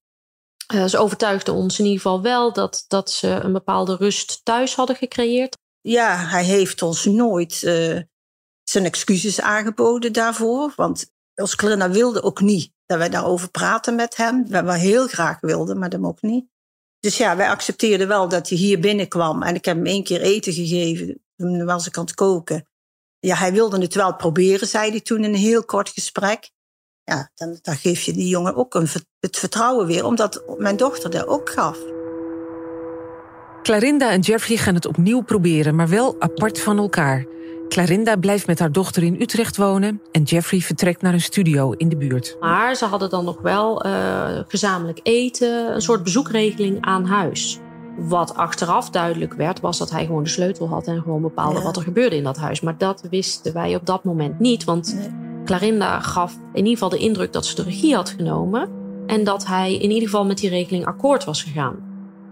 eh, 0.67 0.85
ze 0.85 0.99
overtuigden 0.99 1.55
ons 1.55 1.79
in 1.79 1.85
ieder 1.85 2.01
geval 2.01 2.23
wel 2.23 2.53
dat, 2.53 2.85
dat 2.89 3.11
ze 3.11 3.29
een 3.29 3.53
bepaalde 3.53 3.97
rust 3.97 4.41
thuis 4.45 4.75
hadden 4.75 4.97
gecreëerd. 4.97 5.57
Ja, 5.81 6.17
hij 6.17 6.45
heeft 6.45 6.83
ons 6.83 7.05
nooit 7.05 7.63
eh, 7.63 8.01
zijn 8.63 8.85
excuses 8.85 9.41
aangeboden 9.41 10.13
daarvoor. 10.13 10.73
Want 10.77 11.11
ons 11.35 11.57
Corinna 11.57 11.91
wilde 11.91 12.23
ook 12.23 12.41
niet 12.41 12.73
dat 12.87 12.99
wij 12.99 13.09
daarover 13.09 13.51
praten 13.51 13.95
met 13.95 14.17
hem. 14.17 14.49
We 14.49 14.63
we 14.63 14.79
heel 14.79 15.07
graag 15.07 15.41
wilden, 15.41 15.79
maar 15.79 15.89
dat 15.89 16.01
mocht 16.01 16.23
niet. 16.23 16.47
Dus 17.01 17.17
ja, 17.17 17.37
wij 17.37 17.49
accepteerden 17.49 18.09
wel 18.09 18.29
dat 18.29 18.49
hij 18.49 18.59
hier 18.59 18.81
binnenkwam. 18.81 19.43
En 19.43 19.55
ik 19.55 19.65
heb 19.65 19.77
hem 19.77 19.87
één 19.87 20.05
keer 20.05 20.21
eten 20.21 20.53
gegeven. 20.53 21.23
Toen 21.39 21.65
was 21.65 21.87
ik 21.87 21.97
aan 21.97 22.05
het 22.05 22.15
koken. 22.15 22.69
Ja, 23.19 23.37
hij 23.37 23.53
wilde 23.53 23.81
het 23.81 23.95
wel 23.95 24.17
proberen, 24.17 24.69
zei 24.69 24.91
hij 24.91 25.01
toen 25.01 25.25
in 25.25 25.25
een 25.25 25.35
heel 25.35 25.65
kort 25.65 25.89
gesprek. 25.89 26.51
Ja, 27.05 27.31
dan, 27.35 27.59
dan 27.63 27.77
geef 27.77 28.03
je 28.03 28.13
die 28.13 28.29
jongen 28.29 28.55
ook 28.55 28.75
een, 28.75 28.89
het 29.21 29.37
vertrouwen 29.37 29.87
weer. 29.87 30.05
Omdat 30.05 30.45
mijn 30.59 30.77
dochter 30.77 31.11
dat 31.11 31.27
ook 31.27 31.51
gaf. 31.51 31.79
Clarinda 33.63 34.11
en 34.11 34.21
Jeffrey 34.21 34.57
gaan 34.57 34.75
het 34.75 34.87
opnieuw 34.87 35.21
proberen, 35.21 35.75
maar 35.75 35.89
wel 35.89 36.17
apart 36.19 36.61
van 36.61 36.79
elkaar. 36.79 37.27
Clarinda 37.69 38.17
blijft 38.17 38.47
met 38.47 38.59
haar 38.59 38.73
dochter 38.73 39.03
in 39.03 39.21
Utrecht 39.21 39.57
wonen 39.57 40.03
en 40.13 40.23
Jeffrey 40.23 40.61
vertrekt 40.61 41.03
naar 41.03 41.13
een 41.13 41.21
studio 41.21 41.73
in 41.73 41.89
de 41.89 41.97
buurt. 41.97 42.37
Maar 42.41 42.75
ze 42.75 42.85
hadden 42.85 43.11
dan 43.11 43.25
nog 43.25 43.41
wel 43.41 43.83
eh, 43.83 44.41
gezamenlijk 44.49 45.01
eten, 45.03 45.75
een 45.75 45.83
soort 45.83 46.03
bezoekregeling 46.03 46.81
aan 46.81 47.05
huis. 47.05 47.59
Wat 47.99 48.35
achteraf 48.35 48.91
duidelijk 48.91 49.35
werd, 49.35 49.61
was 49.61 49.79
dat 49.79 49.91
hij 49.91 50.07
gewoon 50.07 50.23
de 50.23 50.29
sleutel 50.29 50.69
had 50.69 50.87
en 50.87 51.03
gewoon 51.03 51.23
bepaalde 51.23 51.59
Ja. 51.59 51.65
wat 51.65 51.77
er 51.77 51.83
gebeurde 51.83 52.17
in 52.17 52.25
dat 52.25 52.37
huis. 52.37 52.61
Maar 52.61 52.79
dat 52.79 53.03
wisten 53.11 53.53
wij 53.53 53.75
op 53.75 53.87
dat 53.87 54.05
moment 54.05 54.39
niet, 54.39 54.65
want 54.65 54.97
Clarinda 55.45 56.01
gaf 56.01 56.33
in 56.53 56.57
ieder 56.57 56.73
geval 56.73 56.89
de 56.89 56.99
indruk 56.99 57.33
dat 57.33 57.47
ze 57.47 57.55
de 57.55 57.63
regie 57.63 57.95
had 57.95 58.11
genomen 58.11 58.69
en 59.07 59.25
dat 59.25 59.47
hij 59.47 59.75
in 59.75 59.91
ieder 59.91 60.09
geval 60.09 60.25
met 60.25 60.39
die 60.39 60.51
regeling 60.51 60.87
akkoord 60.87 61.25
was 61.25 61.43
gegaan. 61.43 61.77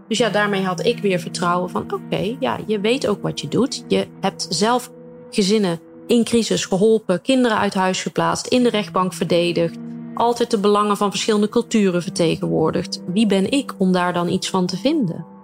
Dus 0.09 0.19
ja, 0.19 0.29
daarmee 0.29 0.63
had 0.63 0.85
ik 0.85 0.99
weer 0.99 1.19
vertrouwen 1.19 1.71
van 1.71 1.93
oké, 1.93 2.37
ja, 2.41 2.59
je 2.67 2.81
weet 2.81 3.07
ook 3.07 3.23
wat 3.23 3.41
je 3.41 3.49
doet. 3.49 3.85
Je 3.89 4.07
hebt 4.21 4.47
zelf 4.49 4.91
gezinnen 5.31 5.81
in 6.07 6.25
crisis 6.25 6.65
geholpen, 6.65 7.23
kinderen 7.23 7.59
uit 7.59 7.75
huis 7.75 8.03
geplaatst, 8.03 8.47
in 8.47 8.63
de 8.63 8.71
rechtbank 8.71 9.13
verdedigd, 9.13 9.77
altijd 10.15 10.51
de 10.51 10.59
belangen 10.59 10.97
van 10.97 11.11
verschillende 11.11 11.49
culturen 11.49 12.03
vertegenwoordigd. 12.03 13.03
Wie 13.13 13.27
ben 13.27 13.51
ik 13.51 13.75
om 13.79 13.93
daar 13.93 14.13
dan 14.13 14.29
iets 14.29 14.51
van 14.51 14.67
te 14.67 14.77
vinden? 14.77 15.35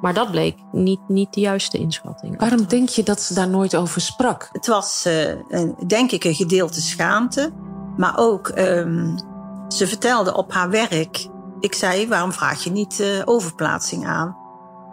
Maar 0.00 0.14
dat 0.14 0.30
bleek 0.30 0.56
niet, 0.72 1.00
niet 1.08 1.34
de 1.34 1.40
juiste 1.40 1.78
inschatting. 1.78 2.38
Waarom 2.40 2.66
denk 2.66 2.88
je 2.88 3.02
dat 3.02 3.20
ze 3.20 3.34
daar 3.34 3.48
nooit 3.48 3.76
over 3.76 4.00
sprak? 4.00 4.48
Het 4.52 4.66
was, 4.66 5.04
eh, 5.04 5.32
denk 5.86 6.10
ik, 6.10 6.24
een 6.24 6.34
gedeelte 6.34 6.80
schaamte. 6.80 7.52
Maar 7.96 8.18
ook, 8.18 8.48
ehm, 8.48 9.16
ze 9.68 9.86
vertelde 9.86 10.34
op 10.34 10.52
haar 10.52 10.70
werk. 10.70 11.26
Ik 11.60 11.74
zei, 11.74 12.08
waarom 12.08 12.32
vraag 12.32 12.64
je 12.64 12.70
niet 12.70 13.00
eh, 13.00 13.08
overplaatsing 13.24 14.06
aan? 14.06 14.36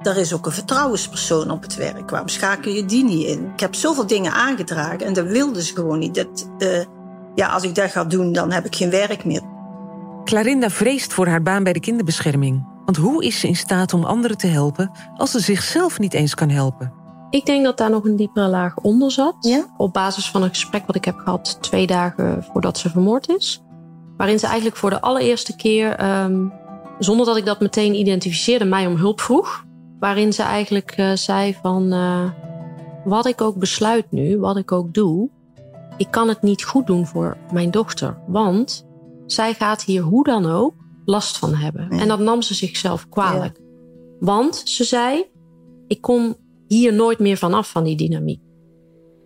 Er 0.02 0.18
is 0.18 0.34
ook 0.34 0.46
een 0.46 0.52
vertrouwenspersoon 0.52 1.50
op 1.50 1.62
het 1.62 1.76
werk. 1.76 2.10
Waarom 2.10 2.28
schakel 2.28 2.72
je 2.72 2.86
die 2.86 3.04
niet 3.04 3.26
in? 3.26 3.52
Ik 3.54 3.60
heb 3.60 3.76
zoveel 3.76 4.08
dingen 4.08 4.32
aangedragen 4.32 5.00
en 5.00 5.14
dat 5.14 5.26
wilde 5.26 5.64
ze 5.64 5.74
gewoon 5.74 6.00
niet. 6.00 6.16
Dat, 6.16 6.50
eh, 6.58 6.84
ja, 7.36 7.48
als 7.48 7.64
ik 7.64 7.76
dat 7.76 7.92
ga 7.92 8.04
doen, 8.04 8.34
dan 8.34 8.52
heb 8.52 8.66
ik 8.66 8.76
geen 8.76 8.90
werk 8.90 9.26
meer. 9.26 9.42
Clarinda 10.24 10.70
vreest 10.70 11.14
voor 11.14 11.28
haar 11.28 11.42
baan 11.42 11.64
bij 11.64 11.74
de 11.74 11.80
kinderbescherming. 11.80 12.73
Want 12.86 12.98
hoe 12.98 13.26
is 13.26 13.40
ze 13.40 13.48
in 13.48 13.56
staat 13.56 13.94
om 13.94 14.04
anderen 14.04 14.38
te 14.38 14.48
helpen 14.48 14.92
als 15.18 15.32
ze 15.32 15.40
zichzelf 15.40 16.00
niet 16.00 16.14
eens 16.14 16.36
kan 16.36 16.50
helpen? 16.50 16.94
Ik 17.30 17.46
denk 17.46 17.64
dat 17.64 17.78
daar 17.78 17.90
nog 17.90 18.04
een 18.04 18.16
diepere 18.16 18.48
laag 18.48 18.78
onder 18.78 19.12
zat. 19.12 19.66
Op 19.78 19.94
basis 19.94 20.30
van 20.30 20.44
een 20.44 20.50
gesprek 20.50 20.86
wat 20.86 20.96
ik 20.96 21.06
heb 21.06 21.18
gehad 21.18 21.58
twee 21.62 21.88
dagen 21.88 22.44
voordat 22.52 22.78
ze 22.78 22.90
vermoord 22.90 23.30
is. 23.30 23.64
Waarin 24.18 24.40
ze 24.40 24.46
eigenlijk 24.46 24.78
voor 24.78 24.90
de 24.90 25.02
allereerste 25.02 25.56
keer, 25.56 25.96
ehm, 25.96 26.48
zonder 27.00 27.26
dat 27.26 27.38
ik 27.38 27.46
dat 27.46 27.60
meteen 27.60 27.96
identificeerde, 27.96 28.66
mij 28.66 28.88
om 28.88 28.96
hulp 28.96 29.22
vroeg. 29.22 29.66
Waarin 30.00 30.34
ze 30.34 30.44
eigenlijk 30.44 30.92
eh, 30.92 31.12
zei 31.14 31.58
van, 31.62 31.92
eh, 31.92 32.30
wat 33.04 33.26
ik 33.26 33.42
ook 33.42 33.56
besluit 33.56 34.12
nu, 34.12 34.40
wat 34.40 34.58
ik 34.58 34.72
ook 34.72 34.94
doe, 34.94 35.30
ik 35.98 36.12
kan 36.12 36.28
het 36.28 36.42
niet 36.42 36.64
goed 36.64 36.88
doen 36.88 37.08
voor 37.08 37.38
mijn 37.52 37.72
dochter. 37.72 38.18
Want 38.28 38.86
zij 39.26 39.54
gaat 39.54 39.84
hier 39.84 40.02
hoe 40.02 40.24
dan 40.24 40.46
ook 40.46 40.74
last 41.06 41.38
van 41.38 41.56
hebben. 41.56 41.90
En 41.90 42.08
dat 42.08 42.20
nam 42.20 42.42
ze 42.42 42.54
zichzelf 42.54 43.10
kwalijk. 43.10 43.60
Want 44.20 44.62
ze 44.66 44.84
zei, 44.84 45.26
ik 45.88 46.02
kom 46.02 46.38
hier 46.68 46.94
nooit 46.94 47.20
meer 47.20 47.38
vanaf 47.38 47.70
van 47.70 47.84
die 47.84 47.96
dynamiek. 47.96 48.42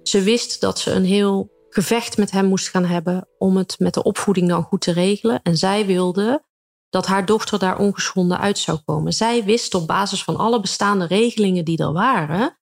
Ze 0.04 0.22
wist 0.22 0.62
dat 0.62 0.80
ze 0.80 0.92
een 0.92 1.06
heel 1.06 1.52
gevecht 1.70 2.18
met 2.18 2.32
hem 2.32 2.46
moest 2.46 2.70
gaan 2.70 2.86
hebben 2.86 3.28
om 3.38 3.58
het 3.58 3.80
met 3.80 3.94
de 3.94 4.04
opvoeding 4.04 4.50
dan 4.50 4.64
goed 4.64 4.82
te 4.82 4.92
regelen. 4.92 5.42
En 5.42 5.58
zij 5.58 5.86
wilde 5.86 6.46
dat 6.90 7.06
haar 7.06 7.26
dochter 7.26 7.60
daar 7.60 7.80
ongeschonden 7.80 8.40
uit 8.40 8.58
zou 8.58 8.78
komen. 8.86 9.14
Zij 9.14 9.44
wist 9.44 9.74
op 9.74 9.88
basis 9.88 10.24
van 10.24 10.36
alle 10.36 10.60
bestaande 10.60 11.06
regelingen 11.06 11.66
die 11.66 11.78
er 11.78 11.94
waren, 11.94 12.60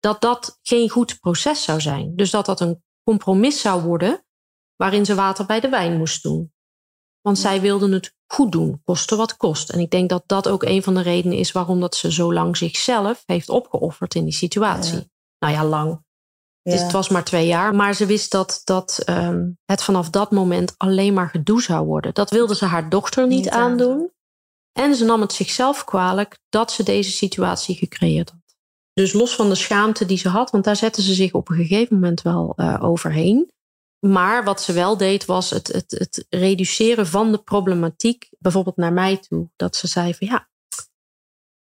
dat 0.00 0.20
dat 0.20 0.58
geen 0.62 0.90
goed 0.90 1.20
proces 1.20 1.62
zou 1.62 1.80
zijn. 1.80 2.16
Dus 2.16 2.30
dat 2.30 2.46
dat 2.46 2.60
een 2.60 2.82
compromis 3.02 3.60
zou 3.60 3.82
worden 3.82 4.24
waarin 4.76 5.04
ze 5.04 5.14
water 5.14 5.46
bij 5.46 5.60
de 5.60 5.68
wijn 5.68 5.96
moest 5.96 6.22
doen. 6.22 6.52
Want 7.20 7.38
zij 7.38 7.60
wilden 7.60 7.92
het 7.92 8.15
goed 8.26 8.52
doen, 8.52 8.80
koste 8.84 9.16
wat 9.16 9.36
kost. 9.36 9.70
En 9.70 9.80
ik 9.80 9.90
denk 9.90 10.08
dat 10.08 10.22
dat 10.26 10.48
ook 10.48 10.62
een 10.62 10.82
van 10.82 10.94
de 10.94 11.02
redenen 11.02 11.38
is 11.38 11.52
waarom 11.52 11.80
dat 11.80 11.94
ze 11.94 12.12
zo 12.12 12.32
lang 12.32 12.56
zichzelf 12.56 13.22
heeft 13.26 13.48
opgeofferd 13.48 14.14
in 14.14 14.24
die 14.24 14.34
situatie. 14.34 15.10
Nou 15.38 15.54
ja, 15.54 15.64
lang. 15.64 16.04
Ja. 16.62 16.72
het 16.72 16.92
was 16.92 17.08
maar 17.08 17.24
twee 17.24 17.46
jaar, 17.46 17.74
maar 17.74 17.94
ze 17.94 18.06
wist 18.06 18.30
dat, 18.30 18.60
dat 18.64 19.02
ehm, 19.04 19.48
het 19.64 19.82
vanaf 19.82 20.10
dat 20.10 20.30
moment 20.30 20.74
alleen 20.76 21.14
maar 21.14 21.28
gedoe 21.28 21.62
zou 21.62 21.86
worden. 21.86 22.14
Dat 22.14 22.30
wilde 22.30 22.54
ze 22.54 22.64
haar 22.64 22.88
dochter 22.88 23.26
niet, 23.26 23.38
Niet 23.38 23.48
aandoen. 23.48 24.10
En 24.72 24.94
ze 24.94 25.04
nam 25.04 25.20
het 25.20 25.32
zichzelf 25.32 25.84
kwalijk 25.84 26.38
dat 26.48 26.72
ze 26.72 26.82
deze 26.82 27.10
situatie 27.10 27.76
gecreëerd 27.76 28.30
had. 28.30 28.56
Dus 28.92 29.12
los 29.12 29.34
van 29.34 29.48
de 29.48 29.54
schaamte 29.54 30.06
die 30.06 30.18
ze 30.18 30.28
had, 30.28 30.50
want 30.50 30.64
daar 30.64 30.76
zette 30.76 31.02
ze 31.02 31.14
zich 31.14 31.32
op 31.32 31.48
een 31.48 31.56
gegeven 31.56 31.94
moment 31.94 32.22
wel 32.22 32.52
eh, 32.56 32.82
overheen. 32.82 33.50
Maar 34.10 34.44
wat 34.44 34.62
ze 34.62 34.72
wel 34.72 34.96
deed, 34.96 35.24
was 35.24 35.50
het, 35.50 35.66
het, 35.66 35.90
het 35.90 36.26
reduceren 36.28 37.06
van 37.06 37.32
de 37.32 37.38
problematiek, 37.38 38.28
bijvoorbeeld 38.38 38.76
naar 38.76 38.92
mij 38.92 39.16
toe. 39.16 39.48
Dat 39.56 39.76
ze 39.76 39.86
zei 39.86 40.14
van 40.14 40.26
ja, 40.26 40.48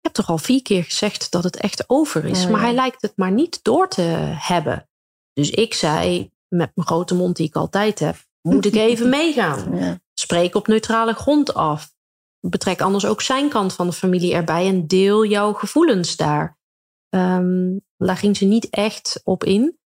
ik 0.03 0.09
heb 0.09 0.13
toch 0.13 0.29
al 0.29 0.37
vier 0.37 0.61
keer 0.61 0.83
gezegd 0.83 1.31
dat 1.31 1.43
het 1.43 1.55
echt 1.55 1.89
over 1.89 2.25
is. 2.25 2.43
Ja, 2.43 2.49
maar 2.49 2.61
hij 2.61 2.73
lijkt 2.73 3.01
het 3.01 3.13
maar 3.15 3.31
niet 3.31 3.63
door 3.63 3.87
te 3.89 4.01
hebben. 4.35 4.89
Dus 5.33 5.49
ik 5.49 5.73
zei, 5.73 6.31
met 6.47 6.71
mijn 6.75 6.87
grote 6.87 7.15
mond 7.15 7.35
die 7.35 7.47
ik 7.47 7.55
altijd 7.55 7.99
heb, 7.99 8.15
moet 8.41 8.65
ik 8.65 8.75
even 8.75 9.09
meegaan. 9.19 9.77
Ja. 9.77 9.99
Spreek 10.13 10.55
op 10.55 10.67
neutrale 10.67 11.13
grond 11.13 11.53
af. 11.53 11.91
Betrek 12.39 12.81
anders 12.81 13.05
ook 13.05 13.21
zijn 13.21 13.49
kant 13.49 13.73
van 13.73 13.87
de 13.87 13.93
familie 13.93 14.33
erbij 14.33 14.67
en 14.67 14.87
deel 14.87 15.25
jouw 15.25 15.53
gevoelens 15.53 16.15
daar. 16.15 16.57
Ehm, 17.09 17.77
daar 17.97 18.17
ging 18.17 18.37
ze 18.37 18.45
niet 18.45 18.69
echt 18.69 19.21
op 19.23 19.43
in. 19.43 19.77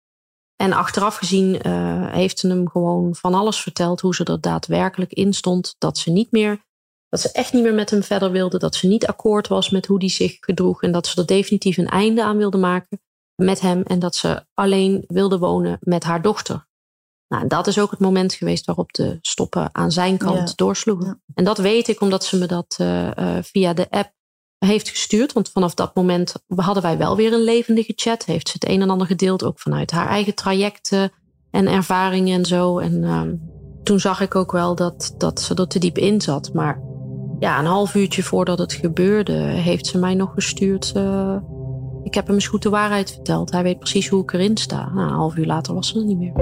En 0.58 0.74
achteraf 0.74 1.16
gezien 1.16 1.62
eh, 1.62 2.12
heeft 2.12 2.40
ze 2.40 2.48
hem 2.48 2.70
gewoon 2.70 3.16
van 3.16 3.34
alles 3.34 3.60
verteld 3.62 4.02
hoe 4.02 4.16
ze 4.16 4.24
er 4.24 4.42
daadwerkelijk 4.42 5.14
in 5.14 5.34
stond. 5.34 5.76
Dat 5.78 5.98
ze 5.98 6.12
niet 6.12 6.32
meer, 6.32 6.66
dat 7.10 7.20
ze 7.20 7.32
echt 7.32 7.54
niet 7.54 7.64
meer 7.64 7.74
met 7.74 7.90
hem 7.90 8.04
verder 8.04 8.32
wilde. 8.32 8.58
Dat 8.58 8.76
ze 8.76 8.88
niet 8.88 9.08
akkoord 9.08 9.48
was 9.48 9.70
met 9.70 9.86
hoe 9.86 9.98
hij 10.00 10.10
zich 10.10 10.38
gedroeg. 10.40 10.82
En 10.84 10.92
dat 10.92 11.08
ze 11.08 11.20
er 11.22 11.26
definitief 11.28 11.78
een 11.78 11.88
einde 11.88 12.24
aan 12.24 12.38
wilde 12.38 12.58
maken 12.58 13.02
met 13.36 13.60
hem. 13.60 13.82
En 13.82 14.00
dat 14.00 14.16
ze 14.16 14.46
alleen 14.54 15.04
wilde 15.08 15.38
wonen 15.38 15.78
met 15.82 16.04
haar 16.04 16.22
dochter. 16.22 16.66
Nou, 17.28 17.48
dat 17.48 17.68
is 17.68 17.80
ook 17.80 17.92
het 17.92 18.00
moment 18.00 18.34
geweest 18.34 18.66
waarop 18.66 18.94
de 18.94 19.18
stoppen 19.22 19.70
aan 19.72 19.92
zijn 19.92 20.18
kant 20.18 20.48
Ja. 20.50 20.54
doorsloegen. 20.56 21.24
En 21.34 21.44
dat 21.44 21.58
weet 21.58 21.88
ik 21.88 22.02
omdat 22.02 22.26
ze 22.26 22.38
me 22.38 22.46
dat 22.46 22.76
eh, 22.80 23.18
eh, 23.38 23.44
via 23.44 23.74
de 23.74 23.90
app 23.90 24.12
heeft 24.60 24.90
gestuurd. 24.90 25.34
Want 25.34 25.50
vanaf 25.50 25.74
dat 25.74 25.96
moment 25.96 26.34
hadden 26.56 26.84
wij 26.84 26.98
wel 26.98 27.16
weer 27.16 27.34
een 27.34 27.44
levendige 27.44 27.94
chat. 27.96 28.26
Heeft 28.26 28.48
ze 28.48 28.58
het 28.60 28.70
een 28.70 28.82
en 28.82 28.90
ander 28.90 29.08
gedeeld, 29.08 29.44
ook 29.44 29.60
vanuit 29.60 29.92
haar 29.92 30.08
eigen 30.08 30.36
trajecten 30.36 31.12
en 31.52 31.68
ervaringen 31.68 32.38
en 32.38 32.46
zo. 32.46 32.80
En 32.80 33.04
ehm, 33.04 33.36
toen 33.84 34.00
zag 34.00 34.22
ik 34.22 34.36
ook 34.36 34.52
wel 34.52 34.76
dat, 34.76 35.14
dat 35.18 35.42
ze 35.42 35.56
er 35.56 35.68
te 35.68 35.80
diep 35.80 35.98
in 35.98 36.22
zat. 36.22 36.54
Maar 36.54 36.82
ja, 37.40 37.60
een 37.60 37.66
half 37.66 37.96
uurtje 37.96 38.24
voordat 38.24 38.60
het 38.60 38.74
gebeurde, 38.74 39.34
heeft 39.34 39.88
ze 39.88 39.98
mij 39.98 40.14
nog 40.14 40.34
gestuurd. 40.34 40.94
Uh, 40.98 41.36
ik 42.04 42.14
heb 42.14 42.26
hem 42.26 42.36
eens 42.36 42.48
goed 42.48 42.64
de 42.64 42.70
waarheid 42.70 43.12
verteld. 43.12 43.52
Hij 43.52 43.64
weet 43.64 43.80
precies 43.80 44.08
hoe 44.08 44.24
ik 44.24 44.34
erin 44.34 44.58
sta. 44.58 44.92
Nou, 44.94 45.08
een 45.08 45.16
half 45.16 45.36
uur 45.36 45.46
later 45.46 45.74
was 45.74 45.88
ze 45.88 46.00
er 46.00 46.06
niet 46.06 46.18
meer. 46.18 46.34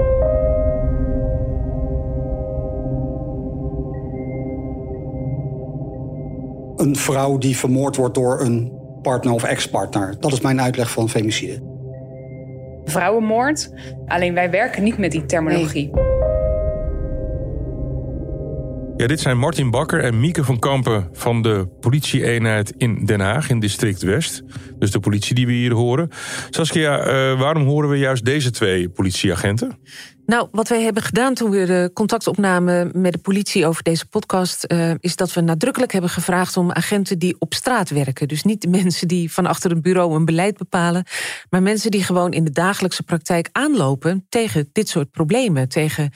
Een 6.76 6.96
vrouw 6.96 7.38
die 7.38 7.58
vermoord 7.58 7.96
wordt 7.96 8.16
door 8.16 8.42
een 8.42 8.72
partner 9.02 9.34
of 9.34 9.44
ex-partner. 9.44 10.16
Dat 10.20 10.32
is 10.32 10.42
mijn 10.42 10.62
uitleg 10.62 10.92
van 10.92 11.10
femicide. 11.10 11.74
Vrouwenmoord. 12.86 13.72
Alleen 14.06 14.34
wij 14.34 14.50
werken 14.50 14.84
niet 14.84 14.98
met 14.98 15.12
die 15.12 15.26
terminologie. 15.26 15.92
Ja, 18.98 19.08
dit 19.08 19.20
zijn 19.20 19.38
Martin 19.38 19.72
Bakker 19.72 20.04
en 20.04 20.20
Mieke 20.20 20.44
van 20.44 20.60
Kampen 20.60 21.10
van 21.12 21.42
de 21.42 21.68
politie-eenheid 21.80 22.74
in 22.78 23.06
Den 23.06 23.20
Haag, 23.20 23.50
in 23.50 23.60
district 23.60 24.02
West. 24.02 24.44
Dus 24.80 24.92
de 24.92 25.00
politie 25.00 25.36
die 25.36 25.46
we 25.46 25.52
hier 25.52 25.74
horen. 25.74 26.10
Saskia, 26.50 27.00
uh, 27.00 27.40
waarom 27.40 27.66
horen 27.66 27.90
we 27.90 27.98
juist 27.98 28.26
deze 28.26 28.52
twee 28.52 28.90
politieagenten? 28.90 29.78
Nou, 30.26 30.48
wat 30.52 30.68
wij 30.68 30.82
hebben 30.82 31.04
gedaan 31.04 31.34
toen 31.34 31.50
we 31.50 31.66
de 31.66 31.92
contact 31.94 32.28
opnamen 32.28 32.92
met 32.94 33.12
de 33.12 33.18
politie 33.18 33.68
over 33.68 33.84
deze 33.84 34.06
podcast, 34.06 34.66
uh, 34.72 34.92
is 35.00 35.16
dat 35.16 35.34
we 35.34 35.42
nadrukkelijk 35.42 35.92
hebben 35.92 36.10
gevraagd 36.10 36.58
om 36.58 36.72
agenten 36.72 37.20
die 37.20 37.36
op 37.40 37.54
straat 37.54 37.90
werken. 37.90 38.28
Dus 38.28 38.44
niet 38.44 38.62
de 38.62 38.68
mensen 38.68 39.08
die 39.08 39.32
van 39.32 39.46
achter 39.46 39.72
een 39.72 39.82
bureau 39.82 40.16
een 40.16 40.26
beleid 40.26 40.58
bepalen, 40.58 41.06
maar 41.50 41.62
mensen 41.62 41.92
die 41.92 42.04
gewoon 42.04 42.34
in 42.34 42.44
de 42.44 42.52
dagelijkse 42.52 43.04
praktijk 43.04 43.50
aanlopen 43.52 44.26
tegen 44.30 44.70
dit 44.72 44.90
soort 44.90 45.12
problemen. 45.12 45.70
Tegen 45.70 46.12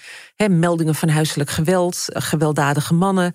meldingen 0.47 0.95
van 0.95 1.09
huiselijk 1.09 1.49
geweld, 1.49 2.05
gewelddadige 2.07 2.93
mannen. 2.93 3.33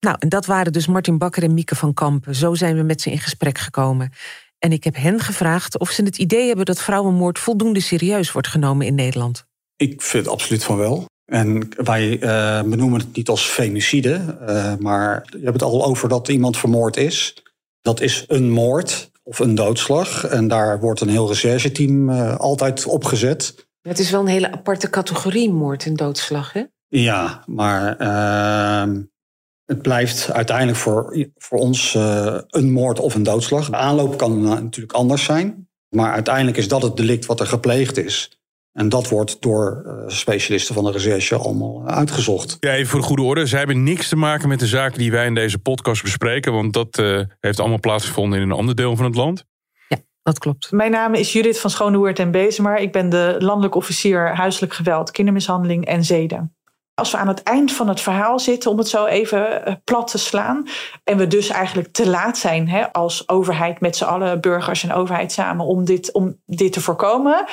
Nou, 0.00 0.16
en 0.18 0.28
dat 0.28 0.46
waren 0.46 0.72
dus 0.72 0.86
Martin 0.86 1.18
Bakker 1.18 1.42
en 1.42 1.54
Mieke 1.54 1.76
van 1.76 1.94
Kampen. 1.94 2.34
Zo 2.34 2.54
zijn 2.54 2.76
we 2.76 2.82
met 2.82 3.00
ze 3.00 3.10
in 3.10 3.18
gesprek 3.18 3.58
gekomen. 3.58 4.12
En 4.58 4.72
ik 4.72 4.84
heb 4.84 4.96
hen 4.96 5.20
gevraagd 5.20 5.78
of 5.78 5.90
ze 5.90 6.02
het 6.02 6.18
idee 6.18 6.46
hebben 6.46 6.64
dat 6.64 6.82
vrouwenmoord 6.82 7.38
voldoende 7.38 7.80
serieus 7.80 8.32
wordt 8.32 8.48
genomen 8.48 8.86
in 8.86 8.94
Nederland. 8.94 9.47
Ik 9.78 10.02
vind 10.02 10.28
absoluut 10.28 10.64
van 10.64 10.76
wel. 10.76 11.06
En 11.24 11.68
wij 11.84 12.22
uh, 12.22 12.62
benoemen 12.62 13.00
het 13.00 13.16
niet 13.16 13.28
als 13.28 13.44
femicide, 13.44 14.38
uh, 14.48 14.74
maar 14.76 15.26
je 15.30 15.44
hebt 15.44 15.60
het 15.60 15.62
al 15.62 15.84
over 15.84 16.08
dat 16.08 16.28
iemand 16.28 16.56
vermoord 16.56 16.96
is. 16.96 17.44
Dat 17.80 18.00
is 18.00 18.24
een 18.28 18.50
moord 18.50 19.10
of 19.22 19.38
een 19.38 19.54
doodslag. 19.54 20.24
En 20.24 20.48
daar 20.48 20.80
wordt 20.80 21.00
een 21.00 21.08
heel 21.08 21.28
rechercheteam 21.28 22.10
uh, 22.10 22.36
altijd 22.36 22.86
opgezet. 22.86 23.68
Het 23.82 23.98
is 23.98 24.10
wel 24.10 24.20
een 24.20 24.26
hele 24.26 24.52
aparte 24.52 24.90
categorie 24.90 25.50
moord 25.50 25.84
en 25.84 25.94
doodslag, 25.94 26.52
hè? 26.52 26.62
Ja, 26.88 27.42
maar 27.46 27.96
ehm, 27.96 29.02
het 29.64 29.82
blijft 29.82 30.32
uiteindelijk 30.32 30.78
voor, 30.78 31.26
voor 31.36 31.58
ons 31.58 31.94
een 32.48 32.72
moord 32.72 33.00
of 33.00 33.14
een 33.14 33.22
doodslag. 33.22 33.70
De 33.70 33.76
aanloop 33.76 34.18
kan 34.18 34.42
natuurlijk 34.42 34.92
anders 34.92 35.24
zijn. 35.24 35.68
Maar 35.88 36.12
uiteindelijk 36.12 36.56
is 36.56 36.68
dat 36.68 36.82
het 36.82 36.96
delict 36.96 37.26
wat 37.26 37.40
er 37.40 37.46
gepleegd 37.46 37.96
is. 37.96 38.38
En 38.72 38.88
dat 38.88 39.08
wordt 39.08 39.42
door 39.42 39.82
uh, 39.86 39.92
specialisten 40.06 40.74
van 40.74 40.84
de 40.84 40.90
recherche 40.90 41.36
allemaal 41.36 41.86
uitgezocht. 41.86 42.56
Ja, 42.60 42.70
even 42.70 42.90
voor 42.90 43.00
de 43.00 43.06
goede 43.06 43.22
orde. 43.22 43.46
Zij 43.46 43.58
hebben 43.58 43.82
niks 43.82 44.08
te 44.08 44.16
maken 44.16 44.48
met 44.48 44.58
de 44.58 44.66
zaken 44.66 44.98
die 44.98 45.10
wij 45.10 45.26
in 45.26 45.34
deze 45.34 45.58
podcast 45.58 46.02
bespreken. 46.02 46.52
Want 46.52 46.72
dat 46.72 46.98
uh, 46.98 47.20
heeft 47.40 47.60
allemaal 47.60 47.80
plaatsgevonden 47.80 48.38
in 48.38 48.50
een 48.50 48.56
ander 48.56 48.74
deel 48.74 48.96
van 48.96 49.04
het 49.04 49.14
land. 49.14 49.44
Ja, 49.88 49.96
dat 50.22 50.38
klopt. 50.38 50.72
Mijn 50.72 50.90
naam 50.90 51.14
is 51.14 51.32
Judith 51.32 51.60
van 51.60 51.70
Schoonhoert 51.70 52.18
en 52.18 52.30
Bezemer. 52.30 52.76
Ik 52.76 52.92
ben 52.92 53.08
de 53.08 53.36
landelijk 53.38 53.74
officier 53.74 54.36
huiselijk 54.36 54.74
geweld, 54.74 55.10
kindermishandeling 55.10 55.86
en 55.86 56.04
zeden. 56.04 56.56
Als 56.94 57.10
we 57.10 57.16
aan 57.16 57.28
het 57.28 57.42
eind 57.42 57.72
van 57.72 57.88
het 57.88 58.00
verhaal 58.00 58.38
zitten, 58.38 58.70
om 58.70 58.78
het 58.78 58.88
zo 58.88 59.04
even 59.04 59.64
eh, 59.64 59.74
plat 59.84 60.10
te 60.10 60.18
slaan. 60.18 60.68
En 61.04 61.16
we 61.16 61.26
dus 61.26 61.48
eigenlijk 61.48 61.92
te 61.92 62.08
laat 62.08 62.38
zijn 62.38 62.68
hè, 62.68 62.92
als 62.92 63.28
overheid 63.28 63.80
met 63.80 63.96
z'n 63.96 64.04
allen, 64.04 64.40
burgers 64.40 64.82
en 64.82 64.92
overheid 64.92 65.32
samen, 65.32 65.66
om 65.66 65.84
dit, 65.84 66.12
om 66.12 66.40
dit 66.46 66.72
te 66.72 66.80
voorkomen 66.80 67.46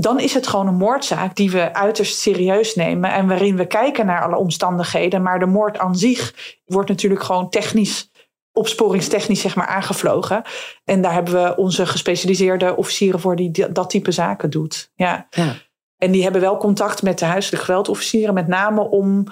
dan 0.00 0.20
is 0.20 0.34
het 0.34 0.46
gewoon 0.46 0.66
een 0.66 0.74
moordzaak 0.74 1.36
die 1.36 1.50
we 1.50 1.74
uiterst 1.74 2.18
serieus 2.18 2.74
nemen 2.74 3.12
en 3.12 3.26
waarin 3.26 3.56
we 3.56 3.66
kijken 3.66 4.06
naar 4.06 4.22
alle 4.22 4.36
omstandigheden. 4.36 5.22
Maar 5.22 5.38
de 5.38 5.46
moord 5.46 5.78
aan 5.78 5.96
zich 5.96 6.34
wordt 6.64 6.88
natuurlijk 6.88 7.22
gewoon 7.22 7.50
technisch, 7.50 8.10
opsporingstechnisch 8.52 9.40
zeg 9.40 9.56
maar 9.56 9.66
aangevlogen. 9.66 10.42
En 10.84 11.02
daar 11.02 11.12
hebben 11.12 11.34
we 11.34 11.56
onze 11.56 11.86
gespecialiseerde 11.86 12.76
officieren 12.76 13.20
voor 13.20 13.36
die 13.36 13.72
dat 13.72 13.90
type 13.90 14.12
zaken 14.12 14.50
doet. 14.50 14.90
Ja. 14.94 15.26
ja. 15.30 15.54
En 15.98 16.10
die 16.10 16.22
hebben 16.22 16.40
wel 16.40 16.56
contact 16.56 17.02
met 17.02 17.18
de 17.18 17.24
huiselijk 17.24 17.62
geweldofficieren, 17.62 18.34
met 18.34 18.48
name 18.48 18.80
om 18.80 19.26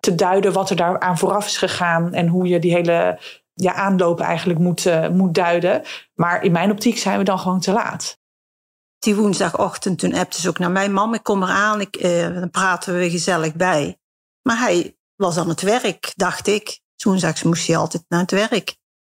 te 0.00 0.14
duiden 0.14 0.52
wat 0.52 0.70
er 0.70 0.76
daar 0.76 1.00
aan 1.00 1.18
vooraf 1.18 1.46
is 1.46 1.56
gegaan 1.56 2.12
en 2.12 2.28
hoe 2.28 2.46
je 2.46 2.58
die 2.58 2.72
hele 2.72 3.18
ja, 3.54 3.74
aanloop 3.74 4.20
eigenlijk 4.20 4.58
moet, 4.58 4.86
uh, 4.86 5.08
moet 5.08 5.34
duiden. 5.34 5.82
Maar 6.14 6.44
in 6.44 6.52
mijn 6.52 6.70
optiek 6.70 6.98
zijn 6.98 7.18
we 7.18 7.24
dan 7.24 7.38
gewoon 7.38 7.60
te 7.60 7.72
laat 7.72 8.15
die 9.06 9.16
woensdagochtend, 9.16 9.98
toen 9.98 10.14
appte 10.14 10.40
ze 10.40 10.48
ook 10.48 10.58
naar 10.58 10.70
mijn 10.70 10.92
mam. 10.92 11.14
Ik 11.14 11.22
kom 11.22 11.42
eraan, 11.42 11.80
ik, 11.80 11.96
eh, 11.96 12.34
dan 12.34 12.50
praten 12.50 12.98
we 12.98 13.10
gezellig 13.10 13.54
bij. 13.54 13.98
Maar 14.42 14.58
hij 14.58 14.98
was 15.16 15.36
aan 15.36 15.48
het 15.48 15.60
werk, 15.60 16.12
dacht 16.16 16.46
ik. 16.46 16.80
Woensdags 17.02 17.42
moest 17.42 17.66
hij 17.66 17.76
altijd 17.76 18.04
naar 18.08 18.20
het 18.20 18.30
werk. 18.30 18.76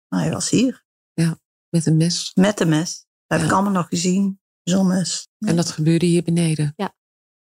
Maar 0.08 0.22
hij 0.22 0.32
was 0.32 0.50
hier. 0.50 0.86
Ja, 1.14 1.40
met 1.70 1.86
een 1.86 1.98
mes. 1.98 2.32
Met 2.34 2.60
een 2.60 2.70
mes. 2.70 3.06
Dat 3.28 3.40
heb 3.40 3.48
ik 3.48 3.54
allemaal 3.54 3.72
nog 3.72 3.88
gezien. 3.88 4.40
Zo'n 4.64 4.88
mes. 4.88 5.28
En 5.40 5.56
dat 5.56 5.72
gebeurde 5.72 6.06
hier 6.06 6.24
beneden? 6.24 6.74
Ja. 6.76 6.96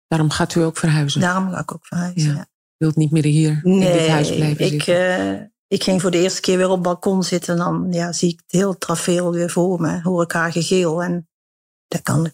Daarom 0.06 0.30
gaat 0.30 0.54
u 0.54 0.60
ook 0.60 0.76
verhuizen? 0.76 1.20
Daarom 1.20 1.50
ga 1.50 1.58
ik 1.58 1.72
ook 1.72 1.86
verhuizen, 1.86 2.34
ja. 2.34 2.40
U 2.40 2.46
wilt 2.76 2.96
niet 2.96 3.10
meer 3.10 3.24
hier 3.24 3.60
nee, 3.62 3.74
in 3.74 3.98
dit 3.98 4.08
huis 4.08 4.34
blijven 4.34 4.64
ik, 4.64 4.70
zitten? 4.70 5.34
Uh, 5.34 5.42
ik 5.66 5.82
ging 5.82 6.00
voor 6.00 6.10
de 6.10 6.18
eerste 6.18 6.40
keer 6.40 6.56
weer 6.56 6.68
op 6.68 6.72
het 6.72 6.82
balkon 6.82 7.22
zitten. 7.22 7.52
En 7.52 7.58
dan 7.58 7.92
ja, 7.92 8.12
zie 8.12 8.32
ik 8.32 8.40
het 8.46 8.52
heel 8.52 8.78
trafeel 8.78 9.32
weer 9.32 9.50
voor 9.50 9.80
me. 9.80 10.00
Hoor 10.02 10.22
ik 10.22 10.32
haar 10.32 10.52
gegeel. 10.52 11.02
En 11.02 11.28
dat 11.96 12.14
kan 12.14 12.30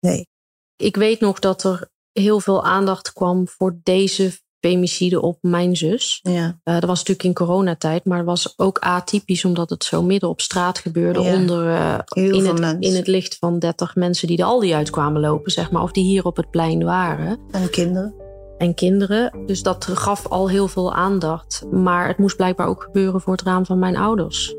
Nee. 0.00 0.28
Ik 0.76 0.96
weet 0.96 1.20
nog 1.20 1.38
dat 1.38 1.64
er 1.64 1.90
heel 2.12 2.40
veel 2.40 2.64
aandacht 2.64 3.12
kwam 3.12 3.48
voor 3.48 3.78
deze 3.82 4.38
femicide 4.60 5.20
op 5.20 5.38
mijn 5.40 5.76
zus. 5.76 6.20
Ja. 6.22 6.46
Uh, 6.46 6.74
dat 6.74 6.84
was 6.84 6.98
natuurlijk 6.98 7.22
in 7.22 7.34
coronatijd, 7.34 8.04
maar 8.04 8.18
het 8.18 8.26
was 8.26 8.54
ook 8.56 8.78
atypisch 8.78 9.44
omdat 9.44 9.70
het 9.70 9.84
zo 9.84 10.02
midden 10.02 10.28
op 10.28 10.40
straat 10.40 10.78
gebeurde. 10.78 11.20
Ja. 11.20 11.34
Onder, 11.34 11.64
uh, 11.66 11.98
in, 12.34 12.46
het, 12.46 12.76
in 12.80 12.94
het 12.94 13.06
licht 13.06 13.36
van 13.38 13.58
30 13.58 13.94
mensen 13.94 14.26
die 14.26 14.36
de 14.36 14.44
Aldi 14.44 14.74
uitkwamen 14.74 15.20
lopen, 15.20 15.52
zeg 15.52 15.70
maar. 15.70 15.82
Of 15.82 15.92
die 15.92 16.04
hier 16.04 16.24
op 16.24 16.36
het 16.36 16.50
plein 16.50 16.84
waren. 16.84 17.38
En 17.50 17.70
kinderen. 17.70 18.14
En 18.58 18.74
kinderen. 18.74 19.46
Dus 19.46 19.62
dat 19.62 19.84
gaf 19.84 20.26
al 20.26 20.48
heel 20.48 20.68
veel 20.68 20.94
aandacht. 20.94 21.64
Maar 21.70 22.08
het 22.08 22.18
moest 22.18 22.36
blijkbaar 22.36 22.66
ook 22.66 22.82
gebeuren 22.82 23.20
voor 23.20 23.32
het 23.32 23.42
raam 23.42 23.66
van 23.66 23.78
mijn 23.78 23.96
ouders. 23.96 24.54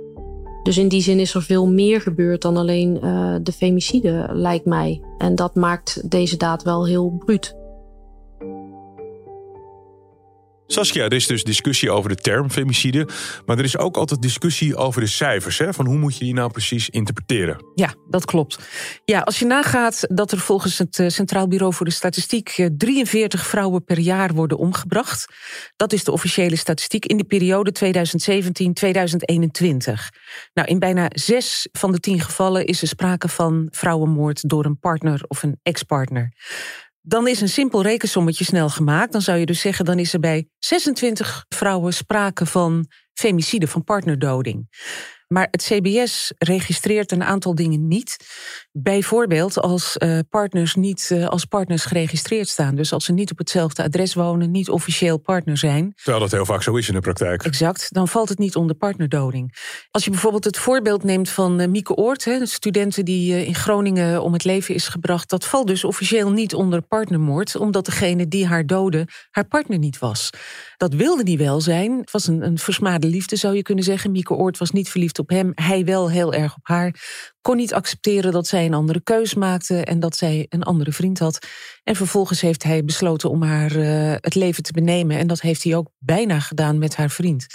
Dus 0.69 0.77
in 0.77 0.87
die 0.87 1.01
zin 1.01 1.19
is 1.19 1.33
er 1.33 1.43
veel 1.43 1.67
meer 1.67 2.01
gebeurd 2.01 2.41
dan 2.41 2.57
alleen 2.57 2.99
uh, 3.03 3.35
de 3.41 3.51
femicide, 3.51 4.29
lijkt 4.31 4.65
mij. 4.65 5.01
En 5.17 5.35
dat 5.35 5.55
maakt 5.55 6.09
deze 6.09 6.37
daad 6.37 6.63
wel 6.63 6.85
heel 6.85 7.21
bruut. 7.25 7.58
Saskia, 10.71 11.03
er 11.03 11.13
is 11.13 11.27
dus 11.27 11.43
discussie 11.43 11.91
over 11.91 12.09
de 12.09 12.15
term 12.15 12.49
femicide. 12.49 13.07
Maar 13.45 13.57
er 13.57 13.63
is 13.63 13.77
ook 13.77 13.97
altijd 13.97 14.21
discussie 14.21 14.75
over 14.75 15.01
de 15.01 15.07
cijfers. 15.07 15.57
Hè? 15.57 15.73
Van 15.73 15.85
hoe 15.85 15.97
moet 15.97 16.17
je 16.17 16.23
die 16.23 16.33
nou 16.33 16.51
precies 16.51 16.89
interpreteren? 16.89 17.65
Ja, 17.75 17.93
dat 18.09 18.25
klopt. 18.25 18.59
Ja, 19.05 19.19
als 19.19 19.39
je 19.39 19.45
nagaat 19.45 20.05
dat 20.07 20.31
er 20.31 20.37
volgens 20.37 20.77
het 20.77 20.99
eh, 20.99 21.07
Centraal 21.07 21.47
Bureau 21.47 21.73
voor 21.73 21.85
de 21.85 21.91
Statistiek 21.91 22.69
43 22.77 23.47
vrouwen 23.47 23.83
per 23.83 23.99
jaar 23.99 24.33
worden 24.33 24.57
omgebracht. 24.57 25.25
Dat 25.75 25.93
is 25.93 26.03
de 26.03 26.11
officiële 26.11 26.55
statistiek 26.55 27.05
in 27.05 27.17
de 27.17 27.23
periode 27.23 27.73
2017-2021. 27.85 27.89
Nou, 30.53 30.67
in 30.67 30.79
bijna 30.79 31.05
zes 31.09 31.67
van 31.71 31.91
de 31.91 31.99
tien 31.99 32.19
gevallen 32.19 32.65
is 32.65 32.81
er 32.81 32.87
sprake 32.87 33.27
van 33.27 33.67
vrouwenmoord 33.71 34.49
door 34.49 34.65
een 34.65 34.79
partner 34.79 35.21
of 35.27 35.43
een 35.43 35.59
ex-partner. 35.63 36.33
Dan 37.01 37.27
is 37.27 37.41
een 37.41 37.49
simpel 37.49 37.81
rekensommetje 37.81 38.43
snel 38.43 38.69
gemaakt. 38.69 39.11
Dan 39.11 39.21
zou 39.21 39.37
je 39.37 39.45
dus 39.45 39.59
zeggen, 39.59 39.85
dan 39.85 39.99
is 39.99 40.13
er 40.13 40.19
bij 40.19 40.47
26 40.57 41.45
vrouwen 41.49 41.93
sprake 41.93 42.45
van 42.45 42.87
femicide, 43.13 43.67
van 43.67 43.83
partnerdoding. 43.83 44.67
Maar 45.33 45.47
het 45.51 45.63
CBS 45.63 46.33
registreert 46.37 47.11
een 47.11 47.23
aantal 47.23 47.55
dingen 47.55 47.87
niet. 47.87 48.17
Bijvoorbeeld 48.71 49.59
als 49.59 49.95
uh, 49.97 50.19
partners 50.29 50.75
niet 50.75 51.09
uh, 51.13 51.27
als 51.27 51.45
partners 51.45 51.85
geregistreerd 51.85 52.47
staan. 52.47 52.75
Dus 52.75 52.93
als 52.93 53.05
ze 53.05 53.13
niet 53.13 53.31
op 53.31 53.37
hetzelfde 53.37 53.83
adres 53.83 54.13
wonen, 54.13 54.51
niet 54.51 54.69
officieel 54.69 55.17
partner 55.17 55.57
zijn. 55.57 55.93
Terwijl 55.95 56.19
dat 56.19 56.31
heel 56.31 56.45
vaak 56.45 56.63
zo 56.63 56.75
is 56.75 56.87
in 56.87 56.93
de 56.93 56.99
praktijk. 56.99 57.43
Exact, 57.43 57.93
dan 57.93 58.07
valt 58.07 58.29
het 58.29 58.37
niet 58.37 58.55
onder 58.55 58.75
partnerdoding. 58.75 59.57
Als 59.91 60.03
je 60.03 60.09
bijvoorbeeld 60.09 60.43
het 60.43 60.57
voorbeeld 60.57 61.03
neemt 61.03 61.29
van 61.29 61.61
uh, 61.61 61.67
Mieke 61.67 61.95
Oort, 61.95 62.25
hè, 62.25 62.39
de 62.39 62.45
studenten 62.45 63.05
die 63.05 63.45
in 63.45 63.55
Groningen 63.55 64.21
om 64.21 64.33
het 64.33 64.43
leven 64.43 64.75
is 64.75 64.87
gebracht, 64.87 65.29
dat 65.29 65.45
valt 65.45 65.67
dus 65.67 65.83
officieel 65.83 66.31
niet 66.31 66.53
onder 66.53 66.81
partnermoord, 66.81 67.55
omdat 67.55 67.85
degene 67.85 68.27
die 68.27 68.47
haar 68.47 68.65
doodde 68.65 69.07
haar 69.31 69.47
partner 69.47 69.77
niet 69.77 69.99
was. 69.99 70.29
Dat 70.79 70.93
wilde 70.93 71.23
hij 71.23 71.37
wel 71.37 71.61
zijn. 71.61 71.99
Het 71.99 72.11
was 72.11 72.27
een, 72.27 72.41
een 72.41 72.57
versmade 72.57 73.07
liefde, 73.07 73.35
zou 73.35 73.55
je 73.55 73.61
kunnen 73.61 73.83
zeggen. 73.83 74.11
Mieke 74.11 74.33
Oort 74.33 74.57
was 74.57 74.71
niet 74.71 74.89
verliefd 74.89 75.19
op 75.19 75.29
hem. 75.29 75.51
Hij 75.55 75.85
wel 75.85 76.09
heel 76.09 76.33
erg 76.33 76.55
op 76.55 76.67
haar. 76.67 76.95
Kon 77.41 77.55
niet 77.55 77.73
accepteren 77.73 78.31
dat 78.31 78.47
zij 78.47 78.65
een 78.65 78.73
andere 78.73 79.01
keus 79.01 79.33
maakte 79.33 79.83
en 79.83 79.99
dat 79.99 80.15
zij 80.15 80.45
een 80.49 80.63
andere 80.63 80.91
vriend 80.91 81.19
had. 81.19 81.47
En 81.83 81.95
vervolgens 81.95 82.41
heeft 82.41 82.63
hij 82.63 82.83
besloten 82.83 83.29
om 83.29 83.41
haar 83.41 83.75
uh, 83.75 84.13
het 84.15 84.35
leven 84.35 84.63
te 84.63 84.71
benemen. 84.71 85.17
En 85.17 85.27
dat 85.27 85.41
heeft 85.41 85.63
hij 85.63 85.75
ook 85.75 85.89
bijna 85.97 86.39
gedaan 86.39 86.77
met 86.77 86.95
haar 86.95 87.09
vriend. 87.09 87.45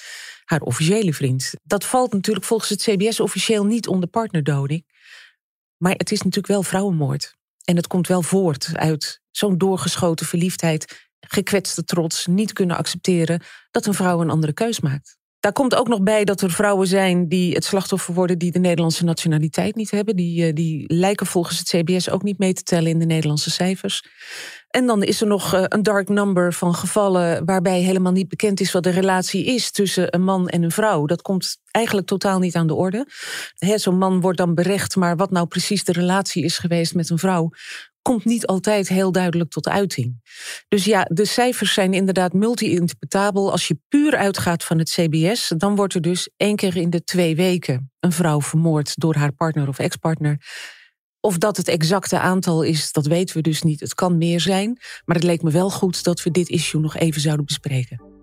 Haar 0.44 0.60
officiële 0.60 1.14
vriend. 1.14 1.52
Dat 1.62 1.84
valt 1.84 2.12
natuurlijk 2.12 2.46
volgens 2.46 2.70
het 2.70 2.82
CBS 2.82 3.20
officieel 3.20 3.64
niet 3.64 3.88
onder 3.88 4.08
partnerdoding. 4.08 4.84
Maar 5.76 5.94
het 5.96 6.12
is 6.12 6.18
natuurlijk 6.18 6.46
wel 6.46 6.62
vrouwenmoord. 6.62 7.36
En 7.64 7.76
het 7.76 7.86
komt 7.86 8.06
wel 8.06 8.22
voort 8.22 8.70
uit 8.72 9.22
zo'n 9.30 9.58
doorgeschoten 9.58 10.26
verliefdheid, 10.26 11.03
gekwetste 11.28 11.84
trots, 11.84 12.26
niet 12.26 12.52
kunnen 12.52 12.76
accepteren 12.76 13.42
dat 13.70 13.86
een 13.86 13.94
vrouw 13.94 14.20
een 14.20 14.30
andere 14.30 14.52
keus 14.52 14.80
maakt. 14.80 15.16
Daar 15.44 15.52
komt 15.52 15.74
ook 15.74 15.88
nog 15.88 16.02
bij 16.02 16.24
dat 16.24 16.40
er 16.40 16.50
vrouwen 16.50 16.86
zijn 16.86 17.28
die 17.28 17.54
het 17.54 17.64
slachtoffer 17.64 18.14
worden 18.14 18.38
die 18.38 18.52
de 18.52 18.58
Nederlandse 18.58 19.04
nationaliteit 19.04 19.74
niet 19.74 19.90
hebben. 19.90 20.16
Die, 20.16 20.46
eh, 20.46 20.54
die 20.54 20.84
lijken 20.86 21.26
volgens 21.26 21.58
het 21.58 21.68
CBS 21.68 22.10
ook 22.10 22.22
niet 22.22 22.38
mee 22.38 22.52
te 22.52 22.62
tellen 22.62 22.90
in 22.90 22.98
de 22.98 23.04
Nederlandse 23.04 23.50
cijfers. 23.50 24.04
En 24.68 24.86
dan 24.86 25.02
is 25.02 25.20
er 25.20 25.26
nog 25.26 25.54
eh, 25.54 25.64
een 25.68 25.82
dark 25.82 26.08
number 26.08 26.52
van 26.52 26.74
gevallen 26.74 27.44
waarbij 27.44 27.80
helemaal 27.80 28.12
niet 28.12 28.28
bekend 28.28 28.60
is 28.60 28.72
wat 28.72 28.82
de 28.82 28.90
relatie 28.90 29.44
is 29.44 29.70
tussen 29.70 30.14
een 30.14 30.24
man 30.24 30.48
en 30.48 30.62
een 30.62 30.70
vrouw. 30.70 31.06
Dat 31.06 31.22
komt 31.22 31.56
eigenlijk 31.70 32.06
totaal 32.06 32.38
niet 32.38 32.56
aan 32.56 32.66
de 32.66 32.74
orde. 32.74 33.06
Zo'n 33.74 33.98
man 33.98 34.20
wordt 34.20 34.38
dan 34.38 34.54
berecht, 34.54 34.96
maar 34.96 35.16
wat 35.16 35.30
nou 35.30 35.46
precies 35.46 35.84
de 35.84 35.92
relatie 35.92 36.44
is 36.44 36.58
geweest 36.58 36.94
met 36.94 37.10
een 37.10 37.18
vrouw, 37.18 37.50
komt 38.04 38.24
niet 38.24 38.46
altijd 38.46 38.88
heel 38.88 39.12
duidelijk 39.12 39.50
tot 39.50 39.68
uiting. 39.68 40.20
Dus 40.68 40.84
ja, 40.84 41.02
de 41.12 41.24
cijfers 41.24 41.74
zijn 41.74 41.92
inderdaad 41.92 42.32
multi-interpretabel. 42.32 43.50
Als 43.50 43.68
je 43.68 43.78
puur 43.88 44.16
uitgaat 44.16 44.64
van 44.64 44.78
het 44.78 44.90
CBS, 44.90 45.52
dan 45.56 45.76
wordt 45.76 45.94
er 45.94 46.00
dus 46.00 46.28
één 46.36 46.56
keer 46.56 46.76
in 46.76 46.90
de 46.90 47.04
twee 47.04 47.36
weken 47.36 47.92
een 48.00 48.12
vrouw 48.12 48.40
vermoord 48.40 48.92
door 49.00 49.14
haar 49.14 49.32
partner 49.32 49.68
of 49.68 49.78
ex-partner. 49.78 50.38
Of 51.20 51.38
dat 51.38 51.56
het 51.56 51.68
exacte 51.68 52.18
aantal 52.18 52.62
is, 52.62 52.92
dat 52.92 53.06
weten 53.06 53.36
we 53.36 53.42
dus 53.42 53.62
niet. 53.62 53.80
Het 53.80 53.94
kan 53.94 54.18
meer 54.18 54.40
zijn, 54.40 54.78
maar 55.04 55.16
het 55.16 55.24
leek 55.24 55.42
me 55.42 55.50
wel 55.50 55.70
goed 55.70 56.04
dat 56.04 56.22
we 56.22 56.30
dit 56.30 56.48
issue 56.48 56.80
nog 56.80 56.96
even 56.96 57.20
zouden 57.20 57.44
bespreken. 57.44 58.13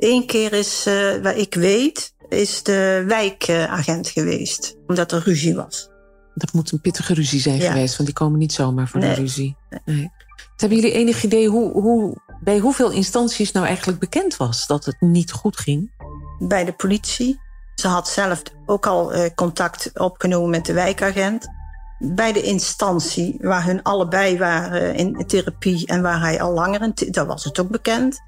Eén 0.00 0.26
keer 0.26 0.52
is, 0.52 0.86
uh, 0.86 1.22
wat 1.22 1.36
ik 1.36 1.54
weet, 1.54 2.14
is 2.28 2.62
de 2.62 3.04
wijkagent 3.06 4.08
geweest, 4.08 4.76
omdat 4.86 5.12
er 5.12 5.22
ruzie 5.22 5.54
was. 5.54 5.88
Dat 6.34 6.52
moet 6.52 6.72
een 6.72 6.80
pittige 6.80 7.14
ruzie 7.14 7.40
zijn 7.40 7.60
geweest, 7.60 7.96
want 7.96 8.08
die 8.08 8.18
komen 8.18 8.38
niet 8.38 8.52
zomaar 8.52 8.88
voor 8.88 9.00
nee. 9.00 9.14
de 9.14 9.20
ruzie. 9.20 9.56
Nee. 9.84 10.10
Hebben 10.56 10.78
jullie 10.78 10.94
enig 10.94 11.22
idee 11.24 11.48
hoe, 11.48 11.72
hoe, 11.72 12.16
bij 12.40 12.58
hoeveel 12.58 12.90
instanties 12.90 13.52
nou 13.52 13.66
eigenlijk 13.66 13.98
bekend 13.98 14.36
was 14.36 14.66
dat 14.66 14.84
het 14.84 15.00
niet 15.00 15.32
goed 15.32 15.56
ging? 15.56 15.90
Bij 16.38 16.64
de 16.64 16.72
politie. 16.72 17.40
Ze 17.74 17.88
had 17.88 18.08
zelf 18.08 18.42
ook 18.66 18.86
al 18.86 19.14
uh, 19.14 19.24
contact 19.34 19.98
opgenomen 19.98 20.50
met 20.50 20.66
de 20.66 20.72
wijkagent. 20.72 21.48
Bij 21.98 22.32
de 22.32 22.42
instantie 22.42 23.38
waar 23.40 23.64
hun 23.64 23.82
allebei 23.82 24.38
waren 24.38 24.94
in 24.94 25.26
therapie 25.26 25.86
en 25.86 26.02
waar 26.02 26.20
hij 26.20 26.40
al 26.40 26.52
langer 26.52 26.82
in, 26.82 26.94
daar 27.10 27.26
was 27.26 27.44
het 27.44 27.60
ook 27.60 27.68
bekend. 27.68 28.20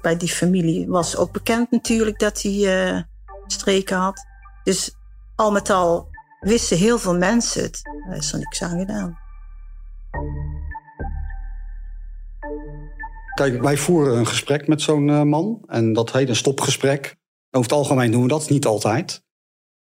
Bij 0.00 0.16
die 0.16 0.28
familie 0.28 0.88
was 0.88 1.16
ook 1.16 1.32
bekend 1.32 1.70
natuurlijk 1.70 2.18
dat 2.18 2.42
hij 2.42 2.52
uh, 2.52 3.02
streken 3.46 3.96
had. 3.96 4.26
Dus 4.64 4.94
al 5.34 5.50
met 5.50 5.70
al 5.70 6.08
wisten 6.40 6.76
heel 6.76 6.98
veel 6.98 7.16
mensen 7.16 7.62
het. 7.62 7.80
Daar 8.08 8.16
is 8.16 8.32
er 8.32 8.38
niks 8.38 8.62
aan 8.62 8.78
gedaan. 8.78 9.18
Kijk, 13.34 13.62
wij 13.62 13.76
voeren 13.76 14.18
een 14.18 14.26
gesprek 14.26 14.68
met 14.68 14.82
zo'n 14.82 15.08
uh, 15.08 15.22
man. 15.22 15.62
En 15.66 15.92
dat 15.92 16.12
heet 16.12 16.28
een 16.28 16.36
stopgesprek. 16.36 17.16
Over 17.50 17.70
het 17.70 17.78
algemeen 17.78 18.10
doen 18.10 18.22
we 18.22 18.28
dat, 18.28 18.50
niet 18.50 18.66
altijd. 18.66 19.22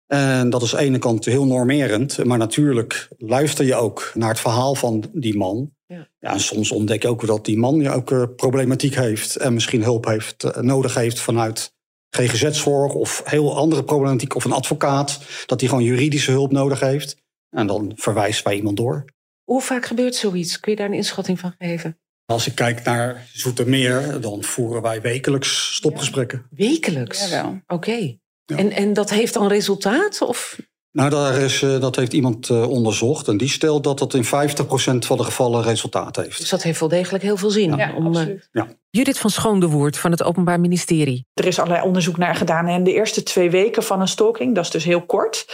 En 0.07 0.49
dat 0.49 0.61
is 0.61 0.73
aan 0.73 0.79
de 0.79 0.85
ene 0.85 0.97
kant 0.97 1.25
heel 1.25 1.45
normerend. 1.45 2.25
Maar 2.25 2.37
natuurlijk 2.37 3.07
luister 3.17 3.65
je 3.65 3.75
ook 3.75 4.11
naar 4.13 4.29
het 4.29 4.39
verhaal 4.39 4.75
van 4.75 5.09
die 5.13 5.37
man. 5.37 5.71
Ja. 5.93 6.07
ja 6.19 6.31
en 6.31 6.39
soms 6.39 6.71
ontdek 6.71 7.01
je 7.01 7.07
ook 7.07 7.27
dat 7.27 7.45
die 7.45 7.57
man 7.57 7.79
ja, 7.79 7.93
ook 7.93 8.11
uh, 8.11 8.23
problematiek 8.35 8.95
heeft. 8.95 9.35
En 9.35 9.53
misschien 9.53 9.83
hulp 9.83 10.05
heeft, 10.05 10.43
uh, 10.43 10.51
nodig 10.51 10.93
heeft 10.93 11.19
vanuit 11.19 11.73
GGZ-zorg 12.09 12.93
of 12.93 13.21
heel 13.25 13.55
andere 13.57 13.83
problematiek. 13.83 14.35
Of 14.35 14.45
een 14.45 14.51
advocaat. 14.51 15.19
Dat 15.45 15.59
hij 15.59 15.69
gewoon 15.69 15.83
juridische 15.83 16.31
hulp 16.31 16.51
nodig 16.51 16.79
heeft. 16.79 17.17
En 17.49 17.67
dan 17.67 17.91
verwijst 17.95 18.43
wij 18.43 18.55
iemand 18.55 18.77
door. 18.77 19.05
Hoe 19.43 19.61
vaak 19.61 19.85
gebeurt 19.85 20.15
zoiets? 20.15 20.59
Kun 20.59 20.71
je 20.71 20.77
daar 20.77 20.87
een 20.87 20.93
inschatting 20.93 21.39
van 21.39 21.55
geven? 21.57 21.99
Als 22.25 22.47
ik 22.47 22.55
kijk 22.55 22.83
naar 22.83 23.27
Zoetermeer, 23.33 24.21
dan 24.21 24.43
voeren 24.43 24.81
wij 24.81 25.01
wekelijks 25.01 25.75
stopgesprekken. 25.75 26.47
Ja. 26.49 26.67
Wekelijks? 26.67 27.33
Oké. 27.33 27.61
Okay. 27.67 28.19
Ja. 28.45 28.57
En, 28.57 28.71
en 28.71 28.93
dat 28.93 29.09
heeft 29.09 29.33
dan 29.33 29.47
resultaat? 29.47 30.21
Of? 30.21 30.59
Nou, 30.91 31.09
daar 31.09 31.35
is, 31.35 31.59
dat 31.59 31.95
heeft 31.95 32.13
iemand 32.13 32.49
onderzocht. 32.49 33.27
En 33.27 33.37
die 33.37 33.49
stelt 33.49 33.83
dat 33.83 33.99
dat 33.99 34.13
in 34.13 34.25
50% 34.25 34.27
van 34.99 35.17
de 35.17 35.23
gevallen 35.23 35.63
resultaat 35.63 36.15
heeft. 36.15 36.37
Dus 36.37 36.49
dat 36.49 36.63
heeft 36.63 36.79
wel 36.79 36.89
degelijk 36.89 37.23
heel 37.23 37.37
veel 37.37 37.49
zin. 37.49 37.75
Ja, 37.75 37.93
om, 37.95 38.07
absoluut. 38.07 38.49
Ja. 38.51 38.67
Judith 38.91 39.19
van 39.19 39.29
Schoondewoord 39.29 39.97
van 39.97 40.11
het 40.11 40.23
Openbaar 40.23 40.59
Ministerie. 40.59 41.25
Er 41.33 41.45
is 41.45 41.59
allerlei 41.59 41.85
onderzoek 41.85 42.17
naar 42.17 42.35
gedaan. 42.35 42.67
En 42.67 42.83
de 42.83 42.93
eerste 42.93 43.23
twee 43.23 43.49
weken 43.49 43.83
van 43.83 44.01
een 44.01 44.07
stalking, 44.07 44.55
dat 44.55 44.63
is 44.63 44.71
dus 44.71 44.83
heel 44.83 45.05
kort. 45.05 45.45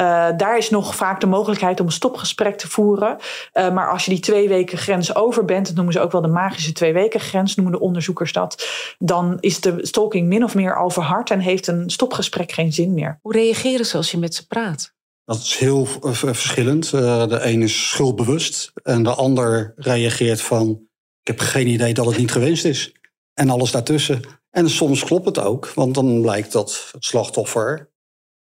Uh, 0.00 0.28
daar 0.36 0.58
is 0.58 0.70
nog 0.70 0.94
vaak 0.94 1.20
de 1.20 1.26
mogelijkheid 1.26 1.80
om 1.80 1.86
een 1.86 1.92
stopgesprek 1.92 2.56
te 2.56 2.68
voeren. 2.68 3.16
Uh, 3.54 3.72
maar 3.72 3.90
als 3.90 4.04
je 4.04 4.10
die 4.10 4.20
twee 4.20 4.48
weken 4.48 4.78
grens 4.78 5.14
over 5.14 5.44
bent, 5.44 5.66
dat 5.66 5.74
noemen 5.74 5.92
ze 5.92 6.00
ook 6.00 6.12
wel 6.12 6.20
de 6.20 6.28
magische 6.28 6.72
twee 6.72 6.92
weken 6.92 7.20
grens, 7.20 7.54
noemen 7.54 7.74
de 7.74 7.80
onderzoekers 7.80 8.32
dat, 8.32 8.66
dan 8.98 9.36
is 9.40 9.60
de 9.60 9.78
stalking 9.80 10.28
min 10.28 10.44
of 10.44 10.54
meer 10.54 10.76
al 10.76 10.90
verhard 10.90 11.30
en 11.30 11.40
heeft 11.40 11.66
een 11.66 11.90
stopgesprek 11.90 12.52
geen 12.52 12.72
zin 12.72 12.94
meer. 12.94 13.18
Hoe 13.22 13.32
reageren 13.32 13.86
ze 13.86 13.96
als 13.96 14.10
je 14.10 14.18
met 14.18 14.34
ze 14.34 14.46
praat? 14.46 14.94
Dat 15.24 15.36
is 15.36 15.56
heel 15.56 15.88
uh, 16.04 16.12
verschillend. 16.12 16.90
de 16.90 17.38
een 17.42 17.62
is 17.62 17.88
schuldbewust 17.88 18.72
en 18.82 19.02
de 19.02 19.14
ander 19.14 19.72
reageert 19.76 20.40
van 20.40 20.85
ik 21.26 21.38
heb 21.38 21.48
geen 21.48 21.66
idee 21.66 21.94
dat 21.94 22.06
het 22.06 22.18
niet 22.18 22.32
gewenst 22.32 22.64
is. 22.64 22.92
En 23.34 23.50
alles 23.50 23.70
daartussen. 23.70 24.22
En 24.50 24.70
soms 24.70 25.04
klopt 25.04 25.26
het 25.26 25.38
ook, 25.38 25.72
want 25.74 25.94
dan 25.94 26.20
blijkt 26.20 26.52
dat 26.52 26.90
het 26.92 27.04
slachtoffer 27.04 27.90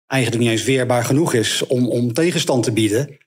eigenlijk 0.08 0.44
niet 0.44 0.52
eens 0.52 0.64
weerbaar 0.64 1.06
genoeg 1.06 1.34
is 1.34 1.68
om, 1.68 1.90
om 1.90 2.14
tegenstand 2.14 2.64
te 2.64 2.72
bieden. 2.72 3.18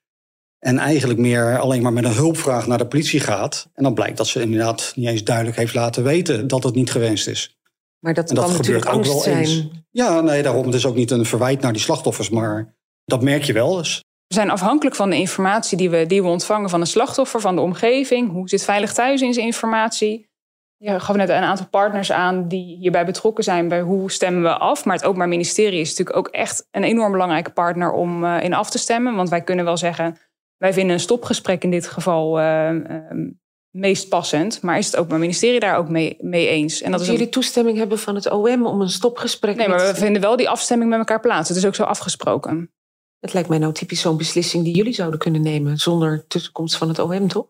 En 0.59 0.79
eigenlijk 0.79 1.19
meer 1.19 1.59
alleen 1.59 1.83
maar 1.83 1.93
met 1.93 2.05
een 2.05 2.12
hulpvraag 2.12 2.67
naar 2.67 2.79
de 2.79 2.87
politie 2.87 3.21
gaat. 3.21 3.69
En 3.75 3.83
dan 3.83 3.95
blijkt 3.95 4.17
dat 4.17 4.27
ze 4.27 4.41
inderdaad 4.41 4.93
niet 4.97 5.09
eens 5.09 5.25
duidelijk 5.25 5.57
heeft 5.57 5.75
laten 5.75 6.03
weten 6.03 6.49
dat 6.49 6.62
het 6.62 6.75
niet 6.75 6.91
gewenst 6.91 7.29
is. 7.29 7.59
Maar 7.99 8.15
dat, 8.15 8.29
dat 8.29 8.45
kan 8.45 8.53
natuurlijk 8.53 8.87
angst 8.87 9.21
zijn. 9.21 9.38
Eens. 9.38 9.69
Ja, 9.91 10.21
nee, 10.21 10.43
daarom. 10.43 10.67
Het 10.67 10.75
is 10.75 10.87
ook 10.87 10.97
niet 10.97 11.11
een 11.11 11.27
verwijt 11.27 11.61
naar 11.61 11.73
die 11.73 11.83
slachtoffers, 11.83 12.31
maar 12.31 12.77
dat 13.05 13.23
merk 13.23 13.43
je 13.43 13.53
wel 13.53 13.79
eens. 13.79 14.05
We 14.33 14.38
zijn 14.38 14.51
afhankelijk 14.51 14.97
van 14.97 15.11
de 15.11 15.16
informatie 15.16 15.77
die 15.77 15.90
we, 15.90 16.07
die 16.07 16.23
we 16.23 16.29
ontvangen 16.29 16.71
van 16.71 16.81
de 16.81 16.87
slachtoffer, 16.87 17.40
van 17.40 17.55
de 17.55 17.61
omgeving. 17.61 18.31
Hoe 18.31 18.49
zit 18.49 18.64
Veilig 18.64 18.92
Thuis 18.92 19.21
in 19.21 19.33
zijn 19.33 19.47
informatie? 19.47 20.31
Je 20.77 21.01
gaf 21.01 21.16
net 21.16 21.29
een 21.29 21.42
aantal 21.42 21.66
partners 21.66 22.12
aan 22.12 22.49
die 22.49 22.77
hierbij 22.77 23.05
betrokken 23.05 23.45
zijn 23.45 23.68
bij 23.68 23.81
hoe 23.81 24.11
stemmen 24.11 24.42
we 24.42 24.59
af. 24.59 24.85
Maar 24.85 24.97
het 24.97 25.05
Openbaar 25.05 25.29
Ministerie 25.29 25.81
is 25.81 25.88
natuurlijk 25.88 26.16
ook 26.16 26.29
echt 26.29 26.68
een 26.71 26.85
enorm 26.85 27.12
belangrijke 27.12 27.51
partner 27.51 27.92
om 27.92 28.25
uh, 28.25 28.42
in 28.42 28.55
af 28.55 28.71
te 28.71 28.79
stemmen. 28.79 29.14
Want 29.14 29.29
wij 29.29 29.42
kunnen 29.42 29.64
wel 29.64 29.77
zeggen, 29.77 30.16
wij 30.57 30.73
vinden 30.73 30.95
een 30.95 31.01
stopgesprek 31.01 31.62
in 31.62 31.71
dit 31.71 31.87
geval 31.87 32.40
uh, 32.40 32.71
uh, 32.71 32.81
meest 33.71 34.09
passend. 34.09 34.62
Maar 34.62 34.79
is 34.79 34.87
het 34.87 34.97
Openbaar 34.97 35.18
Ministerie 35.18 35.61
daar 35.61 35.77
ook 35.77 35.88
mee, 35.88 36.16
mee 36.21 36.49
eens? 36.49 36.83
En 36.83 36.90
dat 36.90 37.01
is 37.01 37.07
jullie 37.07 37.23
een... 37.23 37.31
toestemming 37.31 37.79
hebben 37.79 37.99
van 37.99 38.14
het 38.14 38.31
OM 38.31 38.66
om 38.66 38.81
een 38.81 38.90
stopgesprek 38.90 39.57
Nee, 39.57 39.68
maar 39.68 39.87
we 39.87 39.95
vinden 39.95 40.23
wel 40.23 40.37
die 40.37 40.49
afstemming 40.49 40.90
met 40.90 40.99
elkaar 40.99 41.21
plaats. 41.21 41.49
Het 41.49 41.59
is 41.59 41.66
ook 41.66 41.75
zo 41.75 41.83
afgesproken. 41.83 42.71
Het 43.22 43.32
lijkt 43.32 43.48
mij 43.48 43.58
nou 43.58 43.72
typisch 43.72 44.00
zo'n 44.00 44.16
beslissing 44.16 44.64
die 44.64 44.74
jullie 44.74 44.92
zouden 44.92 45.18
kunnen 45.18 45.42
nemen 45.42 45.78
zonder 45.78 46.24
tussenkomst 46.26 46.76
van 46.76 46.88
het 46.88 46.98
OM, 46.98 47.28
toch? 47.28 47.46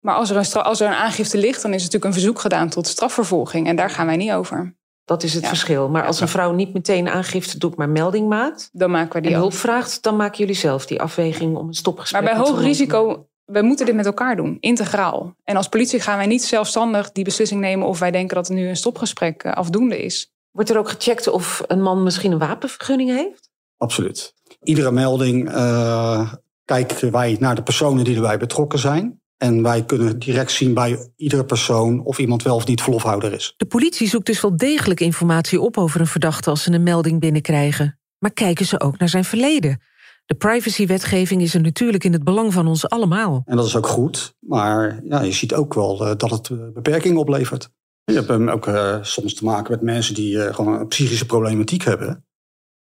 Maar 0.00 0.14
als 0.14 0.30
er, 0.30 0.36
een 0.36 0.62
als 0.62 0.80
er 0.80 0.86
een 0.86 0.92
aangifte 0.92 1.38
ligt, 1.38 1.62
dan 1.62 1.70
is 1.70 1.76
er 1.76 1.84
natuurlijk 1.84 2.04
een 2.04 2.12
verzoek 2.12 2.40
gedaan 2.40 2.68
tot 2.68 2.86
strafvervolging. 2.86 3.66
En 3.66 3.76
daar 3.76 3.90
gaan 3.90 4.06
wij 4.06 4.16
niet 4.16 4.32
over. 4.32 4.76
Dat 5.04 5.22
is 5.22 5.34
het 5.34 5.42
ja. 5.42 5.48
verschil. 5.48 5.88
Maar 5.88 6.06
als 6.06 6.20
een 6.20 6.28
vrouw 6.28 6.52
niet 6.52 6.72
meteen 6.72 7.08
aangifte 7.08 7.58
doet, 7.58 7.76
maar 7.76 7.88
melding 7.88 8.28
maakt. 8.28 8.68
Dan 8.72 8.90
maken 8.90 9.12
we 9.12 9.20
die 9.20 9.30
en 9.30 9.38
hulp 9.38 9.54
vraagt, 9.54 10.02
dan 10.02 10.16
maken 10.16 10.38
jullie 10.38 10.54
zelf 10.54 10.86
die 10.86 11.00
afweging 11.00 11.56
om 11.56 11.68
een 11.68 11.74
stopgesprek 11.74 12.22
Maar 12.22 12.34
bij 12.34 12.42
hoog 12.42 12.60
risico, 12.60 13.28
we 13.44 13.62
moeten 13.62 13.86
dit 13.86 13.94
met 13.94 14.06
elkaar 14.06 14.36
doen, 14.36 14.56
integraal. 14.60 15.34
En 15.44 15.56
als 15.56 15.68
politie 15.68 16.00
gaan 16.00 16.16
wij 16.16 16.26
niet 16.26 16.44
zelfstandig 16.44 17.12
die 17.12 17.24
beslissing 17.24 17.60
nemen 17.60 17.86
of 17.86 17.98
wij 17.98 18.10
denken 18.10 18.36
dat 18.36 18.48
er 18.48 18.54
nu 18.54 18.68
een 18.68 18.76
stopgesprek 18.76 19.46
afdoende 19.46 20.04
is. 20.04 20.32
Wordt 20.50 20.70
er 20.70 20.78
ook 20.78 20.88
gecheckt 20.88 21.28
of 21.28 21.62
een 21.66 21.82
man 21.82 22.02
misschien 22.02 22.32
een 22.32 22.38
wapenvergunning 22.38 23.10
heeft? 23.10 23.50
Absoluut. 23.76 24.34
Iedere 24.66 24.90
melding 24.90 25.50
uh, 25.50 26.32
kijken 26.64 27.12
wij 27.12 27.36
naar 27.40 27.54
de 27.54 27.62
personen 27.62 28.04
die 28.04 28.14
erbij 28.14 28.38
betrokken 28.38 28.78
zijn. 28.78 29.20
En 29.36 29.62
wij 29.62 29.84
kunnen 29.84 30.18
direct 30.18 30.50
zien 30.50 30.74
bij 30.74 31.10
iedere 31.16 31.44
persoon 31.44 32.04
of 32.04 32.18
iemand 32.18 32.42
wel 32.42 32.54
of 32.54 32.66
niet 32.66 32.82
verlofhouder 32.82 33.32
is. 33.32 33.54
De 33.56 33.66
politie 33.66 34.08
zoekt 34.08 34.26
dus 34.26 34.40
wel 34.40 34.56
degelijk 34.56 35.00
informatie 35.00 35.60
op 35.60 35.76
over 35.78 36.00
een 36.00 36.06
verdachte 36.06 36.50
als 36.50 36.62
ze 36.62 36.72
een 36.72 36.82
melding 36.82 37.20
binnenkrijgen. 37.20 37.98
Maar 38.18 38.32
kijken 38.32 38.66
ze 38.66 38.80
ook 38.80 38.98
naar 38.98 39.08
zijn 39.08 39.24
verleden? 39.24 39.82
De 40.26 40.34
privacywetgeving 40.34 41.42
is 41.42 41.54
er 41.54 41.60
natuurlijk 41.60 42.04
in 42.04 42.12
het 42.12 42.24
belang 42.24 42.52
van 42.52 42.66
ons 42.66 42.88
allemaal. 42.88 43.42
En 43.44 43.56
dat 43.56 43.66
is 43.66 43.76
ook 43.76 43.86
goed. 43.86 44.34
Maar 44.38 45.00
ja, 45.04 45.20
je 45.20 45.32
ziet 45.32 45.54
ook 45.54 45.74
wel 45.74 46.06
eh, 46.06 46.16
dat 46.16 46.30
het 46.30 46.50
eh, 46.50 46.56
beperkingen 46.72 47.18
oplevert. 47.18 47.70
Je 48.04 48.14
hebt 48.14 48.28
hem 48.28 48.48
ook 48.48 48.66
uh, 48.66 49.02
soms 49.02 49.34
te 49.34 49.44
maken 49.44 49.70
met 49.70 49.82
mensen 49.82 50.14
die 50.14 50.34
uh, 50.34 50.54
gewoon 50.54 50.80
een 50.80 50.88
psychische 50.88 51.26
problematiek 51.26 51.84
hebben. 51.84 52.26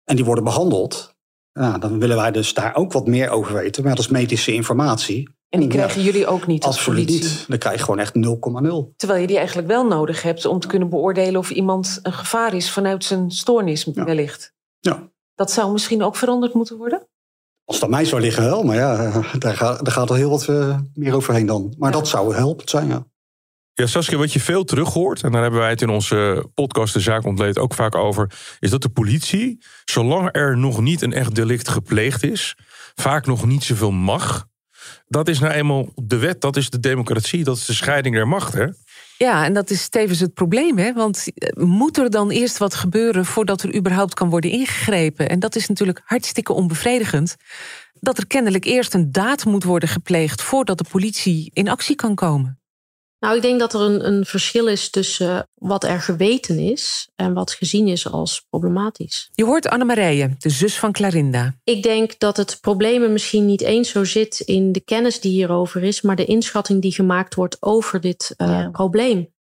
En 0.04 0.16
die 0.16 0.24
worden 0.24 0.44
behandeld. 0.44 1.15
Ja, 1.58 1.78
dan 1.78 1.98
willen 1.98 2.16
wij 2.16 2.30
dus 2.30 2.54
daar 2.54 2.74
ook 2.74 2.92
wat 2.92 3.06
meer 3.06 3.30
over 3.30 3.54
weten. 3.54 3.84
Maar 3.84 3.94
dat 3.94 4.04
is 4.04 4.10
medische 4.10 4.52
informatie. 4.52 5.34
En 5.48 5.60
die 5.60 5.68
krijgen 5.68 6.00
ja, 6.00 6.06
jullie 6.06 6.26
ook 6.26 6.46
niet 6.46 6.64
als 6.64 6.76
Absoluut 6.76 7.06
politie? 7.06 7.28
niet. 7.28 7.44
Dan 7.48 7.58
krijg 7.58 7.76
je 7.76 7.84
gewoon 7.84 7.98
echt 7.98 8.14
0,0. 8.14 8.96
Terwijl 8.96 9.20
je 9.20 9.26
die 9.26 9.36
eigenlijk 9.36 9.68
wel 9.68 9.86
nodig 9.86 10.22
hebt 10.22 10.44
om 10.44 10.60
te 10.60 10.66
kunnen 10.66 10.88
beoordelen 10.88 11.40
of 11.40 11.50
iemand 11.50 11.98
een 12.02 12.12
gevaar 12.12 12.54
is 12.54 12.70
vanuit 12.70 13.04
zijn 13.04 13.30
stoornis 13.30 13.84
wellicht. 13.84 14.54
Ja. 14.80 15.10
Dat 15.34 15.50
zou 15.50 15.72
misschien 15.72 16.02
ook 16.02 16.16
veranderd 16.16 16.54
moeten 16.54 16.76
worden? 16.76 17.08
Als 17.64 17.82
aan 17.82 17.90
mij 17.90 18.04
zou 18.04 18.20
liggen 18.20 18.44
wel, 18.44 18.62
maar 18.62 18.76
ja, 18.76 18.96
daar 19.38 19.56
gaat, 19.56 19.84
daar 19.84 19.92
gaat 19.92 20.10
er 20.10 20.16
heel 20.16 20.30
wat 20.30 20.46
uh, 20.48 20.78
meer 20.94 21.14
overheen 21.14 21.46
dan. 21.46 21.74
Maar 21.78 21.90
ja. 21.92 21.98
dat 21.98 22.08
zou 22.08 22.34
helpend 22.34 22.70
zijn, 22.70 22.88
ja. 22.88 23.06
Ja, 23.78 23.86
Saskia, 23.86 24.18
wat 24.18 24.32
je 24.32 24.40
veel 24.40 24.64
terug 24.64 24.92
hoort, 24.92 25.22
en 25.22 25.32
daar 25.32 25.42
hebben 25.42 25.60
wij 25.60 25.70
het 25.70 25.82
in 25.82 25.88
onze 25.88 26.48
podcast 26.54 26.92
De 26.92 27.00
Zaak 27.00 27.24
Ontleed 27.24 27.58
ook 27.58 27.74
vaak 27.74 27.94
over, 27.94 28.30
is 28.58 28.70
dat 28.70 28.82
de 28.82 28.88
politie, 28.88 29.58
zolang 29.84 30.28
er 30.32 30.58
nog 30.58 30.80
niet 30.80 31.02
een 31.02 31.12
echt 31.12 31.34
delict 31.34 31.68
gepleegd 31.68 32.22
is, 32.22 32.56
vaak 32.94 33.26
nog 33.26 33.46
niet 33.46 33.64
zoveel 33.64 33.90
mag. 33.90 34.46
Dat 35.08 35.28
is 35.28 35.38
nou 35.38 35.52
eenmaal 35.52 35.88
de 35.94 36.16
wet, 36.16 36.40
dat 36.40 36.56
is 36.56 36.70
de 36.70 36.80
democratie, 36.80 37.44
dat 37.44 37.56
is 37.56 37.64
de 37.64 37.74
scheiding 37.74 38.14
der 38.14 38.28
macht, 38.28 38.52
hè? 38.52 38.66
Ja, 39.18 39.44
en 39.44 39.52
dat 39.52 39.70
is 39.70 39.88
tevens 39.88 40.20
het 40.20 40.34
probleem. 40.34 40.78
Hè? 40.78 40.92
Want 40.92 41.24
moet 41.54 41.98
er 41.98 42.10
dan 42.10 42.30
eerst 42.30 42.58
wat 42.58 42.74
gebeuren 42.74 43.24
voordat 43.24 43.62
er 43.62 43.74
überhaupt 43.74 44.14
kan 44.14 44.30
worden 44.30 44.50
ingegrepen? 44.50 45.28
En 45.28 45.38
dat 45.38 45.56
is 45.56 45.68
natuurlijk 45.68 46.00
hartstikke 46.04 46.52
onbevredigend. 46.52 47.36
Dat 48.00 48.18
er 48.18 48.26
kennelijk 48.26 48.64
eerst 48.64 48.94
een 48.94 49.12
daad 49.12 49.44
moet 49.44 49.64
worden 49.64 49.88
gepleegd 49.88 50.42
voordat 50.42 50.78
de 50.78 50.86
politie 50.90 51.50
in 51.52 51.68
actie 51.68 51.96
kan 51.96 52.14
komen. 52.14 52.60
Nou, 53.18 53.36
ik 53.36 53.42
denk 53.42 53.58
dat 53.58 53.74
er 53.74 53.80
een, 53.80 54.06
een 54.06 54.24
verschil 54.24 54.66
is 54.66 54.90
tussen 54.90 55.48
wat 55.54 55.84
er 55.84 56.00
geweten 56.00 56.58
is 56.58 57.08
en 57.14 57.34
wat 57.34 57.50
gezien 57.50 57.88
is 57.88 58.10
als 58.10 58.44
problematisch. 58.50 59.28
Je 59.32 59.44
hoort 59.44 59.68
Annemarije, 59.68 60.34
de 60.38 60.50
zus 60.50 60.78
van 60.78 60.92
Clarinda. 60.92 61.54
Ik 61.64 61.82
denk 61.82 62.18
dat 62.18 62.36
het 62.36 62.58
probleem 62.60 63.02
er 63.02 63.10
misschien 63.10 63.46
niet 63.46 63.60
eens 63.60 63.90
zo 63.90 64.04
zit 64.04 64.40
in 64.40 64.72
de 64.72 64.80
kennis 64.80 65.20
die 65.20 65.32
hierover 65.32 65.82
is, 65.82 66.00
maar 66.00 66.16
de 66.16 66.24
inschatting 66.24 66.82
die 66.82 66.92
gemaakt 66.92 67.34
wordt 67.34 67.56
over 67.60 68.00
dit 68.00 68.34
uh, 68.36 68.48
ja. 68.48 68.68
probleem. 68.70 69.34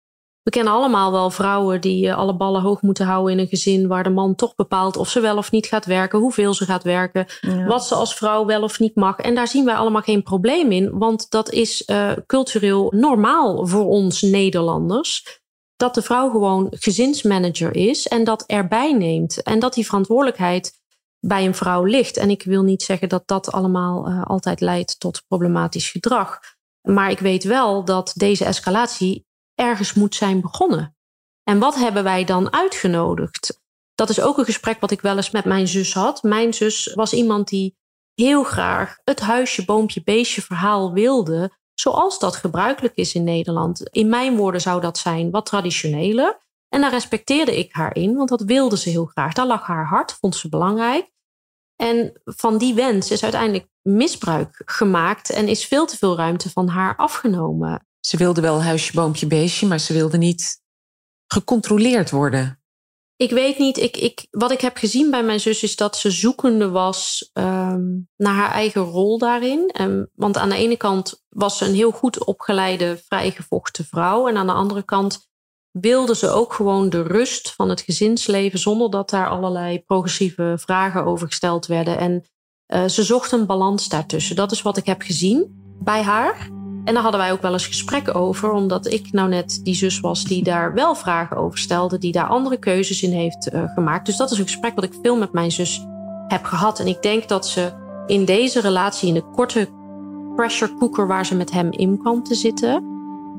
We 0.46 0.52
kennen 0.52 0.74
allemaal 0.74 1.12
wel 1.12 1.30
vrouwen 1.30 1.82
die 1.82 2.06
uh, 2.06 2.18
alle 2.18 2.36
ballen 2.36 2.62
hoog 2.62 2.82
moeten 2.82 3.06
houden 3.06 3.34
in 3.34 3.40
een 3.40 3.48
gezin 3.48 3.88
waar 3.88 4.04
de 4.04 4.10
man 4.10 4.36
toch 4.36 4.56
bepaalt 4.56 4.98
of 4.98 5.10
ze 5.10 5.20
wel 5.20 5.38
of 5.38 5.52
niet 5.52 5.66
gaat 5.66 5.86
werken, 5.86 6.20
hoeveel 6.20 6.54
ze 6.54 6.66
gaat 6.66 6.84
werken, 6.84 7.26
ja. 7.42 7.66
wat 7.66 7.86
ze 7.86 7.96
als 7.96 8.16
vrouw 8.16 8.46
wel 8.46 8.64
of 8.64 8.80
niet 8.80 8.96
mag. 8.96 9.18
En 9.18 9.36
daar 9.36 9.48
zien 9.48 9.66
wij 9.66 9.76
allemaal 9.76 10.02
geen 10.02 10.24
probleem 10.24 10.72
in, 10.72 10.98
want 10.98 11.30
dat 11.30 11.52
is 11.52 11.84
uh, 11.88 12.12
cultureel 12.26 12.94
normaal 12.96 13.68
voor 13.68 13.86
ons 13.86 14.22
Nederlanders. 14.22 15.42
Dat 15.76 15.96
de 15.96 16.02
vrouw 16.02 16.30
gewoon 16.30 16.68
gezinsmanager 16.70 17.76
is 17.76 18.08
en 18.08 18.24
dat 18.24 18.44
erbij 18.46 18.94
neemt. 18.94 19.44
En 19.44 19.60
dat 19.60 19.74
die 19.74 19.86
verantwoordelijkheid 19.86 20.74
bij 21.20 21.46
een 21.46 21.56
vrouw 21.56 21.84
ligt. 21.84 22.18
En 22.18 22.30
ik 22.30 22.44
wil 22.44 22.64
niet 22.64 22.84
zeggen 22.84 23.10
dat 23.10 23.24
dat 23.26 23.52
allemaal 23.52 24.10
uh, 24.10 24.24
altijd 24.24 24.62
leidt 24.62 25.00
tot 25.00 25.24
problematisch 25.28 25.92
gedrag. 25.92 26.40
Maar 26.82 27.12
ik 27.12 27.20
weet 27.20 27.44
wel 27.44 27.86
dat 27.86 28.12
deze 28.16 28.46
escalatie 28.46 29.26
ergens 29.56 29.94
moet 29.94 30.16
zijn 30.16 30.42
begonnen. 30.42 30.96
En 31.44 31.60
wat 31.60 31.76
hebben 31.76 32.04
wij 32.04 32.24
dan 32.24 32.54
uitgenodigd? 32.54 33.62
Dat 33.96 34.10
is 34.10 34.22
ook 34.22 34.38
een 34.38 34.46
gesprek 34.46 34.80
wat 34.80 34.92
ik 34.92 35.02
wel 35.02 35.16
eens 35.16 35.32
met 35.32 35.46
mijn 35.46 35.68
zus 35.68 35.94
had. 35.94 36.24
Mijn 36.24 36.54
zus 36.54 36.94
was 36.94 37.14
iemand 37.14 37.48
die 37.48 37.78
heel 38.14 38.44
graag 38.44 38.98
het 39.04 39.20
huisje, 39.20 39.66
boompje, 39.66 40.04
beestje 40.04 40.42
verhaal 40.42 40.94
wilde. 40.94 41.52
Zoals 41.74 42.20
dat 42.20 42.36
gebruikelijk 42.36 42.96
is 42.96 43.14
in 43.14 43.24
Nederland. 43.24 43.90
In 43.90 44.10
mijn 44.10 44.36
woorden 44.36 44.62
zou 44.62 44.82
dat 44.82 44.98
zijn 44.98 45.32
wat 45.32 45.46
traditioneler. 45.46 46.38
En 46.70 46.82
daar 46.82 46.92
respecteerde 46.92 47.58
ik 47.58 47.74
haar 47.74 47.96
in, 47.96 48.16
want 48.16 48.30
dat 48.30 48.42
wilde 48.42 48.78
ze 48.78 48.90
heel 48.90 49.06
graag. 49.06 49.34
Daar 49.34 49.48
lag 49.48 49.66
haar 49.66 49.86
hart, 49.86 50.14
vond 50.14 50.36
ze 50.36 50.50
belangrijk. 50.50 51.14
En 51.76 52.22
van 52.24 52.58
die 52.58 52.74
wens 52.74 53.12
is 53.12 53.24
uiteindelijk 53.24 53.68
misbruik 53.82 54.62
gemaakt 54.66 55.30
en 55.30 55.48
is 55.48 55.66
veel 55.66 55.86
te 55.86 55.98
veel 55.98 56.16
ruimte 56.16 56.50
van 56.50 56.68
haar 56.68 56.96
afgenomen. 56.96 57.88
Ze 58.06 58.18
wilde 58.18 58.42
wel 58.42 58.64
huisje, 58.64 58.94
boompje, 58.94 59.28
beestje, 59.28 59.68
maar 59.68 59.80
ze 59.80 59.94
wilde 59.94 60.18
niet 60.18 60.62
gecontroleerd 61.28 62.12
worden. 62.12 62.60
Ik 63.16 63.32
weet 63.32 63.58
niet, 63.58 63.78
ik, 63.78 63.98
ik, 63.98 64.28
wat 64.32 64.52
ik 64.52 64.62
heb 64.62 64.78
gezien 64.78 65.12
bij 65.12 65.24
mijn 65.24 65.40
zus 65.40 65.64
is 65.64 65.76
dat 65.76 65.98
ze 65.98 66.12
zoekende 66.12 66.70
was 66.70 67.30
um, 67.34 68.10
naar 68.16 68.34
haar 68.34 68.52
eigen 68.52 68.82
rol 68.82 69.18
daarin. 69.18 69.72
Um, 69.82 70.10
want 70.16 70.38
aan 70.38 70.50
de 70.50 70.56
ene 70.56 70.78
kant 70.78 71.24
was 71.30 71.58
ze 71.58 71.66
een 71.66 71.74
heel 71.74 71.92
goed 71.92 72.26
opgeleide, 72.26 73.02
vrijgevochten 73.08 73.86
vrouw. 73.86 74.28
En 74.28 74.38
aan 74.38 74.48
de 74.48 74.54
andere 74.54 74.84
kant 74.84 75.28
wilde 75.72 76.16
ze 76.16 76.30
ook 76.30 76.54
gewoon 76.54 76.90
de 76.90 77.02
rust 77.02 77.52
van 77.52 77.70
het 77.70 77.82
gezinsleven 77.82 78.60
zonder 78.60 78.90
dat 78.90 79.10
daar 79.10 79.30
allerlei 79.30 79.84
progressieve 79.84 80.54
vragen 80.60 81.06
over 81.06 81.28
gesteld 81.28 81.66
werden. 81.66 81.98
En 81.98 82.26
uh, 82.74 82.86
ze 82.86 83.04
zocht 83.04 83.32
een 83.32 83.46
balans 83.46 83.90
daartussen. 83.90 84.36
Dat 84.36 84.52
is 84.52 84.62
wat 84.62 84.78
ik 84.78 84.86
heb 84.86 85.02
gezien 85.02 85.64
bij 85.84 86.02
haar. 86.02 86.64
En 86.86 86.94
daar 86.94 87.04
hadden 87.04 87.22
wij 87.22 87.32
ook 87.32 87.42
wel 87.42 87.54
eens 87.54 87.68
gesprekken 87.68 88.14
over, 88.14 88.52
omdat 88.52 88.92
ik 88.92 89.12
nou 89.12 89.30
net 89.30 89.60
die 89.64 89.76
zus 89.76 90.00
was 90.00 90.24
die 90.24 90.44
daar 90.44 90.74
wel 90.74 90.96
vragen 90.96 91.38
over 91.38 91.58
stelde, 91.58 91.98
die 91.98 92.12
daar 92.12 92.28
andere 92.28 92.58
keuzes 92.58 93.04
in 93.04 93.12
heeft 93.12 93.54
uh, 93.54 93.64
gemaakt. 93.74 94.06
Dus 94.06 94.18
dat 94.18 94.32
is 94.32 94.38
een 94.38 94.44
gesprek 94.44 94.76
wat 94.76 94.84
ik 94.84 94.94
veel 95.02 95.18
met 95.18 95.32
mijn 95.32 95.52
zus 95.52 95.86
heb 96.28 96.44
gehad. 96.44 96.80
En 96.80 96.88
ik 96.88 97.02
denk 97.02 97.28
dat 97.28 97.48
ze 97.48 97.72
in 98.08 98.26
deze 98.26 98.62
relatie, 98.62 99.08
in 99.08 99.14
de 99.14 99.32
korte 99.34 99.70
pressure 100.36 100.74
cooker 100.80 101.08
waar 101.08 101.26
ze 101.26 101.36
met 101.36 101.52
hem 101.52 101.72
in 101.72 101.98
kwam 101.98 102.24
te 102.24 102.36
zitten, 102.36 102.84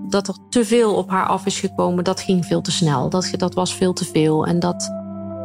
dat 0.09 0.29
er 0.29 0.37
te 0.49 0.65
veel 0.65 0.95
op 0.95 1.11
haar 1.11 1.27
af 1.27 1.47
is 1.47 1.61
gekomen. 1.61 2.05
Dat 2.05 2.21
ging 2.21 2.47
veel 2.47 2.61
te 2.61 2.73
snel. 2.73 3.09
Dat, 3.09 3.31
dat 3.37 3.55
was 3.55 3.75
veel 3.75 3.93
te 3.93 4.05
veel. 4.05 4.47
En 4.47 4.59
dat, 4.59 4.91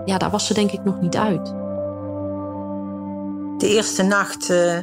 ja, 0.05 0.17
daar 0.17 0.31
was 0.31 0.47
ze 0.47 0.53
denk 0.53 0.71
ik 0.71 0.83
nog 0.83 1.01
niet 1.01 1.17
uit. 1.17 1.45
De 3.57 3.67
eerste 3.67 4.03
nacht. 4.03 4.49
Uh 4.49 4.77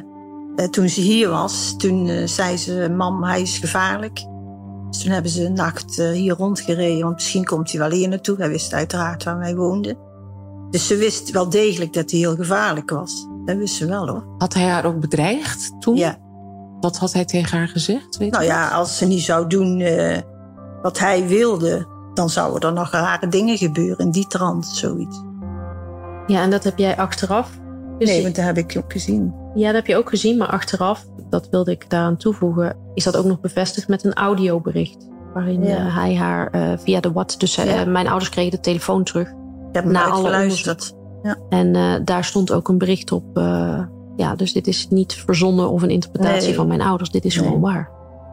toen 0.63 0.89
ze 0.89 1.01
hier 1.01 1.29
was, 1.29 1.75
toen 1.77 2.07
uh, 2.07 2.27
zei 2.27 2.57
ze: 2.57 2.93
Mam, 2.95 3.23
hij 3.23 3.41
is 3.41 3.57
gevaarlijk. 3.57 4.25
Dus 4.89 5.01
toen 5.01 5.11
hebben 5.11 5.31
ze 5.31 5.45
een 5.45 5.53
nacht 5.53 5.99
uh, 5.99 6.11
hier 6.11 6.35
rondgereden, 6.35 7.03
want 7.03 7.13
misschien 7.15 7.45
komt 7.45 7.71
hij 7.71 7.79
wel 7.79 7.91
hier 7.91 8.09
naartoe. 8.09 8.37
Hij 8.37 8.49
wist 8.49 8.73
uiteraard 8.73 9.23
waar 9.23 9.39
wij 9.39 9.55
woonden. 9.55 9.97
Dus 10.69 10.87
ze 10.87 10.95
wist 10.95 11.31
wel 11.31 11.49
degelijk 11.49 11.93
dat 11.93 12.11
hij 12.11 12.19
heel 12.19 12.35
gevaarlijk 12.35 12.89
was. 12.89 13.27
Dat 13.45 13.57
wist 13.57 13.75
ze 13.75 13.85
wel 13.85 14.07
hoor. 14.07 14.23
Had 14.37 14.53
hij 14.53 14.67
haar 14.67 14.85
ook 14.85 14.99
bedreigd 14.99 15.71
toen? 15.79 15.95
Ja. 15.95 16.17
Wat 16.79 16.97
had 16.97 17.13
hij 17.13 17.25
tegen 17.25 17.57
haar 17.57 17.67
gezegd? 17.67 18.17
Weet 18.17 18.31
nou 18.31 18.43
ja, 18.43 18.69
als 18.69 18.97
ze 18.97 19.05
niet 19.05 19.21
zou 19.21 19.47
doen 19.47 19.79
uh, 19.79 20.17
wat 20.81 20.99
hij 20.99 21.27
wilde, 21.27 21.87
dan 22.13 22.29
zouden 22.29 22.69
er 22.69 22.75
nog 22.75 22.91
rare 22.91 23.27
dingen 23.27 23.57
gebeuren 23.57 24.05
in 24.05 24.11
die 24.11 24.27
trant, 24.27 24.65
zoiets. 24.65 25.21
Ja, 26.27 26.41
en 26.41 26.49
dat 26.49 26.63
heb 26.63 26.77
jij 26.77 26.97
achteraf 26.97 27.49
nee, 27.99 28.23
want 28.23 28.35
dat 28.35 28.45
heb 28.45 28.57
ik 28.57 28.75
ook 28.77 28.91
gezien. 28.91 29.33
Ja, 29.55 29.65
dat 29.65 29.75
heb 29.75 29.87
je 29.87 29.95
ook 29.95 30.09
gezien, 30.09 30.37
maar 30.37 30.47
achteraf, 30.47 31.05
dat 31.29 31.47
wilde 31.49 31.71
ik 31.71 31.89
daaraan 31.89 32.17
toevoegen, 32.17 32.75
is 32.93 33.03
dat 33.03 33.17
ook 33.17 33.25
nog 33.25 33.39
bevestigd 33.39 33.87
met 33.87 34.03
een 34.03 34.13
audiobericht. 34.13 35.07
Waarin 35.33 35.63
ja. 35.63 35.85
uh, 35.85 35.95
hij 35.95 36.15
haar 36.15 36.55
uh, 36.55 36.73
via 36.77 36.99
de 36.99 37.11
WhatsApp, 37.11 37.39
dus 37.39 37.55
ja. 37.55 37.85
mijn 37.85 38.07
ouders 38.07 38.29
kregen 38.29 38.51
de 38.51 38.59
telefoon 38.59 39.03
terug. 39.03 39.27
Ik 39.27 39.75
heb 39.75 39.85
na 39.85 40.05
alle 40.05 40.23
geluisterd. 40.23 40.95
Ja. 41.23 41.37
En 41.49 42.01
daar 42.05 42.23
stond 42.23 42.51
ook 42.51 42.67
een 42.67 42.77
bericht 42.77 43.11
op. 43.11 43.23
ja, 44.15 44.35
dus 44.35 44.53
dit 44.53 44.67
is 44.67 44.87
niet 44.89 45.13
verzonnen 45.13 45.69
of 45.69 45.81
een 45.81 45.89
interpretatie 45.89 46.47
nee. 46.47 46.55
van 46.55 46.67
mijn 46.67 46.81
ouders. 46.81 47.09
Dit 47.09 47.25
is 47.25 47.35
nee. 47.35 47.45
gewoon 47.45 47.61
waar. 47.61 47.89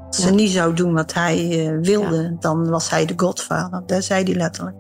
Als 0.07 0.23
ze 0.23 0.31
niet 0.31 0.51
zou 0.51 0.75
doen 0.75 0.93
wat 0.93 1.15
hij 1.15 1.79
wilde, 1.83 2.37
dan 2.41 2.69
was 2.69 2.91
hij 2.91 3.07
de 3.07 3.15
godvader. 3.17 3.83
Dat 3.87 4.05
zei 4.05 4.25
hij 4.25 4.35
letterlijk 4.35 4.77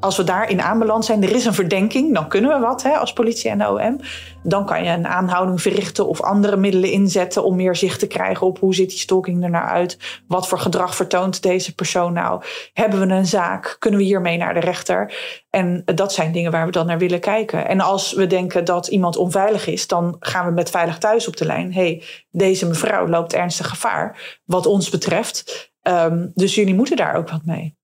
als 0.00 0.16
we 0.16 0.24
daarin 0.24 0.62
aanbeland 0.62 1.04
zijn, 1.04 1.22
er 1.22 1.34
is 1.34 1.44
een 1.44 1.54
verdenking, 1.54 2.14
dan 2.14 2.28
kunnen 2.28 2.50
we 2.50 2.66
wat 2.66 2.82
hè, 2.82 2.90
als 2.90 3.12
politie 3.12 3.50
en 3.50 3.58
de 3.58 3.68
OM. 3.68 4.00
Dan 4.42 4.66
kan 4.66 4.84
je 4.84 4.90
een 4.90 5.06
aanhouding 5.06 5.62
verrichten 5.62 6.08
of 6.08 6.20
andere 6.20 6.56
middelen 6.56 6.90
inzetten 6.90 7.44
om 7.44 7.56
meer 7.56 7.76
zicht 7.76 7.98
te 7.98 8.06
krijgen 8.06 8.46
op 8.46 8.58
hoe 8.58 8.74
ziet 8.74 8.88
die 8.88 8.98
stalking 8.98 9.44
er 9.44 9.50
nou 9.50 9.64
uit. 9.64 10.22
Wat 10.26 10.48
voor 10.48 10.58
gedrag 10.58 10.94
vertoont 10.94 11.42
deze 11.42 11.74
persoon 11.74 12.12
nou? 12.12 12.42
Hebben 12.72 13.00
we 13.00 13.14
een 13.14 13.26
zaak? 13.26 13.76
Kunnen 13.78 14.00
we 14.00 14.06
hiermee 14.06 14.36
naar 14.36 14.54
de 14.54 14.60
rechter? 14.60 15.14
En 15.50 15.82
dat 15.84 16.12
zijn 16.12 16.32
dingen 16.32 16.50
waar 16.50 16.66
we 16.66 16.72
dan 16.72 16.86
naar 16.86 16.98
willen 16.98 17.20
kijken. 17.20 17.68
En 17.68 17.80
als 17.80 18.12
we 18.12 18.26
denken 18.26 18.64
dat 18.64 18.86
iemand 18.86 19.16
onveilig 19.16 19.66
is, 19.66 19.86
dan 19.86 20.16
gaan 20.20 20.46
we 20.46 20.52
met 20.52 20.70
Veilig 20.70 20.98
Thuis 20.98 21.28
op 21.28 21.36
de 21.36 21.46
lijn. 21.46 21.72
hey, 21.74 22.02
deze 22.30 22.66
mevrouw 22.66 23.08
loopt 23.08 23.32
ernstig 23.32 23.68
gevaar, 23.68 24.38
wat 24.44 24.66
ons 24.66 24.90
betreft. 24.90 25.72
Um, 25.82 26.30
dus 26.34 26.54
jullie 26.54 26.74
moeten 26.74 26.96
daar 26.96 27.14
ook 27.14 27.30
wat 27.30 27.44
mee. 27.44 27.78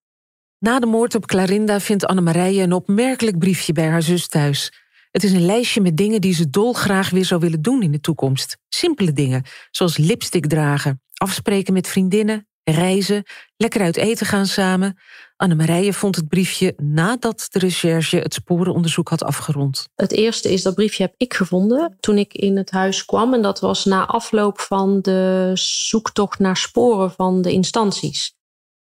Na 0.59 0.79
de 0.79 0.87
moord 0.87 1.15
op 1.15 1.27
Clarinda 1.27 1.81
vindt 1.81 2.07
Annemarije 2.07 2.63
een 2.63 2.73
opmerkelijk 2.73 3.39
briefje 3.39 3.73
bij 3.73 3.89
haar 3.89 4.03
zus 4.03 4.29
thuis. 4.29 4.73
Het 5.11 5.25
is 5.25 5.33
een 5.33 5.47
lijstje 5.47 5.81
met 5.81 5.97
dingen 5.97 6.21
die 6.21 6.35
ze 6.35 6.51
dolgraag 6.51 7.11
weer 7.11 7.25
zou 7.25 7.41
willen 7.41 7.63
doen 7.63 7.83
in 7.83 7.93
de 7.93 8.01
toekomst. 8.01 8.59
Simpele 8.69 9.13
dingen, 9.13 9.45
zoals 9.71 9.97
lipstick 9.97 10.47
dragen, 10.47 11.03
afspreken 11.15 11.73
met 11.73 11.89
vriendinnen, 11.89 12.49
reizen, 12.65 13.23
lekker 13.57 13.81
uit 13.81 13.97
eten 13.97 14.27
gaan 14.27 14.47
samen. 14.47 14.99
Annemarije 15.37 15.93
vond 15.93 16.17
het 16.17 16.29
briefje 16.29 16.75
nadat 16.77 17.47
de 17.51 17.59
recherche 17.59 18.17
het 18.17 18.35
sporenonderzoek 18.35 19.09
had 19.09 19.25
afgerond. 19.25 19.89
Het 19.95 20.13
eerste 20.13 20.53
is 20.53 20.63
dat 20.63 20.75
briefje 20.75 21.03
heb 21.03 21.15
ik 21.17 21.35
gevonden 21.35 21.97
toen 22.01 22.19
ik 22.19 22.33
in 22.33 22.57
het 22.57 22.71
huis 22.71 23.05
kwam. 23.05 23.35
En 23.35 23.43
dat 23.43 23.61
was 23.61 23.85
na 23.85 24.07
afloop 24.07 24.61
van 24.61 25.01
de 25.01 25.51
zoektocht 25.55 26.39
naar 26.39 26.57
sporen 26.57 27.11
van 27.11 27.43
de 27.43 27.53
instanties. 27.53 28.36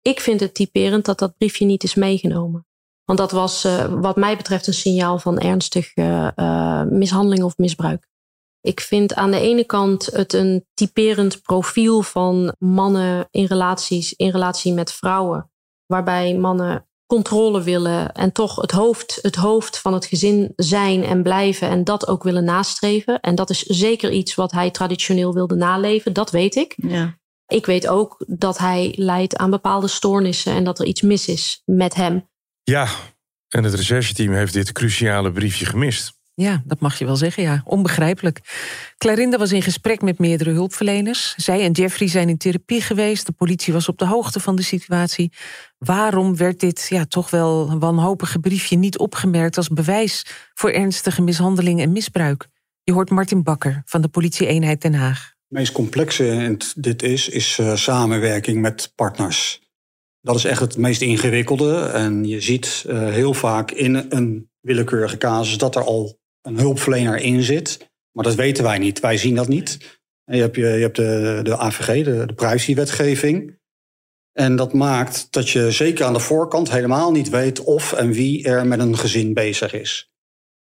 Ik 0.10 0.20
vind 0.20 0.40
het 0.40 0.54
typerend 0.54 1.06
dat 1.06 1.20
dat 1.20 1.38
briefje 1.38 1.66
niet 1.66 1.84
is 1.84 1.96
meegenomen. 1.96 2.68
Want 3.06 3.20
dat 3.20 3.32
was 3.32 3.66
uh, 3.66 3.86
wat 4.02 4.16
mij 4.16 4.38
betreft 4.38 4.68
een 4.68 4.74
signaal 4.74 5.20
van 5.20 5.40
ernstige 5.40 6.34
uh, 6.36 6.84
mishandeling 6.84 7.44
of 7.44 7.58
misbruik. 7.58 8.08
Ik 8.62 8.80
vind 8.80 9.14
aan 9.14 9.32
de 9.32 9.40
ene 9.40 9.64
kant 9.64 10.06
het 10.06 10.34
een 10.34 10.66
typerend 10.74 11.42
profiel 11.42 12.02
van 12.02 12.56
mannen 12.60 13.28
in 13.32 13.46
relaties, 13.46 14.14
in 14.14 14.30
relatie 14.30 14.74
met 14.74 14.92
vrouwen. 14.92 15.52
Waarbij 15.86 16.38
mannen 16.38 16.88
controle 17.06 17.62
willen 17.64 18.12
en 18.12 18.32
toch 18.32 18.56
het 18.56 18.72
hoofd, 18.72 19.20
het 19.22 19.36
hoofd 19.36 19.80
van 19.80 19.94
het 19.94 20.06
gezin 20.06 20.54
zijn 20.56 21.04
en 21.04 21.24
blijven 21.24 21.70
en 21.70 21.84
dat 21.84 22.08
ook 22.08 22.24
willen 22.24 22.44
nastreven. 22.44 23.20
En 23.20 23.36
dat 23.36 23.50
is 23.50 23.62
zeker 23.62 24.12
iets 24.12 24.36
wat 24.36 24.52
hij 24.52 24.72
traditioneel 24.72 25.34
wilde 25.34 25.56
naleven, 25.56 26.14
dat 26.14 26.32
weet 26.32 26.56
ik. 26.56 26.74
Ja. 26.78 27.18
Ik 27.50 27.66
weet 27.66 27.88
ook 27.88 28.24
dat 28.28 28.58
hij 28.58 28.94
lijdt 28.96 29.36
aan 29.36 29.50
bepaalde 29.50 29.88
stoornissen 29.88 30.54
en 30.54 30.64
dat 30.64 30.80
er 30.80 30.86
iets 30.86 31.02
mis 31.02 31.28
is 31.28 31.62
met 31.66 31.96
hem. 31.96 32.30
Ja, 32.64 32.88
en 33.48 33.64
het 33.64 33.74
rechercheteam 33.74 34.34
heeft 34.34 34.54
dit 34.54 34.72
cruciale 34.72 35.32
briefje 35.32 35.66
gemist. 35.66 36.18
Ja, 36.34 36.62
dat 36.66 36.80
mag 36.80 37.00
je 37.00 37.06
wel 37.06 37.16
zeggen, 37.16 37.44
ja. 37.44 37.62
Onbegrijpelijk. 37.66 38.40
Clarinda 38.98 39.38
was 39.38 39.52
in 39.52 39.62
gesprek 39.62 40.02
met 40.02 40.20
meerdere 40.20 40.52
hulpverleners. 40.52 41.34
Zij 41.36 41.64
en 41.64 41.72
Jeffrey 41.72 42.08
zijn 42.08 42.30
in 42.30 42.38
therapie 42.38 42.82
geweest. 42.82 43.26
De 43.26 43.32
politie 43.32 43.74
was 43.74 43.90
op 43.90 43.98
de 43.98 44.06
hoogte 44.06 44.40
van 44.40 44.56
de 44.56 44.62
situatie. 44.62 45.32
Waarom 45.78 46.38
werd 46.38 46.60
dit 46.60 46.86
ja, 46.90 47.06
toch 47.06 47.30
wel 47.30 47.80
wanhopige 47.80 48.40
briefje 48.40 48.76
niet 48.76 48.98
opgemerkt 48.98 49.58
als 49.58 49.68
bewijs 49.68 50.26
voor 50.54 50.72
ernstige 50.72 51.22
mishandeling 51.22 51.82
en 51.82 51.92
misbruik? 51.92 52.48
Je 52.84 52.94
hoort 52.94 53.10
Martin 53.10 53.44
Bakker 53.44 53.82
van 53.86 54.02
de 54.02 54.08
politie-eenheid 54.08 54.82
Den 54.82 54.94
Haag. 54.94 55.38
Het 55.50 55.58
meest 55.58 55.72
complexe 55.72 56.28
in 56.28 56.58
dit 56.76 57.04
is, 57.04 57.30
is 57.30 57.58
uh, 57.58 57.76
samenwerking 57.76 58.62
met 58.62 58.92
partners. 58.96 59.62
Dat 60.22 60.36
is 60.36 60.44
echt 60.44 60.60
het 60.60 60.78
meest 60.78 61.02
ingewikkelde. 61.02 61.82
En 61.82 62.26
je 62.26 62.42
ziet 62.42 62.84
uh, 62.88 63.10
heel 63.10 63.34
vaak 63.34 63.72
in 63.72 64.06
een 64.10 64.52
willekeurige 64.60 65.18
casus 65.18 65.58
dat 65.58 65.76
er 65.76 65.84
al 65.84 66.20
een 66.42 66.58
hulpverlener 66.58 67.18
in 67.18 67.44
zit. 67.44 67.92
Maar 68.12 68.24
dat 68.24 68.36
weten 68.36 68.64
wij 68.64 68.78
niet. 68.78 69.00
Wij 69.00 69.18
zien 69.18 69.36
dat 69.36 69.48
niet. 69.48 70.00
En 70.26 70.36
je 70.36 70.42
hebt, 70.42 70.56
je, 70.56 70.62
je 70.62 70.82
hebt 70.82 70.96
de, 70.96 71.40
de 71.44 71.58
AVG, 71.58 72.04
de, 72.04 72.26
de 72.26 72.34
privacywetgeving. 72.34 73.58
En 74.32 74.56
dat 74.56 74.74
maakt 74.74 75.28
dat 75.32 75.50
je 75.50 75.72
zeker 75.72 76.06
aan 76.06 76.14
de 76.14 76.20
voorkant 76.20 76.72
helemaal 76.72 77.12
niet 77.12 77.30
weet 77.30 77.64
of 77.64 77.94
en 77.94 78.12
wie 78.12 78.44
er 78.44 78.68
met 78.68 78.80
een 78.80 78.98
gezin 78.98 79.34
bezig 79.34 79.74
is. 79.74 80.12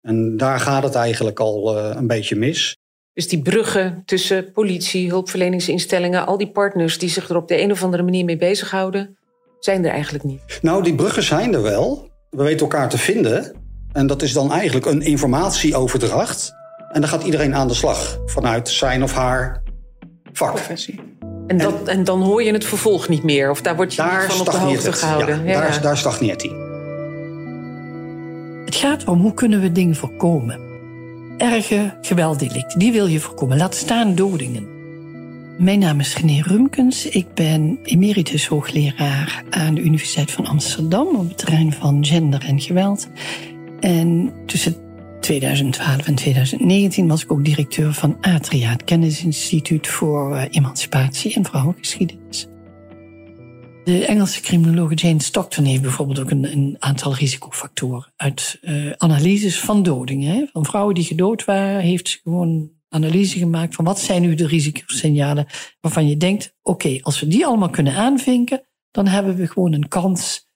En 0.01 0.37
daar 0.37 0.61
gaat 0.61 0.83
het 0.83 0.95
eigenlijk 0.95 1.41
al 1.41 1.77
uh, 1.77 1.97
een 1.97 2.07
beetje 2.07 2.37
mis. 2.37 2.83
Dus 3.15 3.29
die 3.29 3.43
bruggen 3.43 4.03
tussen 4.07 4.53
politie, 4.53 5.09
hulpverleningsinstellingen, 5.09 6.27
al 6.27 6.39
die 6.39 6.51
partners 6.51 6.99
die 6.99 7.09
zich 7.09 7.29
er 7.29 7.37
op 7.37 7.49
de 7.49 7.63
een 7.63 7.71
of 7.71 7.83
andere 7.83 8.03
manier 8.03 8.25
mee 8.25 8.37
bezighouden, 8.37 9.17
zijn 9.61 9.85
er 9.85 9.91
eigenlijk 9.91 10.25
niet. 10.25 10.59
Nou, 10.63 10.83
die 10.83 10.95
bruggen 10.95 11.23
zijn 11.23 11.55
er 11.55 11.63
wel. 11.63 12.09
We 12.31 12.43
weten 12.43 12.61
elkaar 12.61 12.89
te 12.89 12.99
vinden. 12.99 13.55
En 13.93 14.07
dat 14.07 14.23
is 14.23 14.33
dan 14.33 14.53
eigenlijk 14.53 14.87
een 14.87 15.03
informatieoverdracht. 15.03 16.53
En 16.93 17.01
dan 17.01 17.11
gaat 17.11 17.23
iedereen 17.23 17.55
aan 17.55 17.69
de 17.69 17.75
slag 17.75 18.19
vanuit 18.27 18.69
zijn 18.69 19.03
of 19.03 19.13
haar 19.13 19.63
vak. 20.33 20.55
Professie. 20.55 21.01
En, 21.47 21.59
dat, 21.59 21.75
en, 21.81 21.87
en 21.87 22.05
dan 22.05 22.23
hoor 22.23 22.43
je 22.43 22.53
het 22.53 22.65
vervolg 22.65 23.09
niet 23.09 23.23
meer? 23.23 23.51
Of 23.51 23.63
daar 23.63 23.77
word 23.77 23.95
je 23.95 24.03
daar 24.03 24.23
niet 24.23 24.33
van 24.33 24.41
op 24.41 24.53
de 24.53 24.59
hoogte 24.59 24.87
het. 24.87 24.99
gehouden? 24.99 25.45
Ja, 25.45 25.51
ja. 25.51 25.61
Daar, 25.61 25.83
daar 25.83 25.97
stagneert 25.97 26.43
hij. 26.43 26.51
Het 28.65 28.75
gaat 28.75 29.05
om 29.05 29.21
hoe 29.21 29.35
kunnen 29.35 29.61
we 29.61 29.73
dingen 29.73 29.97
voorkomen. 29.97 30.64
Erge 31.45 31.95
gewelddelicten, 32.01 32.79
die 32.79 32.93
wil 32.93 33.07
je 33.07 33.21
voorkomen. 33.21 33.57
Laat 33.57 33.75
staan 33.75 34.15
dodingen. 34.15 34.69
Mijn 35.59 35.79
naam 35.79 36.01
is 36.01 36.17
René 36.17 36.43
Rumkens. 36.43 37.07
Ik 37.09 37.35
ben 37.35 37.79
emeritus 37.83 38.47
hoogleraar 38.47 39.45
aan 39.51 39.75
de 39.75 39.81
Universiteit 39.81 40.31
van 40.31 40.47
Amsterdam 40.47 41.07
op 41.17 41.29
het 41.29 41.39
terrein 41.39 41.73
van 41.73 42.05
gender 42.05 42.45
en 42.45 42.61
geweld. 42.61 43.09
En 43.81 44.33
tussen 44.47 44.77
2012 45.21 46.07
en 46.07 46.15
2019 46.15 47.09
was 47.09 47.23
ik 47.23 47.33
ook 47.33 47.45
directeur 47.45 47.93
van 47.93 48.17
Atria, 48.21 48.71
het 48.71 48.85
kennisinstituut 48.85 49.87
voor 49.87 50.35
uh, 50.35 50.43
emancipatie 50.51 51.35
en 51.35 51.45
vrouwengeschiedenis. 51.45 52.49
De 53.85 54.07
Engelse 54.07 54.41
criminologe 54.41 54.95
Jane 54.95 55.23
Stockton 55.23 55.65
heeft 55.65 55.83
bijvoorbeeld 55.83 56.19
ook 56.19 56.31
een, 56.31 56.77
aantal 56.79 57.15
risicofactoren 57.15 58.13
uit 58.17 58.59
uh, 58.63 58.93
analyses 58.97 59.61
van 59.61 59.83
dodingen. 59.83 60.49
Van 60.53 60.65
vrouwen 60.65 60.95
die 60.95 61.05
gedood 61.05 61.45
waren, 61.45 61.81
heeft 61.81 62.09
ze 62.09 62.19
gewoon 62.23 62.71
analyse 62.89 63.39
gemaakt 63.39 63.75
van 63.75 63.85
wat 63.85 64.01
zijn 64.01 64.23
nu 64.23 64.35
de 64.35 64.47
risicosignalen 64.47 65.47
waarvan 65.81 66.09
je 66.09 66.17
denkt, 66.17 66.55
oké, 66.63 66.99
als 67.03 67.21
we 67.21 67.27
die 67.27 67.47
allemaal 67.47 67.71
kunnen 67.71 67.95
aanvinken, 67.95 68.69
dan 68.91 69.07
hebben 69.07 69.37
we 69.37 69.47
gewoon 69.47 69.73
een 69.73 69.89
kans 69.89 70.49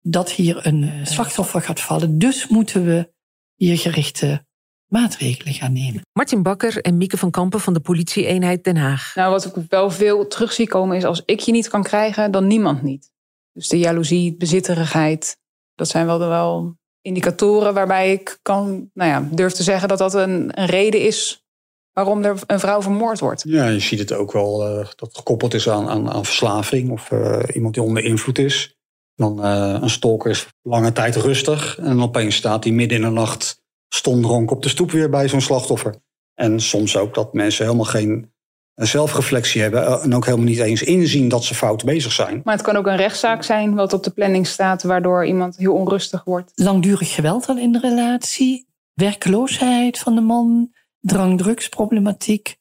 dat 0.00 0.32
hier 0.32 0.66
een 0.66 1.06
slachtoffer 1.06 1.62
gaat 1.62 1.80
vallen. 1.80 2.18
Dus 2.18 2.48
moeten 2.48 2.84
we 2.84 3.12
hier 3.54 3.78
gerichte 3.78 4.45
maatregelen 4.86 5.54
gaan 5.54 5.72
nemen. 5.72 6.00
Martin 6.12 6.42
Bakker 6.42 6.80
en 6.80 6.96
Mieke 6.96 7.16
van 7.16 7.30
Kampen 7.30 7.60
van 7.60 7.74
de 7.74 7.80
politie-eenheid 7.80 8.64
Den 8.64 8.76
Haag. 8.76 9.14
Nou, 9.14 9.30
wat 9.30 9.44
ik 9.44 9.54
wel 9.68 9.90
veel 9.90 10.26
terug 10.26 10.52
zie 10.52 10.68
komen 10.68 10.96
is 10.96 11.04
als 11.04 11.22
ik 11.24 11.40
je 11.40 11.52
niet 11.52 11.68
kan 11.68 11.82
krijgen, 11.82 12.30
dan 12.30 12.46
niemand 12.46 12.82
niet. 12.82 13.10
Dus 13.52 13.68
de 13.68 13.78
jaloezie, 13.78 14.36
bezitterigheid, 14.36 15.38
dat 15.74 15.88
zijn 15.88 16.06
wel, 16.06 16.18
wel 16.18 16.76
indicatoren 17.00 17.74
waarbij 17.74 18.12
ik 18.12 18.38
kan, 18.42 18.90
nou 18.92 19.10
ja, 19.10 19.28
durf 19.32 19.52
te 19.52 19.62
zeggen 19.62 19.88
dat 19.88 19.98
dat 19.98 20.14
een, 20.14 20.60
een 20.60 20.66
reden 20.66 21.00
is 21.00 21.44
waarom 21.92 22.24
er 22.24 22.38
een 22.46 22.60
vrouw 22.60 22.82
vermoord 22.82 23.20
wordt. 23.20 23.42
Ja, 23.46 23.68
je 23.68 23.80
ziet 23.80 23.98
het 23.98 24.12
ook 24.12 24.32
wel 24.32 24.68
uh, 24.68 24.76
dat 24.76 25.00
het 25.00 25.16
gekoppeld 25.16 25.54
is 25.54 25.68
aan, 25.68 25.88
aan, 25.88 26.10
aan 26.10 26.24
verslaving 26.24 26.90
of 26.90 27.10
uh, 27.10 27.42
iemand 27.54 27.74
die 27.74 27.82
onder 27.82 28.04
invloed 28.04 28.38
is. 28.38 28.76
Dan 29.14 29.44
uh, 29.44 29.78
een 29.80 29.90
stalker 29.90 30.30
is 30.30 30.46
lange 30.62 30.92
tijd 30.92 31.16
rustig 31.16 31.78
en 31.78 32.02
opeens 32.02 32.36
staat 32.36 32.64
hij 32.64 32.72
midden 32.72 32.98
in 32.98 33.04
de 33.04 33.10
nacht 33.10 33.64
stomdronk 33.96 34.50
op 34.50 34.62
de 34.62 34.68
stoep 34.68 34.90
weer 34.90 35.10
bij 35.10 35.28
zo'n 35.28 35.40
slachtoffer. 35.40 35.94
En 36.34 36.60
soms 36.60 36.96
ook 36.96 37.14
dat 37.14 37.32
mensen 37.32 37.64
helemaal 37.64 37.84
geen 37.84 38.34
zelfreflectie 38.74 39.62
hebben 39.62 40.02
en 40.02 40.14
ook 40.14 40.24
helemaal 40.24 40.46
niet 40.46 40.58
eens 40.58 40.82
inzien 40.82 41.28
dat 41.28 41.44
ze 41.44 41.54
fout 41.54 41.84
bezig 41.84 42.12
zijn. 42.12 42.40
Maar 42.44 42.54
het 42.54 42.64
kan 42.64 42.76
ook 42.76 42.86
een 42.86 42.96
rechtszaak 42.96 43.42
zijn 43.42 43.74
wat 43.74 43.92
op 43.92 44.02
de 44.02 44.10
planning 44.10 44.46
staat 44.46 44.82
waardoor 44.82 45.26
iemand 45.26 45.56
heel 45.56 45.74
onrustig 45.74 46.24
wordt. 46.24 46.52
Langdurig 46.54 47.14
geweld 47.14 47.46
al 47.48 47.58
in 47.58 47.72
de 47.72 47.80
relatie, 47.80 48.66
werkloosheid 48.94 49.98
van 49.98 50.14
de 50.14 50.20
man, 50.20 50.72
drang-drugsproblematiek, 51.00 52.56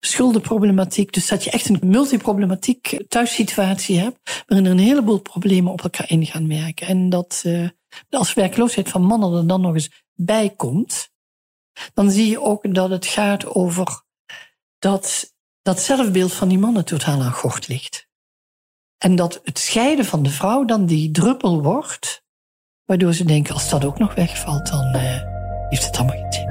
schuldenproblematiek. 0.00 1.12
Dus 1.12 1.28
dat 1.28 1.44
je 1.44 1.50
echt 1.50 1.68
een 1.68 1.80
multiproblematiek 1.82 3.04
thuissituatie 3.08 3.98
hebt, 3.98 4.44
waarin 4.46 4.66
er 4.66 4.72
een 4.72 4.78
heleboel 4.78 5.20
problemen 5.20 5.72
op 5.72 5.82
elkaar 5.82 6.10
in 6.10 6.26
gaan 6.26 6.48
werken. 6.48 6.86
En 6.86 7.08
dat 7.08 7.42
uh, 7.46 7.68
als 8.10 8.34
werkloosheid 8.34 8.88
van 8.88 9.02
mannen 9.02 9.32
er 9.32 9.46
dan 9.46 9.60
nog 9.60 9.74
eens 9.74 10.06
bij 10.20 10.50
komt, 10.50 11.10
dan 11.94 12.10
zie 12.10 12.30
je 12.30 12.40
ook 12.40 12.74
dat 12.74 12.90
het 12.90 13.06
gaat 13.06 13.46
over 13.46 14.02
dat 14.78 15.34
dat 15.62 15.80
zelfbeeld 15.80 16.32
van 16.32 16.48
die 16.48 16.58
mannen 16.58 16.84
totaal 16.84 17.22
aan 17.22 17.32
gort 17.32 17.68
ligt. 17.68 18.08
En 18.98 19.16
dat 19.16 19.40
het 19.44 19.58
scheiden 19.58 20.04
van 20.04 20.22
de 20.22 20.30
vrouw 20.30 20.64
dan 20.64 20.86
die 20.86 21.10
druppel 21.10 21.62
wordt, 21.62 22.22
waardoor 22.84 23.12
ze 23.12 23.24
denken, 23.24 23.54
als 23.54 23.68
dat 23.68 23.84
ook 23.84 23.98
nog 23.98 24.14
wegvalt, 24.14 24.70
dan 24.70 24.96
uh, 24.96 25.02
heeft 25.68 25.86
het 25.86 25.96
allemaal 25.96 26.16
geen 26.16 26.32
zin. 26.32 26.46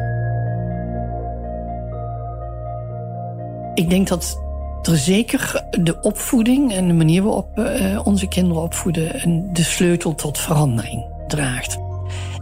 Ik 3.73 3.89
denk 3.89 4.07
dat 4.07 4.41
er 4.81 4.97
zeker 4.97 5.65
de 5.69 5.99
opvoeding 6.01 6.73
en 6.73 6.87
de 6.87 6.93
manier 6.93 7.23
waarop 7.23 7.57
uh, 7.57 8.05
onze 8.05 8.27
kinderen 8.27 8.63
opvoeden 8.63 9.53
de 9.53 9.63
sleutel 9.63 10.15
tot 10.15 10.37
verandering 10.37 11.05
draagt. 11.27 11.86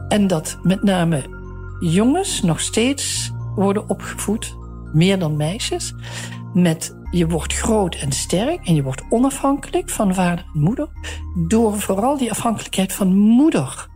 En 0.08 0.28
dat 0.28 0.58
met 0.64 0.84
name 0.84 1.24
jongens 1.80 2.42
nog 2.42 2.60
steeds 2.60 3.32
worden 3.56 3.90
opgevoed, 3.90 4.56
meer 4.94 5.20
dan 5.20 5.38
meisjes, 5.38 5.94
met 6.54 6.96
je 7.12 7.28
wordt 7.28 7.54
groot 7.54 7.96
en 7.96 8.12
sterk 8.12 8.68
en 8.68 8.76
je 8.76 8.84
wordt 8.84 9.04
onafhankelijk 9.10 9.90
van 9.90 10.14
vader 10.14 10.46
en 10.54 10.62
moeder, 10.62 10.90
door 11.48 11.80
vooral 11.80 12.18
die 12.18 12.32
afhankelijkheid 12.32 12.94
van 12.94 13.16
moeder 13.16 13.88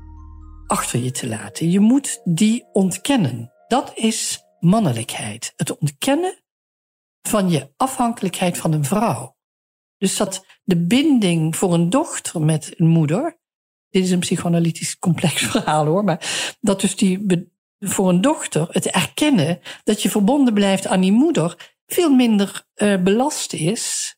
achter 0.68 1.00
je 1.00 1.12
te 1.12 1.28
laten. 1.28 1.72
Je 1.72 1.80
moet 1.80 2.22
die 2.24 2.66
ontkennen. 2.74 3.52
Dat 3.68 3.92
is 3.96 4.44
mannelijkheid. 4.60 5.54
Het 5.56 5.78
ontkennen 5.78 6.44
van 7.22 7.50
je 7.50 7.74
afhankelijkheid 7.78 8.58
van 8.58 8.74
een 8.74 8.86
vrouw. 8.86 9.36
Dus 9.98 10.18
dat 10.18 10.46
de 10.64 10.86
binding 10.86 11.56
voor 11.56 11.74
een 11.74 11.90
dochter 11.90 12.42
met 12.42 12.74
een 12.80 12.88
moeder. 12.88 13.39
Dit 13.90 14.04
is 14.04 14.12
een 14.12 14.20
psychoanalytisch 14.20 15.00
complex 15.00 15.42
verhaal 15.52 15.86
hoor. 15.86 16.04
Maar 16.04 16.56
dat 16.62 16.82
dus 16.82 16.96
die 16.96 17.26
voor 17.80 18.10
een 18.10 18.22
dochter 18.22 18.68
het 18.72 18.86
erkennen 18.86 19.60
dat 19.84 20.02
je 20.02 20.10
verbonden 20.10 20.54
blijft 20.54 20.88
aan 20.88 21.02
die 21.02 21.12
moeder 21.12 21.76
veel 21.86 22.10
minder 22.10 22.66
uh, 22.76 23.04
belast 23.04 23.54
is 23.54 24.16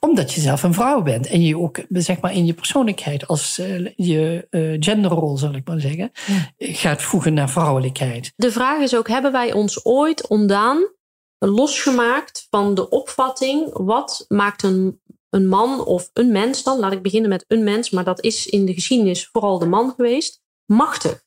Omdat 0.00 0.32
je 0.32 0.40
zelf 0.40 0.62
een 0.62 0.74
vrouw 0.74 1.02
bent 1.02 1.26
en 1.26 1.42
je 1.42 1.58
ook 1.58 1.84
zeg 1.88 2.20
maar, 2.20 2.32
in 2.32 2.46
je 2.46 2.54
persoonlijkheid 2.54 3.26
als 3.26 3.58
uh, 3.58 3.90
je 3.96 4.46
uh, 4.50 4.76
genderrol, 4.80 5.36
zal 5.36 5.54
ik 5.54 5.68
maar 5.68 5.80
zeggen, 5.80 6.10
gaat 6.58 7.02
voegen 7.02 7.34
naar 7.34 7.50
vrouwelijkheid. 7.50 8.32
De 8.36 8.52
vraag 8.52 8.80
is 8.80 8.96
ook: 8.96 9.08
hebben 9.08 9.32
wij 9.32 9.52
ons 9.52 9.84
ooit 9.84 10.28
ontdaan, 10.28 10.90
losgemaakt 11.38 12.46
van 12.50 12.74
de 12.74 12.88
opvatting 12.88 13.70
wat 13.72 14.24
maakt 14.28 14.62
een, 14.62 15.00
een 15.36 15.46
man 15.46 15.84
of 15.84 16.10
een 16.12 16.32
mens 16.32 16.62
dan? 16.62 16.78
Laat 16.78 16.92
ik 16.92 17.02
beginnen 17.02 17.28
met 17.30 17.44
een 17.48 17.64
mens, 17.64 17.90
maar 17.90 18.04
dat 18.04 18.22
is 18.22 18.46
in 18.46 18.66
de 18.66 18.74
geschiedenis 18.74 19.28
vooral 19.32 19.58
de 19.58 19.66
man 19.66 19.92
geweest, 19.96 20.42
machtig. 20.64 21.24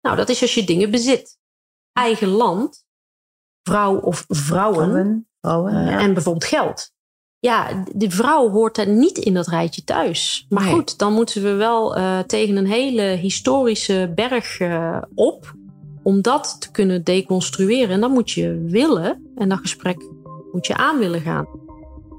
Nou, 0.00 0.16
dat 0.16 0.28
is 0.28 0.42
als 0.42 0.54
je 0.54 0.64
dingen 0.64 0.90
bezit. 0.90 1.38
Eigen 1.92 2.28
land, 2.28 2.84
vrouw 3.62 4.00
of 4.00 4.24
vrouwen, 4.28 5.28
vrouwen, 5.40 5.72
ja. 5.72 5.98
en 6.00 6.14
bijvoorbeeld 6.14 6.44
geld 6.44 6.92
ja, 7.40 7.84
de 7.94 8.10
vrouw 8.10 8.50
hoort 8.50 8.78
er 8.78 8.88
niet 8.88 9.18
in 9.18 9.34
dat 9.34 9.46
rijtje 9.46 9.84
thuis. 9.84 10.46
Maar 10.48 10.64
Nee. 10.64 10.72
goed, 10.72 10.98
dan 10.98 11.12
moeten 11.12 11.42
we 11.42 11.52
wel 11.52 11.96
eh, 11.96 12.18
tegen 12.18 12.56
een 12.56 12.66
hele 12.66 13.02
historische 13.02 14.12
berg 14.14 14.58
eh, 14.58 15.02
op 15.14 15.54
om 16.02 16.22
dat 16.22 16.56
te 16.60 16.70
kunnen 16.70 17.04
deconstrueren. 17.04 17.94
En 17.94 18.00
dan 18.00 18.12
moet 18.12 18.30
je 18.30 18.64
willen 18.68 19.32
en 19.36 19.48
dat 19.48 19.58
gesprek 19.58 19.96
moet 20.52 20.66
je 20.66 20.76
aan 20.76 20.98
willen 20.98 21.20
gaan. 21.20 21.46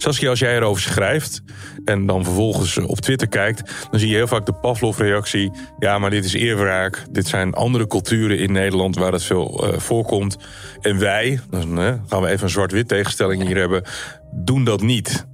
Saskia, 0.01 0.29
als 0.29 0.39
jij 0.39 0.55
erover 0.55 0.81
schrijft 0.81 1.41
en 1.85 2.05
dan 2.05 2.23
vervolgens 2.23 2.77
op 2.77 2.99
Twitter 2.99 3.27
kijkt, 3.27 3.87
dan 3.91 3.99
zie 3.99 4.09
je 4.09 4.15
heel 4.15 4.27
vaak 4.27 4.45
de 4.45 4.53
Pavlov-reactie. 4.53 5.51
Ja, 5.79 5.99
maar 5.99 6.09
dit 6.09 6.25
is 6.25 6.33
eerwraak. 6.33 7.03
Dit 7.11 7.27
zijn 7.27 7.53
andere 7.53 7.87
culturen 7.87 8.37
in 8.37 8.51
Nederland 8.51 8.95
waar 8.95 9.11
het 9.11 9.23
veel 9.23 9.67
eh, 9.67 9.79
voorkomt. 9.79 10.37
En 10.81 10.99
wij, 10.99 11.39
dan 11.49 11.81
eh, 11.81 11.93
gaan 12.07 12.21
we 12.21 12.27
even 12.27 12.43
een 12.43 12.49
zwart-wit 12.49 12.87
tegenstelling 12.87 13.45
hier 13.45 13.57
hebben, 13.57 13.83
doen 14.31 14.63
dat 14.63 14.81
niet. 14.81 15.27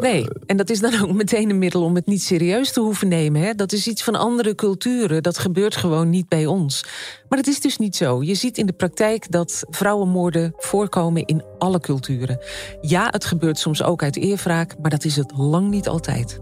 Nee, 0.00 0.26
en 0.46 0.56
dat 0.56 0.70
is 0.70 0.80
dan 0.80 1.00
ook 1.02 1.12
meteen 1.12 1.50
een 1.50 1.58
middel 1.58 1.82
om 1.82 1.94
het 1.94 2.06
niet 2.06 2.22
serieus 2.22 2.72
te 2.72 2.80
hoeven 2.80 3.08
nemen. 3.08 3.40
Hè? 3.40 3.54
Dat 3.54 3.72
is 3.72 3.86
iets 3.86 4.02
van 4.02 4.14
andere 4.14 4.54
culturen. 4.54 5.22
Dat 5.22 5.38
gebeurt 5.38 5.76
gewoon 5.76 6.10
niet 6.10 6.28
bij 6.28 6.46
ons. 6.46 6.84
Maar 7.28 7.38
het 7.38 7.48
is 7.48 7.60
dus 7.60 7.78
niet 7.78 7.96
zo. 7.96 8.22
Je 8.22 8.34
ziet 8.34 8.58
in 8.58 8.66
de 8.66 8.72
praktijk 8.72 9.30
dat 9.30 9.64
vrouwenmoorden 9.70 10.52
voorkomen 10.56 11.24
in 11.24 11.42
alle 11.58 11.80
culturen. 11.80 12.38
Ja, 12.80 13.08
het 13.10 13.24
gebeurt 13.24 13.58
soms 13.58 13.82
ook 13.82 14.02
uit 14.02 14.16
eerwraak, 14.16 14.76
maar 14.82 14.90
dat 14.90 15.04
is 15.04 15.16
het 15.16 15.32
lang 15.36 15.68
niet 15.70 15.88
altijd. 15.88 16.40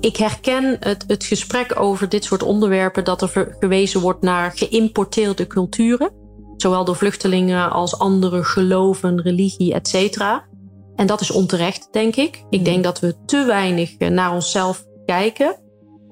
Ik 0.00 0.16
herken 0.16 0.76
het, 0.80 1.04
het 1.06 1.24
gesprek 1.24 1.80
over 1.80 2.08
dit 2.08 2.24
soort 2.24 2.42
onderwerpen 2.42 3.04
dat 3.04 3.22
er 3.22 3.56
gewezen 3.60 4.00
wordt 4.00 4.22
naar 4.22 4.52
geïmporteerde 4.54 5.46
culturen. 5.46 6.10
Zowel 6.56 6.84
door 6.84 6.96
vluchtelingen 6.96 7.70
als 7.70 7.98
andere 7.98 8.44
geloven, 8.44 9.20
religie, 9.22 9.74
et 9.74 9.88
cetera. 9.88 10.47
En 10.98 11.06
dat 11.06 11.20
is 11.20 11.30
onterecht, 11.30 11.88
denk 11.92 12.16
ik. 12.16 12.44
Ik 12.50 12.64
denk 12.64 12.84
dat 12.84 13.00
we 13.00 13.24
te 13.24 13.44
weinig 13.44 13.96
eh, 13.96 14.08
naar 14.08 14.32
onszelf 14.32 14.84
kijken. 15.06 15.56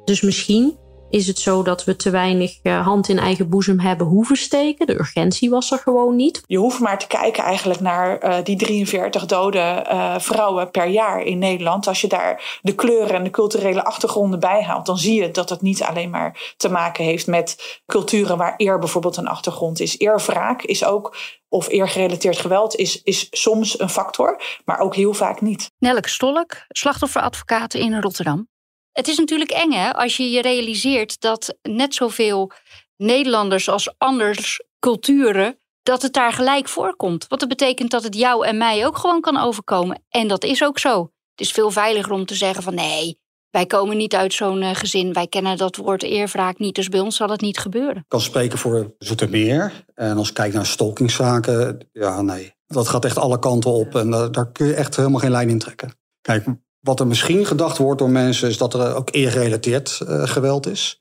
Dus 0.05 0.21
misschien 0.21 0.79
is 1.11 1.27
het 1.27 1.39
zo 1.39 1.63
dat 1.63 1.85
we 1.85 1.97
te 1.97 2.11
weinig 2.11 2.59
eh, 2.63 2.87
hand 2.87 3.09
in 3.09 3.19
eigen 3.19 3.49
boezem 3.49 3.81
hebben 3.81 4.07
hoeven 4.07 4.37
steken. 4.37 4.87
De 4.87 4.99
urgentie 4.99 5.51
was 5.51 5.71
er 5.71 5.79
gewoon 5.79 6.17
niet. 6.17 6.43
Je 6.47 6.59
hoeft 6.59 6.81
maar 6.81 6.99
te 6.99 7.07
kijken 7.07 7.43
eigenlijk 7.43 7.81
naar 7.81 8.19
eh, 8.19 8.45
die 8.45 8.57
43 8.57 9.27
dode 9.27 9.59
eh, 9.59 10.19
vrouwen 10.19 10.71
per 10.71 10.87
jaar 10.87 11.23
in 11.23 11.39
Nederland. 11.39 11.87
Als 11.87 12.01
je 12.01 12.09
daar 12.09 12.59
de 12.63 12.75
kleuren 12.75 13.15
en 13.15 13.25
de 13.25 13.31
culturele 13.31 13.85
achtergronden 13.85 14.41
bij 14.41 14.63
haalt, 14.63 14.87
dan 14.87 14.99
zie 14.99 15.23
je 15.23 15.31
dat 15.31 15.51
het 15.51 15.63
niet 15.63 15.83
alleen 15.83 16.11
maar 16.11 16.55
te 16.57 16.69
maken 16.69 17.05
heeft 17.05 17.27
met 17.27 17.81
culturen 17.87 18.37
waar 18.37 18.55
eer 18.57 18.79
bijvoorbeeld 18.79 19.17
een 19.17 19.29
achtergrond 19.29 19.81
is. 19.81 19.99
Eerwraak 19.99 20.63
is 20.63 20.85
ook, 20.85 21.17
of 21.49 21.69
eergerelateerd 21.69 22.39
geweld 22.39 22.77
is, 22.77 23.03
is 23.03 23.27
soms 23.31 23.81
een 23.81 23.91
factor, 23.91 24.43
maar 24.65 24.79
ook 24.79 24.95
heel 24.95 25.15
vaak 25.15 25.41
niet. 25.41 25.71
Nelleke 25.79 26.09
Stolk, 26.09 26.65
slachtofferadvocaat 26.69 27.75
in 27.75 28.01
Rotterdam. 28.01 28.49
Het 28.97 29.09
is 29.09 29.19
natuurlijk 29.19 29.51
eng 29.51 29.73
hè, 29.73 29.95
als 29.95 30.17
je 30.17 30.31
je 30.31 30.43
realiseert 30.43 31.21
dat 31.21 31.57
net 31.63 31.95
zoveel 31.95 32.51
Nederlanders 32.97 33.69
als 33.69 33.95
anders 33.99 34.63
culturen, 34.79 35.59
dat 35.83 36.03
het 36.03 36.13
daar 36.13 36.33
gelijk 36.33 36.69
voorkomt. 36.69 37.27
Wat 37.29 37.41
dat 37.41 37.49
betekent 37.49 37.91
dat 37.91 38.03
het 38.03 38.15
jou 38.15 38.47
en 38.47 38.59
mij 38.59 38.87
ook 38.87 38.99
gewoon 38.99 39.21
kan 39.21 39.37
overkomen. 39.37 40.03
En 40.09 40.29
dat 40.29 40.45
is 40.45 40.65
ook 40.65 40.79
zo. 40.79 41.01
Het 41.31 41.41
is 41.41 41.51
veel 41.51 41.71
veiliger 41.71 42.13
om 42.13 42.27
te 42.27 42.35
zeggen 42.35 42.63
van 42.63 42.75
nee, 42.75 43.19
wij 43.51 43.67
komen 43.67 43.97
niet 43.97 44.15
uit 44.15 44.33
zo'n 44.33 44.63
eh, 44.63 44.75
gezin. 44.75 45.13
Wij 45.13 45.27
kennen 45.27 45.57
dat 45.57 45.77
woord 45.77 46.03
eerwraak 46.03 46.59
niet, 46.59 46.75
dus 46.75 46.89
bij 46.89 47.01
ons 47.01 47.17
zal 47.17 47.29
het 47.29 47.41
niet 47.41 47.59
gebeuren. 47.59 47.97
Ik 47.97 48.05
kan 48.09 48.21
spreken 48.21 48.59
voor 48.59 48.95
Zoetermeer. 48.99 49.85
En 49.95 50.17
als 50.17 50.29
ik 50.29 50.35
kijk 50.35 50.53
naar 50.53 50.67
stalkingszaken, 50.67 51.89
ja 51.93 52.23
nee. 52.23 52.55
Dat 52.67 52.89
gaat 52.89 53.05
echt 53.05 53.19
alle 53.19 53.39
kanten 53.39 53.71
op 53.71 53.95
en 53.95 54.11
daar, 54.11 54.33
daar 54.33 54.53
kun 54.53 54.67
je 54.67 54.75
echt 54.75 54.97
helemaal 54.97 55.21
geen 55.21 55.31
lijn 55.31 55.49
in 55.49 55.59
trekken. 55.59 55.95
Kijk, 56.21 56.47
wat 56.87 57.01
er 57.01 57.07
misschien 57.07 57.47
gedacht 57.47 57.79
wordt 57.79 57.99
door 57.99 58.11
mensen... 58.11 58.49
is 58.49 58.59
dat 58.59 58.75
er 58.75 58.95
ook 58.95 59.09
eergerelateerd 59.11 60.01
eh, 60.01 60.27
geweld 60.27 60.67
is. 60.67 60.99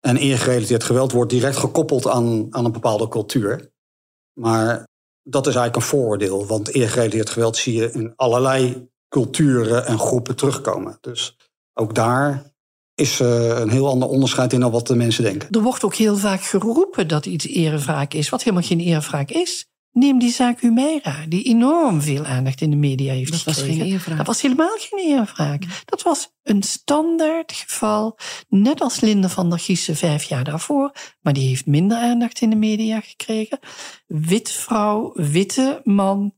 En 0.00 0.16
eergerelateerd 0.16 0.84
geweld 0.84 1.12
wordt 1.12 1.30
direct 1.30 1.56
gekoppeld 1.56 2.06
aan, 2.06 2.46
aan 2.50 2.64
een 2.64 2.72
bepaalde 2.72 3.08
cultuur. 3.08 3.72
Maar 4.32 4.88
dat 5.22 5.46
is 5.46 5.54
eigenlijk 5.54 5.76
een 5.76 5.98
vooroordeel. 5.98 6.46
Want 6.46 6.74
eergerelateerd 6.74 7.30
geweld 7.30 7.56
zie 7.56 7.74
je 7.74 7.92
in 7.92 8.12
allerlei 8.16 8.88
culturen 9.08 9.86
en 9.86 9.98
groepen 9.98 10.36
terugkomen. 10.36 10.98
Dus 11.00 11.36
ook 11.74 11.94
daar 11.94 12.52
is 12.94 13.20
eh, 13.20 13.58
een 13.58 13.70
heel 13.70 13.88
ander 13.88 14.08
onderscheid 14.08 14.52
in 14.52 14.60
dan 14.60 14.70
wat 14.70 14.86
de 14.86 14.96
mensen 14.96 15.24
denken. 15.24 15.48
Er 15.50 15.62
wordt 15.62 15.84
ook 15.84 15.94
heel 15.94 16.16
vaak 16.16 16.42
geroepen 16.42 17.08
dat 17.08 17.26
iets 17.26 17.46
eerwraak 17.46 18.14
is, 18.14 18.28
wat 18.28 18.42
helemaal 18.42 18.66
geen 18.66 18.80
eerwraak 18.80 19.30
is. 19.30 19.69
Neem 19.92 20.18
die 20.18 20.30
zaak 20.32 20.60
Humeira, 20.60 21.24
die 21.28 21.44
enorm 21.44 22.00
veel 22.00 22.24
aandacht 22.24 22.60
in 22.60 22.70
de 22.70 22.76
media 22.76 23.12
heeft 23.12 23.32
Dat 23.32 23.42
was 23.42 23.56
gekregen. 23.56 23.80
geen 23.80 23.92
eerwraak. 23.92 24.16
Dat 24.16 24.26
was 24.26 24.42
helemaal 24.42 24.76
geen 24.78 24.98
eerwraak. 24.98 25.62
Dat 25.84 26.02
was 26.02 26.34
een 26.42 26.62
standaard 26.62 27.52
geval, 27.52 28.18
net 28.48 28.80
als 28.80 29.00
Linde 29.00 29.28
van 29.28 29.50
der 29.50 29.58
Giessen 29.58 29.96
vijf 29.96 30.22
jaar 30.22 30.44
daarvoor. 30.44 30.92
Maar 31.20 31.32
die 31.32 31.48
heeft 31.48 31.66
minder 31.66 31.98
aandacht 31.98 32.40
in 32.40 32.50
de 32.50 32.56
media 32.56 33.00
gekregen. 33.00 33.58
Wit 34.06 34.50
vrouw, 34.50 35.12
witte 35.14 35.80
man. 35.84 36.34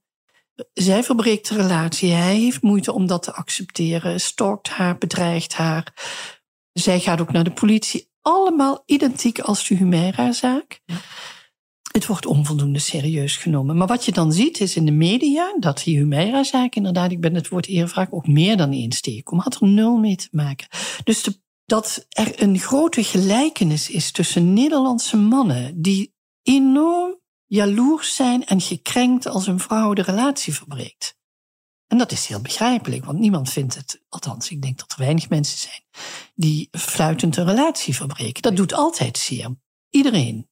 Zij 0.73 1.03
verbreekt 1.05 1.49
de 1.49 1.55
relatie. 1.55 2.11
Hij 2.11 2.37
heeft 2.37 2.63
moeite 2.63 2.93
om 2.93 3.07
dat 3.07 3.23
te 3.23 3.33
accepteren. 3.33 4.21
Stalkt 4.21 4.69
haar, 4.69 4.99
bedreigt 4.99 5.55
haar. 5.55 5.93
Zij 6.73 7.01
gaat 7.01 7.21
ook 7.21 7.33
naar 7.33 7.45
de 7.45 7.53
politie. 7.53 8.11
Allemaal 8.21 8.83
identiek 8.87 9.41
als 9.41 9.69
de 9.69 9.75
Humeira-zaak. 9.75 10.81
Het 11.93 12.07
wordt 12.07 12.27
onvoldoende 12.27 12.79
serieus 12.79 13.37
genomen. 13.37 13.77
Maar 13.77 13.87
wat 13.87 14.05
je 14.05 14.13
dan 14.13 14.33
ziet 14.33 14.61
is 14.61 14.77
in 14.77 14.85
de 14.85 14.93
media 14.93 15.57
dat 15.59 15.83
die 15.85 15.97
Humeira-zaak 15.97 16.75
inderdaad, 16.75 17.11
ik 17.11 17.21
ben 17.21 17.35
het 17.35 17.49
woord 17.49 17.67
eerwraak 17.67 18.15
ook 18.15 18.27
meer 18.27 18.57
dan 18.57 18.71
eens 18.71 19.01
tegenkomen, 19.01 19.45
had 19.45 19.61
er 19.61 19.69
nul 19.69 19.97
mee 19.97 20.17
te 20.17 20.29
maken. 20.31 20.69
Dus 21.05 21.29
dat 21.65 22.07
er 22.09 22.43
een 22.43 22.59
grote 22.59 23.05
gelijkenis 23.05 23.91
is 23.91 24.11
tussen 24.11 24.53
Nederlandse 24.53 25.17
mannen 25.17 25.83
die 25.83 26.15
enorm 26.43 27.21
jaloers 27.47 28.15
zijn 28.15 28.47
en 28.47 28.61
gekrenkt 28.61 29.27
als 29.27 29.47
een 29.47 29.61
vrouw 29.61 29.93
de 29.93 30.03
relatie 30.03 30.55
verbreekt. 30.55 31.17
En 31.87 31.99
dat 31.99 32.13
is 32.13 32.27
heel 32.27 32.41
begrijpelijk, 32.41 33.05
want 33.05 33.19
niemand 33.19 33.51
vindt 33.51 33.75
het, 33.75 34.03
althans, 34.09 34.51
ik 34.51 34.63
denk 34.63 34.79
dat 34.79 34.93
er 34.93 34.99
weinig 34.99 35.29
mensen 35.29 35.59
zijn, 35.59 35.83
die 36.35 36.69
fluitend 36.71 37.37
een 37.37 37.47
relatie 37.47 37.95
verbreken. 37.95 38.43
Dat 38.43 38.57
doet 38.57 38.75
altijd 38.75 39.19
zeer. 39.19 39.57
Iedereen. 39.91 40.51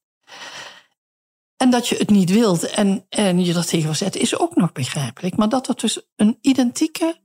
En 1.61 1.69
dat 1.69 1.87
je 1.87 1.95
het 1.97 2.09
niet 2.09 2.29
wilt 2.29 2.69
en, 2.69 3.05
en 3.09 3.45
je 3.45 3.53
er 3.53 3.65
tegen 3.65 3.87
verzet, 3.87 4.15
is 4.15 4.39
ook 4.39 4.55
nog 4.55 4.71
begrijpelijk. 4.71 5.37
Maar 5.37 5.49
dat 5.49 5.67
er 5.67 5.75
dus 5.75 6.01
een 6.15 6.37
identieke 6.41 7.15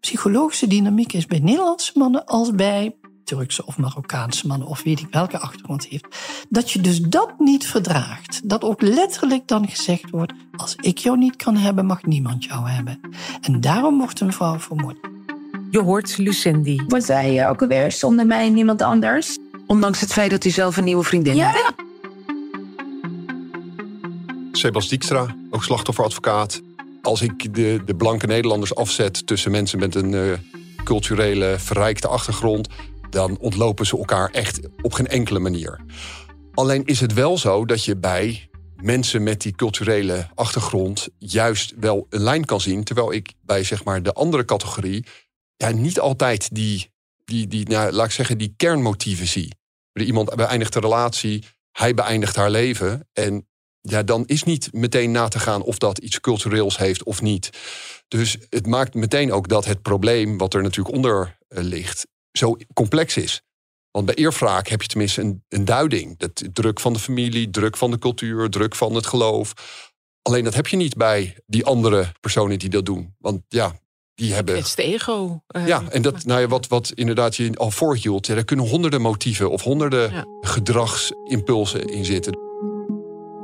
psychologische 0.00 0.66
dynamiek 0.66 1.12
is 1.12 1.26
bij 1.26 1.38
Nederlandse 1.38 1.92
mannen 1.94 2.24
als 2.26 2.50
bij 2.50 2.96
Turkse 3.24 3.66
of 3.66 3.78
Marokkaanse 3.78 4.46
mannen, 4.46 4.68
of 4.68 4.82
weet 4.82 5.00
ik 5.00 5.06
welke 5.10 5.38
achtergrond 5.38 5.86
heeft. 5.86 6.06
Dat 6.48 6.70
je 6.70 6.80
dus 6.80 7.00
dat 7.00 7.38
niet 7.38 7.66
verdraagt. 7.66 8.48
Dat 8.48 8.64
ook 8.64 8.82
letterlijk 8.82 9.48
dan 9.48 9.68
gezegd 9.68 10.10
wordt: 10.10 10.32
als 10.56 10.74
ik 10.80 10.98
jou 10.98 11.18
niet 11.18 11.36
kan 11.36 11.56
hebben, 11.56 11.86
mag 11.86 12.02
niemand 12.02 12.44
jou 12.44 12.68
hebben. 12.68 13.00
En 13.40 13.60
daarom 13.60 13.98
wordt 13.98 14.20
een 14.20 14.32
vrouw 14.32 14.58
vermoord. 14.58 14.98
Je 15.70 15.80
hoort 15.80 16.18
Lucendi. 16.18 16.82
Was 16.88 17.06
hij 17.08 17.48
ook 17.48 17.62
alweer 17.62 17.92
zonder 17.92 18.26
mij 18.26 18.46
en 18.46 18.54
niemand 18.54 18.82
anders? 18.82 19.38
Ondanks 19.66 20.00
het 20.00 20.12
feit 20.12 20.30
dat 20.30 20.42
hij 20.42 20.52
zelf 20.52 20.76
een 20.76 20.84
nieuwe 20.84 21.04
vriendin 21.04 21.36
Ja. 21.36 21.50
heeft. 21.50 21.90
Sebas 24.52 24.88
Dijkstra, 24.88 25.36
ook 25.50 25.64
slachtofferadvocaat. 25.64 26.60
Als 27.02 27.22
ik 27.22 27.54
de, 27.54 27.82
de 27.84 27.94
blanke 27.94 28.26
Nederlanders 28.26 28.74
afzet 28.74 29.26
tussen 29.26 29.50
mensen 29.50 29.78
met 29.78 29.94
een 29.94 30.14
eh, 30.14 30.32
culturele 30.84 31.54
verrijkte 31.58 32.08
achtergrond, 32.08 32.68
dan 33.10 33.38
ontlopen 33.38 33.86
ze 33.86 33.96
elkaar 33.96 34.30
echt 34.30 34.60
op 34.82 34.92
geen 34.92 35.06
enkele 35.06 35.38
manier. 35.38 35.80
Alleen 36.54 36.84
is 36.84 37.00
het 37.00 37.12
wel 37.12 37.38
zo 37.38 37.64
dat 37.64 37.84
je 37.84 37.96
bij 37.96 38.48
mensen 38.76 39.22
met 39.22 39.40
die 39.40 39.54
culturele 39.54 40.28
achtergrond 40.34 41.08
juist 41.18 41.74
wel 41.80 42.06
een 42.08 42.22
lijn 42.22 42.44
kan 42.44 42.60
zien, 42.60 42.84
terwijl 42.84 43.12
ik 43.12 43.32
bij 43.40 43.64
zeg 43.64 43.84
maar 43.84 44.02
de 44.02 44.12
andere 44.12 44.44
categorie 44.44 45.04
ja, 45.56 45.70
niet 45.70 46.00
altijd 46.00 46.54
die, 46.54 46.90
die, 47.24 47.46
die 47.46 47.68
nou, 47.68 47.92
laat 47.92 48.06
ik 48.06 48.12
zeggen, 48.12 48.38
die 48.38 48.54
kernmotieven 48.56 49.26
zie. 49.26 49.54
Iemand 49.92 50.34
beëindigt 50.34 50.74
een 50.74 50.82
relatie, 50.82 51.44
hij 51.72 51.94
beëindigt 51.94 52.36
haar 52.36 52.50
leven 52.50 53.08
en 53.12 53.46
ja, 53.82 54.02
dan 54.02 54.26
is 54.26 54.42
niet 54.42 54.68
meteen 54.72 55.10
na 55.10 55.28
te 55.28 55.38
gaan 55.38 55.62
of 55.62 55.78
dat 55.78 55.98
iets 55.98 56.20
cultureels 56.20 56.76
heeft 56.78 57.02
of 57.02 57.22
niet. 57.22 57.50
Dus 58.08 58.36
het 58.48 58.66
maakt 58.66 58.94
meteen 58.94 59.32
ook 59.32 59.48
dat 59.48 59.64
het 59.64 59.82
probleem, 59.82 60.38
wat 60.38 60.54
er 60.54 60.62
natuurlijk 60.62 60.94
onder 60.94 61.38
eh, 61.48 61.62
ligt, 61.62 62.06
zo 62.32 62.56
complex 62.74 63.16
is. 63.16 63.42
Want 63.90 64.06
bij 64.06 64.14
eerwraak 64.14 64.68
heb 64.68 64.82
je 64.82 64.88
tenminste 64.88 65.20
een, 65.20 65.44
een 65.48 65.64
duiding. 65.64 66.18
Dat 66.18 66.42
druk 66.52 66.80
van 66.80 66.92
de 66.92 66.98
familie, 66.98 67.50
druk 67.50 67.76
van 67.76 67.90
de 67.90 67.98
cultuur, 67.98 68.50
druk 68.50 68.74
van 68.74 68.94
het 68.94 69.06
geloof. 69.06 69.52
Alleen 70.22 70.44
dat 70.44 70.54
heb 70.54 70.66
je 70.66 70.76
niet 70.76 70.96
bij 70.96 71.36
die 71.46 71.64
andere 71.64 72.12
personen 72.20 72.58
die 72.58 72.68
dat 72.68 72.86
doen. 72.86 73.14
Want 73.18 73.40
ja, 73.48 73.80
die 74.14 74.32
hebben. 74.34 74.56
Het 74.56 74.66
is 74.66 74.74
de 74.74 74.82
ego. 74.82 75.42
eh, 75.46 75.66
Ja, 75.66 75.82
en 75.90 76.02
dat, 76.02 76.24
nou 76.24 76.40
ja, 76.40 76.46
wat, 76.46 76.68
wat 76.68 76.92
inderdaad 76.94 77.36
je 77.36 77.56
al 77.56 77.70
voorhield, 77.70 78.26
daar 78.26 78.44
kunnen 78.44 78.68
honderden 78.68 79.00
motieven 79.00 79.50
of 79.50 79.62
honderden 79.62 80.26
gedragsimpulsen 80.40 81.84
in 81.84 82.04
zitten. 82.04 82.51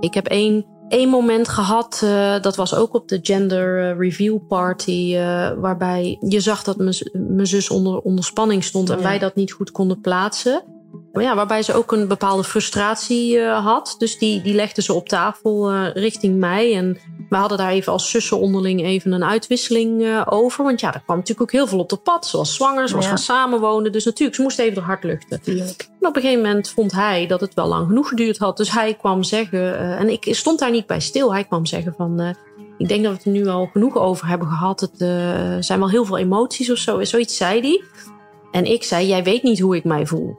Ik 0.00 0.14
heb 0.14 0.26
één, 0.26 0.66
één 0.88 1.08
moment 1.08 1.48
gehad, 1.48 2.00
eh, 2.04 2.40
dat 2.40 2.56
was 2.56 2.74
ook 2.74 2.94
op 2.94 3.08
de 3.08 3.18
Gender 3.22 3.90
eh, 3.90 3.98
Review 3.98 4.38
Party, 4.48 5.12
eh, 5.16 5.50
waarbij 5.56 6.16
je 6.20 6.40
zag 6.40 6.62
dat 6.62 6.76
mijn 7.12 7.46
zus 7.46 7.70
onder, 7.70 7.98
onder 7.98 8.24
spanning 8.24 8.64
stond 8.64 8.90
en 8.90 8.96
Ja. 8.96 9.02
wij 9.02 9.18
dat 9.18 9.34
niet 9.34 9.52
goed 9.52 9.70
konden 9.70 10.00
plaatsen. 10.00 10.62
Maar 11.12 11.22
ja, 11.22 11.34
waarbij 11.34 11.62
ze 11.62 11.74
ook 11.74 11.92
een 11.92 12.08
bepaalde 12.08 12.44
frustratie 12.44 13.40
had. 13.40 13.94
Dus 13.98 14.18
die, 14.18 14.42
die 14.42 14.54
legde 14.54 14.82
ze 14.82 14.92
op 14.92 15.08
tafel 15.08 15.72
richting 15.88 16.38
mij. 16.38 16.76
En 16.76 16.98
we 17.28 17.36
hadden 17.36 17.58
daar 17.58 17.70
even 17.70 17.92
als 17.92 18.10
zussen 18.10 18.38
onderling 18.38 18.84
even 18.84 19.12
een 19.12 19.24
uitwisseling 19.24 20.02
eh, 20.04 20.22
over. 20.28 20.64
Want 20.64 20.80
ja, 20.80 20.94
er 20.94 21.00
kwam 21.04 21.16
natuurlijk 21.16 21.42
ook 21.42 21.52
heel 21.52 21.66
veel 21.66 21.78
op 21.78 21.88
de 21.88 21.96
pad. 21.96 22.26
Zoals 22.26 22.54
zwanger, 22.54 22.88
zoals 22.88 23.04
Ja. 23.04 23.10
gaan 23.10 23.18
samenwonen. 23.18 23.92
Dus 23.92 24.04
natuurlijk, 24.04 24.36
ze 24.36 24.42
moest 24.42 24.58
even 24.58 24.74
de 24.74 24.80
hart 24.80 25.04
luchten. 25.04 25.40
En 26.00 26.08
op 26.08 26.16
een 26.16 26.22
gegeven 26.22 26.42
moment 26.42 26.70
vond 26.70 26.92
hij 26.92 27.26
dat 27.26 27.40
het 27.40 27.54
wel 27.54 27.66
lang 27.66 27.86
genoeg 27.86 28.08
geduurd 28.08 28.38
had. 28.38 28.56
Dus 28.56 28.70
hij 28.70 28.94
kwam 28.94 29.22
zeggen, 29.22 29.78
eh, 29.78 30.00
en 30.00 30.08
ik 30.08 30.26
stond 30.30 30.58
daar 30.58 30.70
niet 30.70 30.86
bij 30.86 31.00
stil. 31.00 31.32
Hij 31.32 31.44
kwam 31.44 31.66
zeggen 31.66 31.94
van, 31.96 32.20
eh, 32.20 32.28
ik 32.78 32.88
denk 32.88 33.02
dat 33.02 33.10
we 33.12 33.16
het 33.16 33.26
er 33.26 33.32
nu 33.32 33.46
al 33.46 33.68
genoeg 33.72 33.96
over 33.96 34.26
hebben 34.26 34.48
gehad. 34.48 34.80
Het 34.80 34.94
zijn 35.64 35.78
wel 35.78 35.90
heel 35.90 36.04
veel 36.04 36.18
emoties 36.18 36.70
of 36.70 36.78
zo. 36.78 37.04
Zoiets 37.04 37.36
zei 37.36 37.60
hij. 37.60 37.82
En 38.50 38.64
ik 38.64 38.82
zei, 38.84 39.06
jij 39.06 39.22
weet 39.22 39.42
niet 39.42 39.60
hoe 39.60 39.76
ik 39.76 39.84
mij 39.84 40.06
voel. 40.06 40.38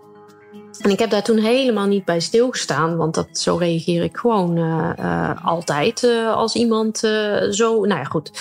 En 0.79 0.89
ik 0.89 0.99
heb 0.99 1.09
daar 1.09 1.23
toen 1.23 1.37
helemaal 1.37 1.87
niet 1.87 2.05
bij 2.05 2.19
stilgestaan. 2.19 2.97
Want 2.97 3.13
dat, 3.13 3.27
zo 3.31 3.55
reageer 3.55 4.03
ik 4.03 4.17
gewoon 4.17 4.57
eh, 4.57 4.89
eh, 4.97 5.45
altijd 5.45 6.03
eh, 6.03 6.33
als 6.33 6.55
iemand 6.55 6.97
zo... 7.51 7.85
Nou 7.85 7.99
ja, 7.99 8.03
goed. 8.03 8.31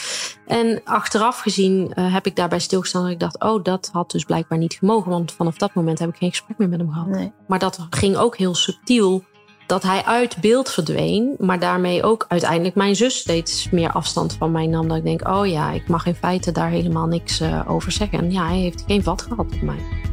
En 0.46 0.80
achteraf 0.84 1.40
gezien 1.40 1.92
heb 1.94 2.26
ik 2.26 2.36
daarbij 2.36 2.58
stilgestaan 2.58 3.02
dat 3.02 3.10
ik 3.10 3.20
dacht... 3.20 3.42
oh, 3.42 3.64
dat 3.64 3.90
had 3.92 4.10
dus 4.10 4.24
blijkbaar 4.24 4.58
niet 4.58 4.74
gemogen. 4.74 5.10
Want 5.10 5.32
vanaf 5.32 5.56
dat 5.56 5.74
moment 5.74 5.98
heb 5.98 6.08
ik 6.08 6.16
geen 6.16 6.30
gesprek 6.30 6.58
meer 6.58 6.68
met 6.68 6.78
hem 6.78 6.92
gehad. 6.92 7.30
Maar 7.46 7.58
dat 7.58 7.86
ging 7.90 8.16
ook 8.16 8.36
heel 8.36 8.54
subtiel 8.54 9.22
dat 9.66 9.82
hij 9.82 10.04
uit 10.04 10.36
beeld 10.40 10.70
verdween. 10.70 11.34
Maar 11.38 11.58
daarmee 11.58 12.02
ook 12.02 12.24
uiteindelijk 12.28 12.74
mijn 12.74 12.96
zus 12.96 13.18
steeds 13.18 13.70
meer 13.70 13.92
afstand 13.92 14.36
van 14.38 14.52
mij 14.52 14.66
nam. 14.66 14.88
Dat 14.88 14.96
ik 14.96 15.04
denk, 15.04 15.28
oh 15.28 15.46
ja, 15.46 15.70
ik 15.70 15.88
mag 15.88 16.06
in 16.06 16.14
feite 16.14 16.52
daar 16.52 16.70
helemaal 16.70 17.06
niks 17.06 17.42
over 17.66 17.92
zeggen. 17.92 18.18
En 18.18 18.32
ja, 18.32 18.46
hij 18.46 18.58
heeft 18.58 18.84
geen 18.86 19.02
vat 19.02 19.22
gehad 19.22 19.38
op 19.38 19.62
mij. 19.62 20.08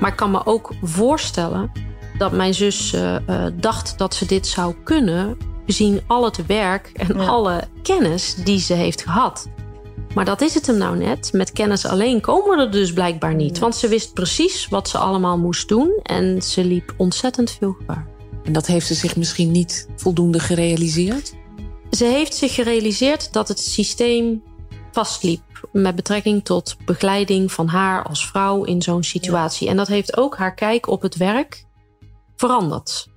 Maar 0.00 0.10
ik 0.10 0.16
kan 0.16 0.30
me 0.30 0.46
ook 0.46 0.72
voorstellen 0.82 1.72
dat 2.18 2.32
mijn 2.32 2.54
zus 2.54 2.92
eh, 2.92 3.16
eh, 3.16 3.52
dacht 3.60 3.98
dat 3.98 4.14
ze 4.14 4.26
dit 4.26 4.46
zou 4.46 4.74
kunnen, 4.84 5.36
gezien 5.66 6.00
al 6.06 6.24
het 6.24 6.46
werk 6.46 6.90
en 6.94 7.16
alle 7.16 7.68
kennis 7.82 8.34
die 8.34 8.58
ze 8.58 8.74
heeft 8.74 9.02
gehad. 9.02 9.48
Maar 10.14 10.24
dat 10.24 10.40
is 10.40 10.54
het 10.54 10.66
hem 10.66 10.76
nou 10.76 10.96
net. 10.96 11.32
Met 11.32 11.52
kennis 11.52 11.86
alleen 11.86 12.20
komen 12.20 12.56
we 12.56 12.64
er 12.64 12.70
dus 12.70 12.92
blijkbaar 12.92 13.34
niet. 13.34 13.58
Want 13.58 13.76
ze 13.76 13.88
wist 13.88 14.12
precies 14.12 14.68
wat 14.68 14.88
ze 14.88 14.98
allemaal 14.98 15.38
moest 15.38 15.68
doen 15.68 16.00
en 16.02 16.42
ze 16.42 16.64
liep 16.64 16.94
ontzettend 16.96 17.50
veel 17.50 17.72
gevaar. 17.72 18.06
En 18.44 18.52
dat 18.52 18.66
heeft 18.66 18.86
ze 18.86 18.94
zich 18.94 19.16
misschien 19.16 19.50
niet 19.50 19.88
voldoende 19.96 20.40
gerealiseerd? 20.40 21.34
Ze 21.90 22.04
heeft 22.04 22.34
zich 22.34 22.54
gerealiseerd 22.54 23.32
dat 23.32 23.48
het 23.48 23.58
systeem 23.58 24.42
vastliep 24.92 25.42
met 25.82 25.94
betrekking 25.94 26.44
tot 26.44 26.76
begeleiding 26.84 27.52
van 27.52 27.66
haar 27.66 28.04
als 28.04 28.26
vrouw 28.26 28.64
in 28.64 28.82
zo'n 28.82 29.02
situatie. 29.02 29.68
En 29.68 29.76
dat 29.76 29.86
heeft 29.86 30.16
ook 30.16 30.36
haar 30.36 30.54
kijk 30.54 30.88
op 30.88 31.02
het 31.02 31.16
werk 31.16 31.64
veranderd. 32.36 33.08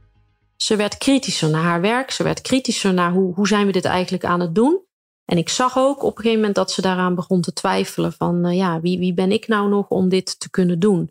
Ze 0.56 0.76
werd 0.76 0.98
kritischer 0.98 1.50
naar 1.50 1.64
haar 1.64 1.82
werk, 1.82 2.12
ze 2.12 2.24
werd 2.24 2.42
kritischer 2.42 2.94
naar 2.94 3.12
hoe, 3.12 3.34
hoe 3.34 3.48
zijn 3.48 3.66
we 3.66 3.72
dit 3.72 3.86
eigenlijk 3.86 4.26
aan 4.26 4.40
het 4.40 4.56
doen. 4.56 4.82
En 5.26 5.38
ik 5.38 5.50
zag 5.50 5.78
ook 5.78 6.04
op 6.04 6.10
een 6.10 6.18
gegeven 6.18 6.40
moment 6.40 6.56
dat 6.56 6.72
ze 6.72 6.82
daaraan 6.82 7.16
begon 7.16 7.42
te 7.42 7.54
twijfelen 7.54 8.14
van 8.14 8.46
eh, 8.46 8.56
ja, 8.56 8.82
wie, 8.82 9.00
wie 9.00 9.14
ben 9.14 9.32
ik 9.32 9.48
nou 9.48 9.70
nog 9.70 9.88
om 9.88 10.10
dit 10.10 10.40
te 10.40 10.50
kunnen 10.50 10.80
doen? 10.80 11.10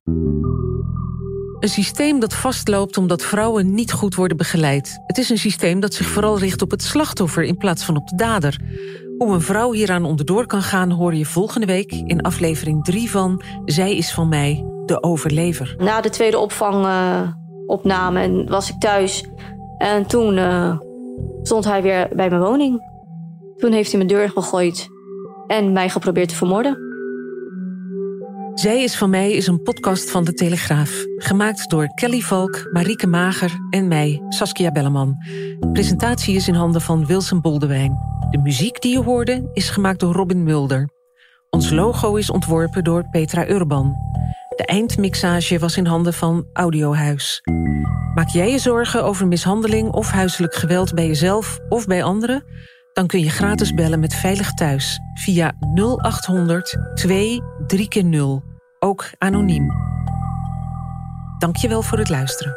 Een 1.61 1.69
systeem 1.69 2.21
dat 2.21 2.35
vastloopt 2.35 2.97
omdat 2.97 3.23
vrouwen 3.23 3.75
niet 3.75 3.93
goed 3.93 4.15
worden 4.15 4.37
begeleid. 4.37 4.99
Het 5.07 5.19
is 5.19 5.31
een 5.31 5.39
systeem 5.39 5.81
dat 5.81 5.95
zich 5.95 6.07
vooral 6.07 6.39
richt 6.39 6.63
op 6.63 6.71
het 6.71 6.83
slachtoffer 6.83 7.43
in 7.43 7.57
plaats 7.57 7.85
van 7.85 7.97
op 7.97 8.09
de 8.09 8.17
dader. 8.17 8.61
Hoe 9.19 9.35
een 9.35 9.41
vrouw 9.41 9.73
hieraan 9.73 10.05
onderdoor 10.05 10.47
kan 10.47 10.63
gaan, 10.63 10.91
hoor 10.91 11.15
je 11.15 11.25
volgende 11.25 11.67
week 11.67 11.93
in 11.93 12.21
aflevering 12.21 12.85
3 12.85 13.11
van 13.11 13.43
Zij 13.65 13.97
is 13.97 14.13
van 14.13 14.29
mij, 14.29 14.65
de 14.85 15.03
overlever. 15.03 15.75
Na 15.79 16.01
de 16.01 16.11
tweede 16.11 16.39
opvangopname 16.39 18.21
en 18.21 18.49
was 18.49 18.71
ik 18.71 18.79
thuis. 18.79 19.29
En 19.79 20.07
toen 20.07 20.37
eh, 20.37 20.79
stond 21.43 21.65
hij 21.65 21.83
weer 21.83 22.09
bij 22.17 22.29
mijn 22.29 22.43
woning. 22.43 22.81
Toen 23.57 23.73
heeft 23.73 23.93
hij 23.93 24.05
mijn 24.05 24.13
deur 24.13 24.31
gegooid 24.31 24.89
en 25.47 25.73
mij 25.73 25.89
geprobeerd 25.89 26.29
te 26.29 26.35
vermoorden. 26.35 26.86
Zij 28.57 28.83
is 28.83 28.97
van 28.97 29.11
mij 29.11 29.33
is 29.33 29.47
een 29.47 29.63
podcast 29.63 30.11
van 30.11 30.25
de 30.25 30.33
Telegraaf. 30.33 31.05
Gemaakt 31.17 31.71
door 31.71 31.95
Kelly 31.95 32.21
Valk, 32.21 32.69
Marieke 32.73 33.07
Mager 33.07 33.53
en 33.71 33.89
mij, 33.89 34.23
Saskia 34.29 34.71
Belleman. 34.71 35.17
Presentatie 35.73 36.35
is 36.35 36.49
in 36.49 36.55
handen 36.55 36.81
van 36.81 37.07
Wilson 37.07 37.41
Boldewijn. 37.41 37.99
De 38.31 38.39
muziek 38.39 38.81
die 38.81 38.93
je 38.93 39.03
hoorde 39.03 39.51
is 39.53 39.71
gemaakt 39.71 40.01
door 40.01 40.13
Robin 40.13 40.43
Mulder. 40.43 40.89
Ons 41.51 41.71
logo 41.71 42.15
is 42.15 42.31
ontworpen 42.31 42.85
door 42.85 43.09
Petra 43.11 43.49
Urban. 43.49 43.95
De 44.57 44.65
eindmixage 44.67 45.59
was 45.59 45.77
in 45.77 45.87
handen 45.87 46.15
van 46.15 46.47
Audiohuis. 46.53 47.41
Maak 48.15 48.29
jij 48.29 48.51
je 48.51 48.59
zorgen 48.59 49.05
over 49.05 49.27
mishandeling 49.27 49.93
of 49.93 50.11
huiselijk 50.11 50.55
geweld 50.55 50.95
bij 50.95 51.07
jezelf 51.07 51.59
of 51.69 51.87
bij 51.87 52.03
anderen? 52.03 52.45
Dan 52.97 53.07
kun 53.07 53.21
je 53.21 53.31
gratis 53.31 53.75
bellen 53.75 54.01
met 54.01 54.15
Veilig 54.15 54.53
Thuis 54.55 55.01
via 55.15 55.53
0800 55.75 56.77
2 56.95 57.43
3 57.67 58.05
0 58.05 58.43
ook 58.79 59.11
anoniem. 59.19 59.71
Dankjewel 61.39 61.83
voor 61.83 61.99
het 61.99 62.09
luisteren. 62.09 62.55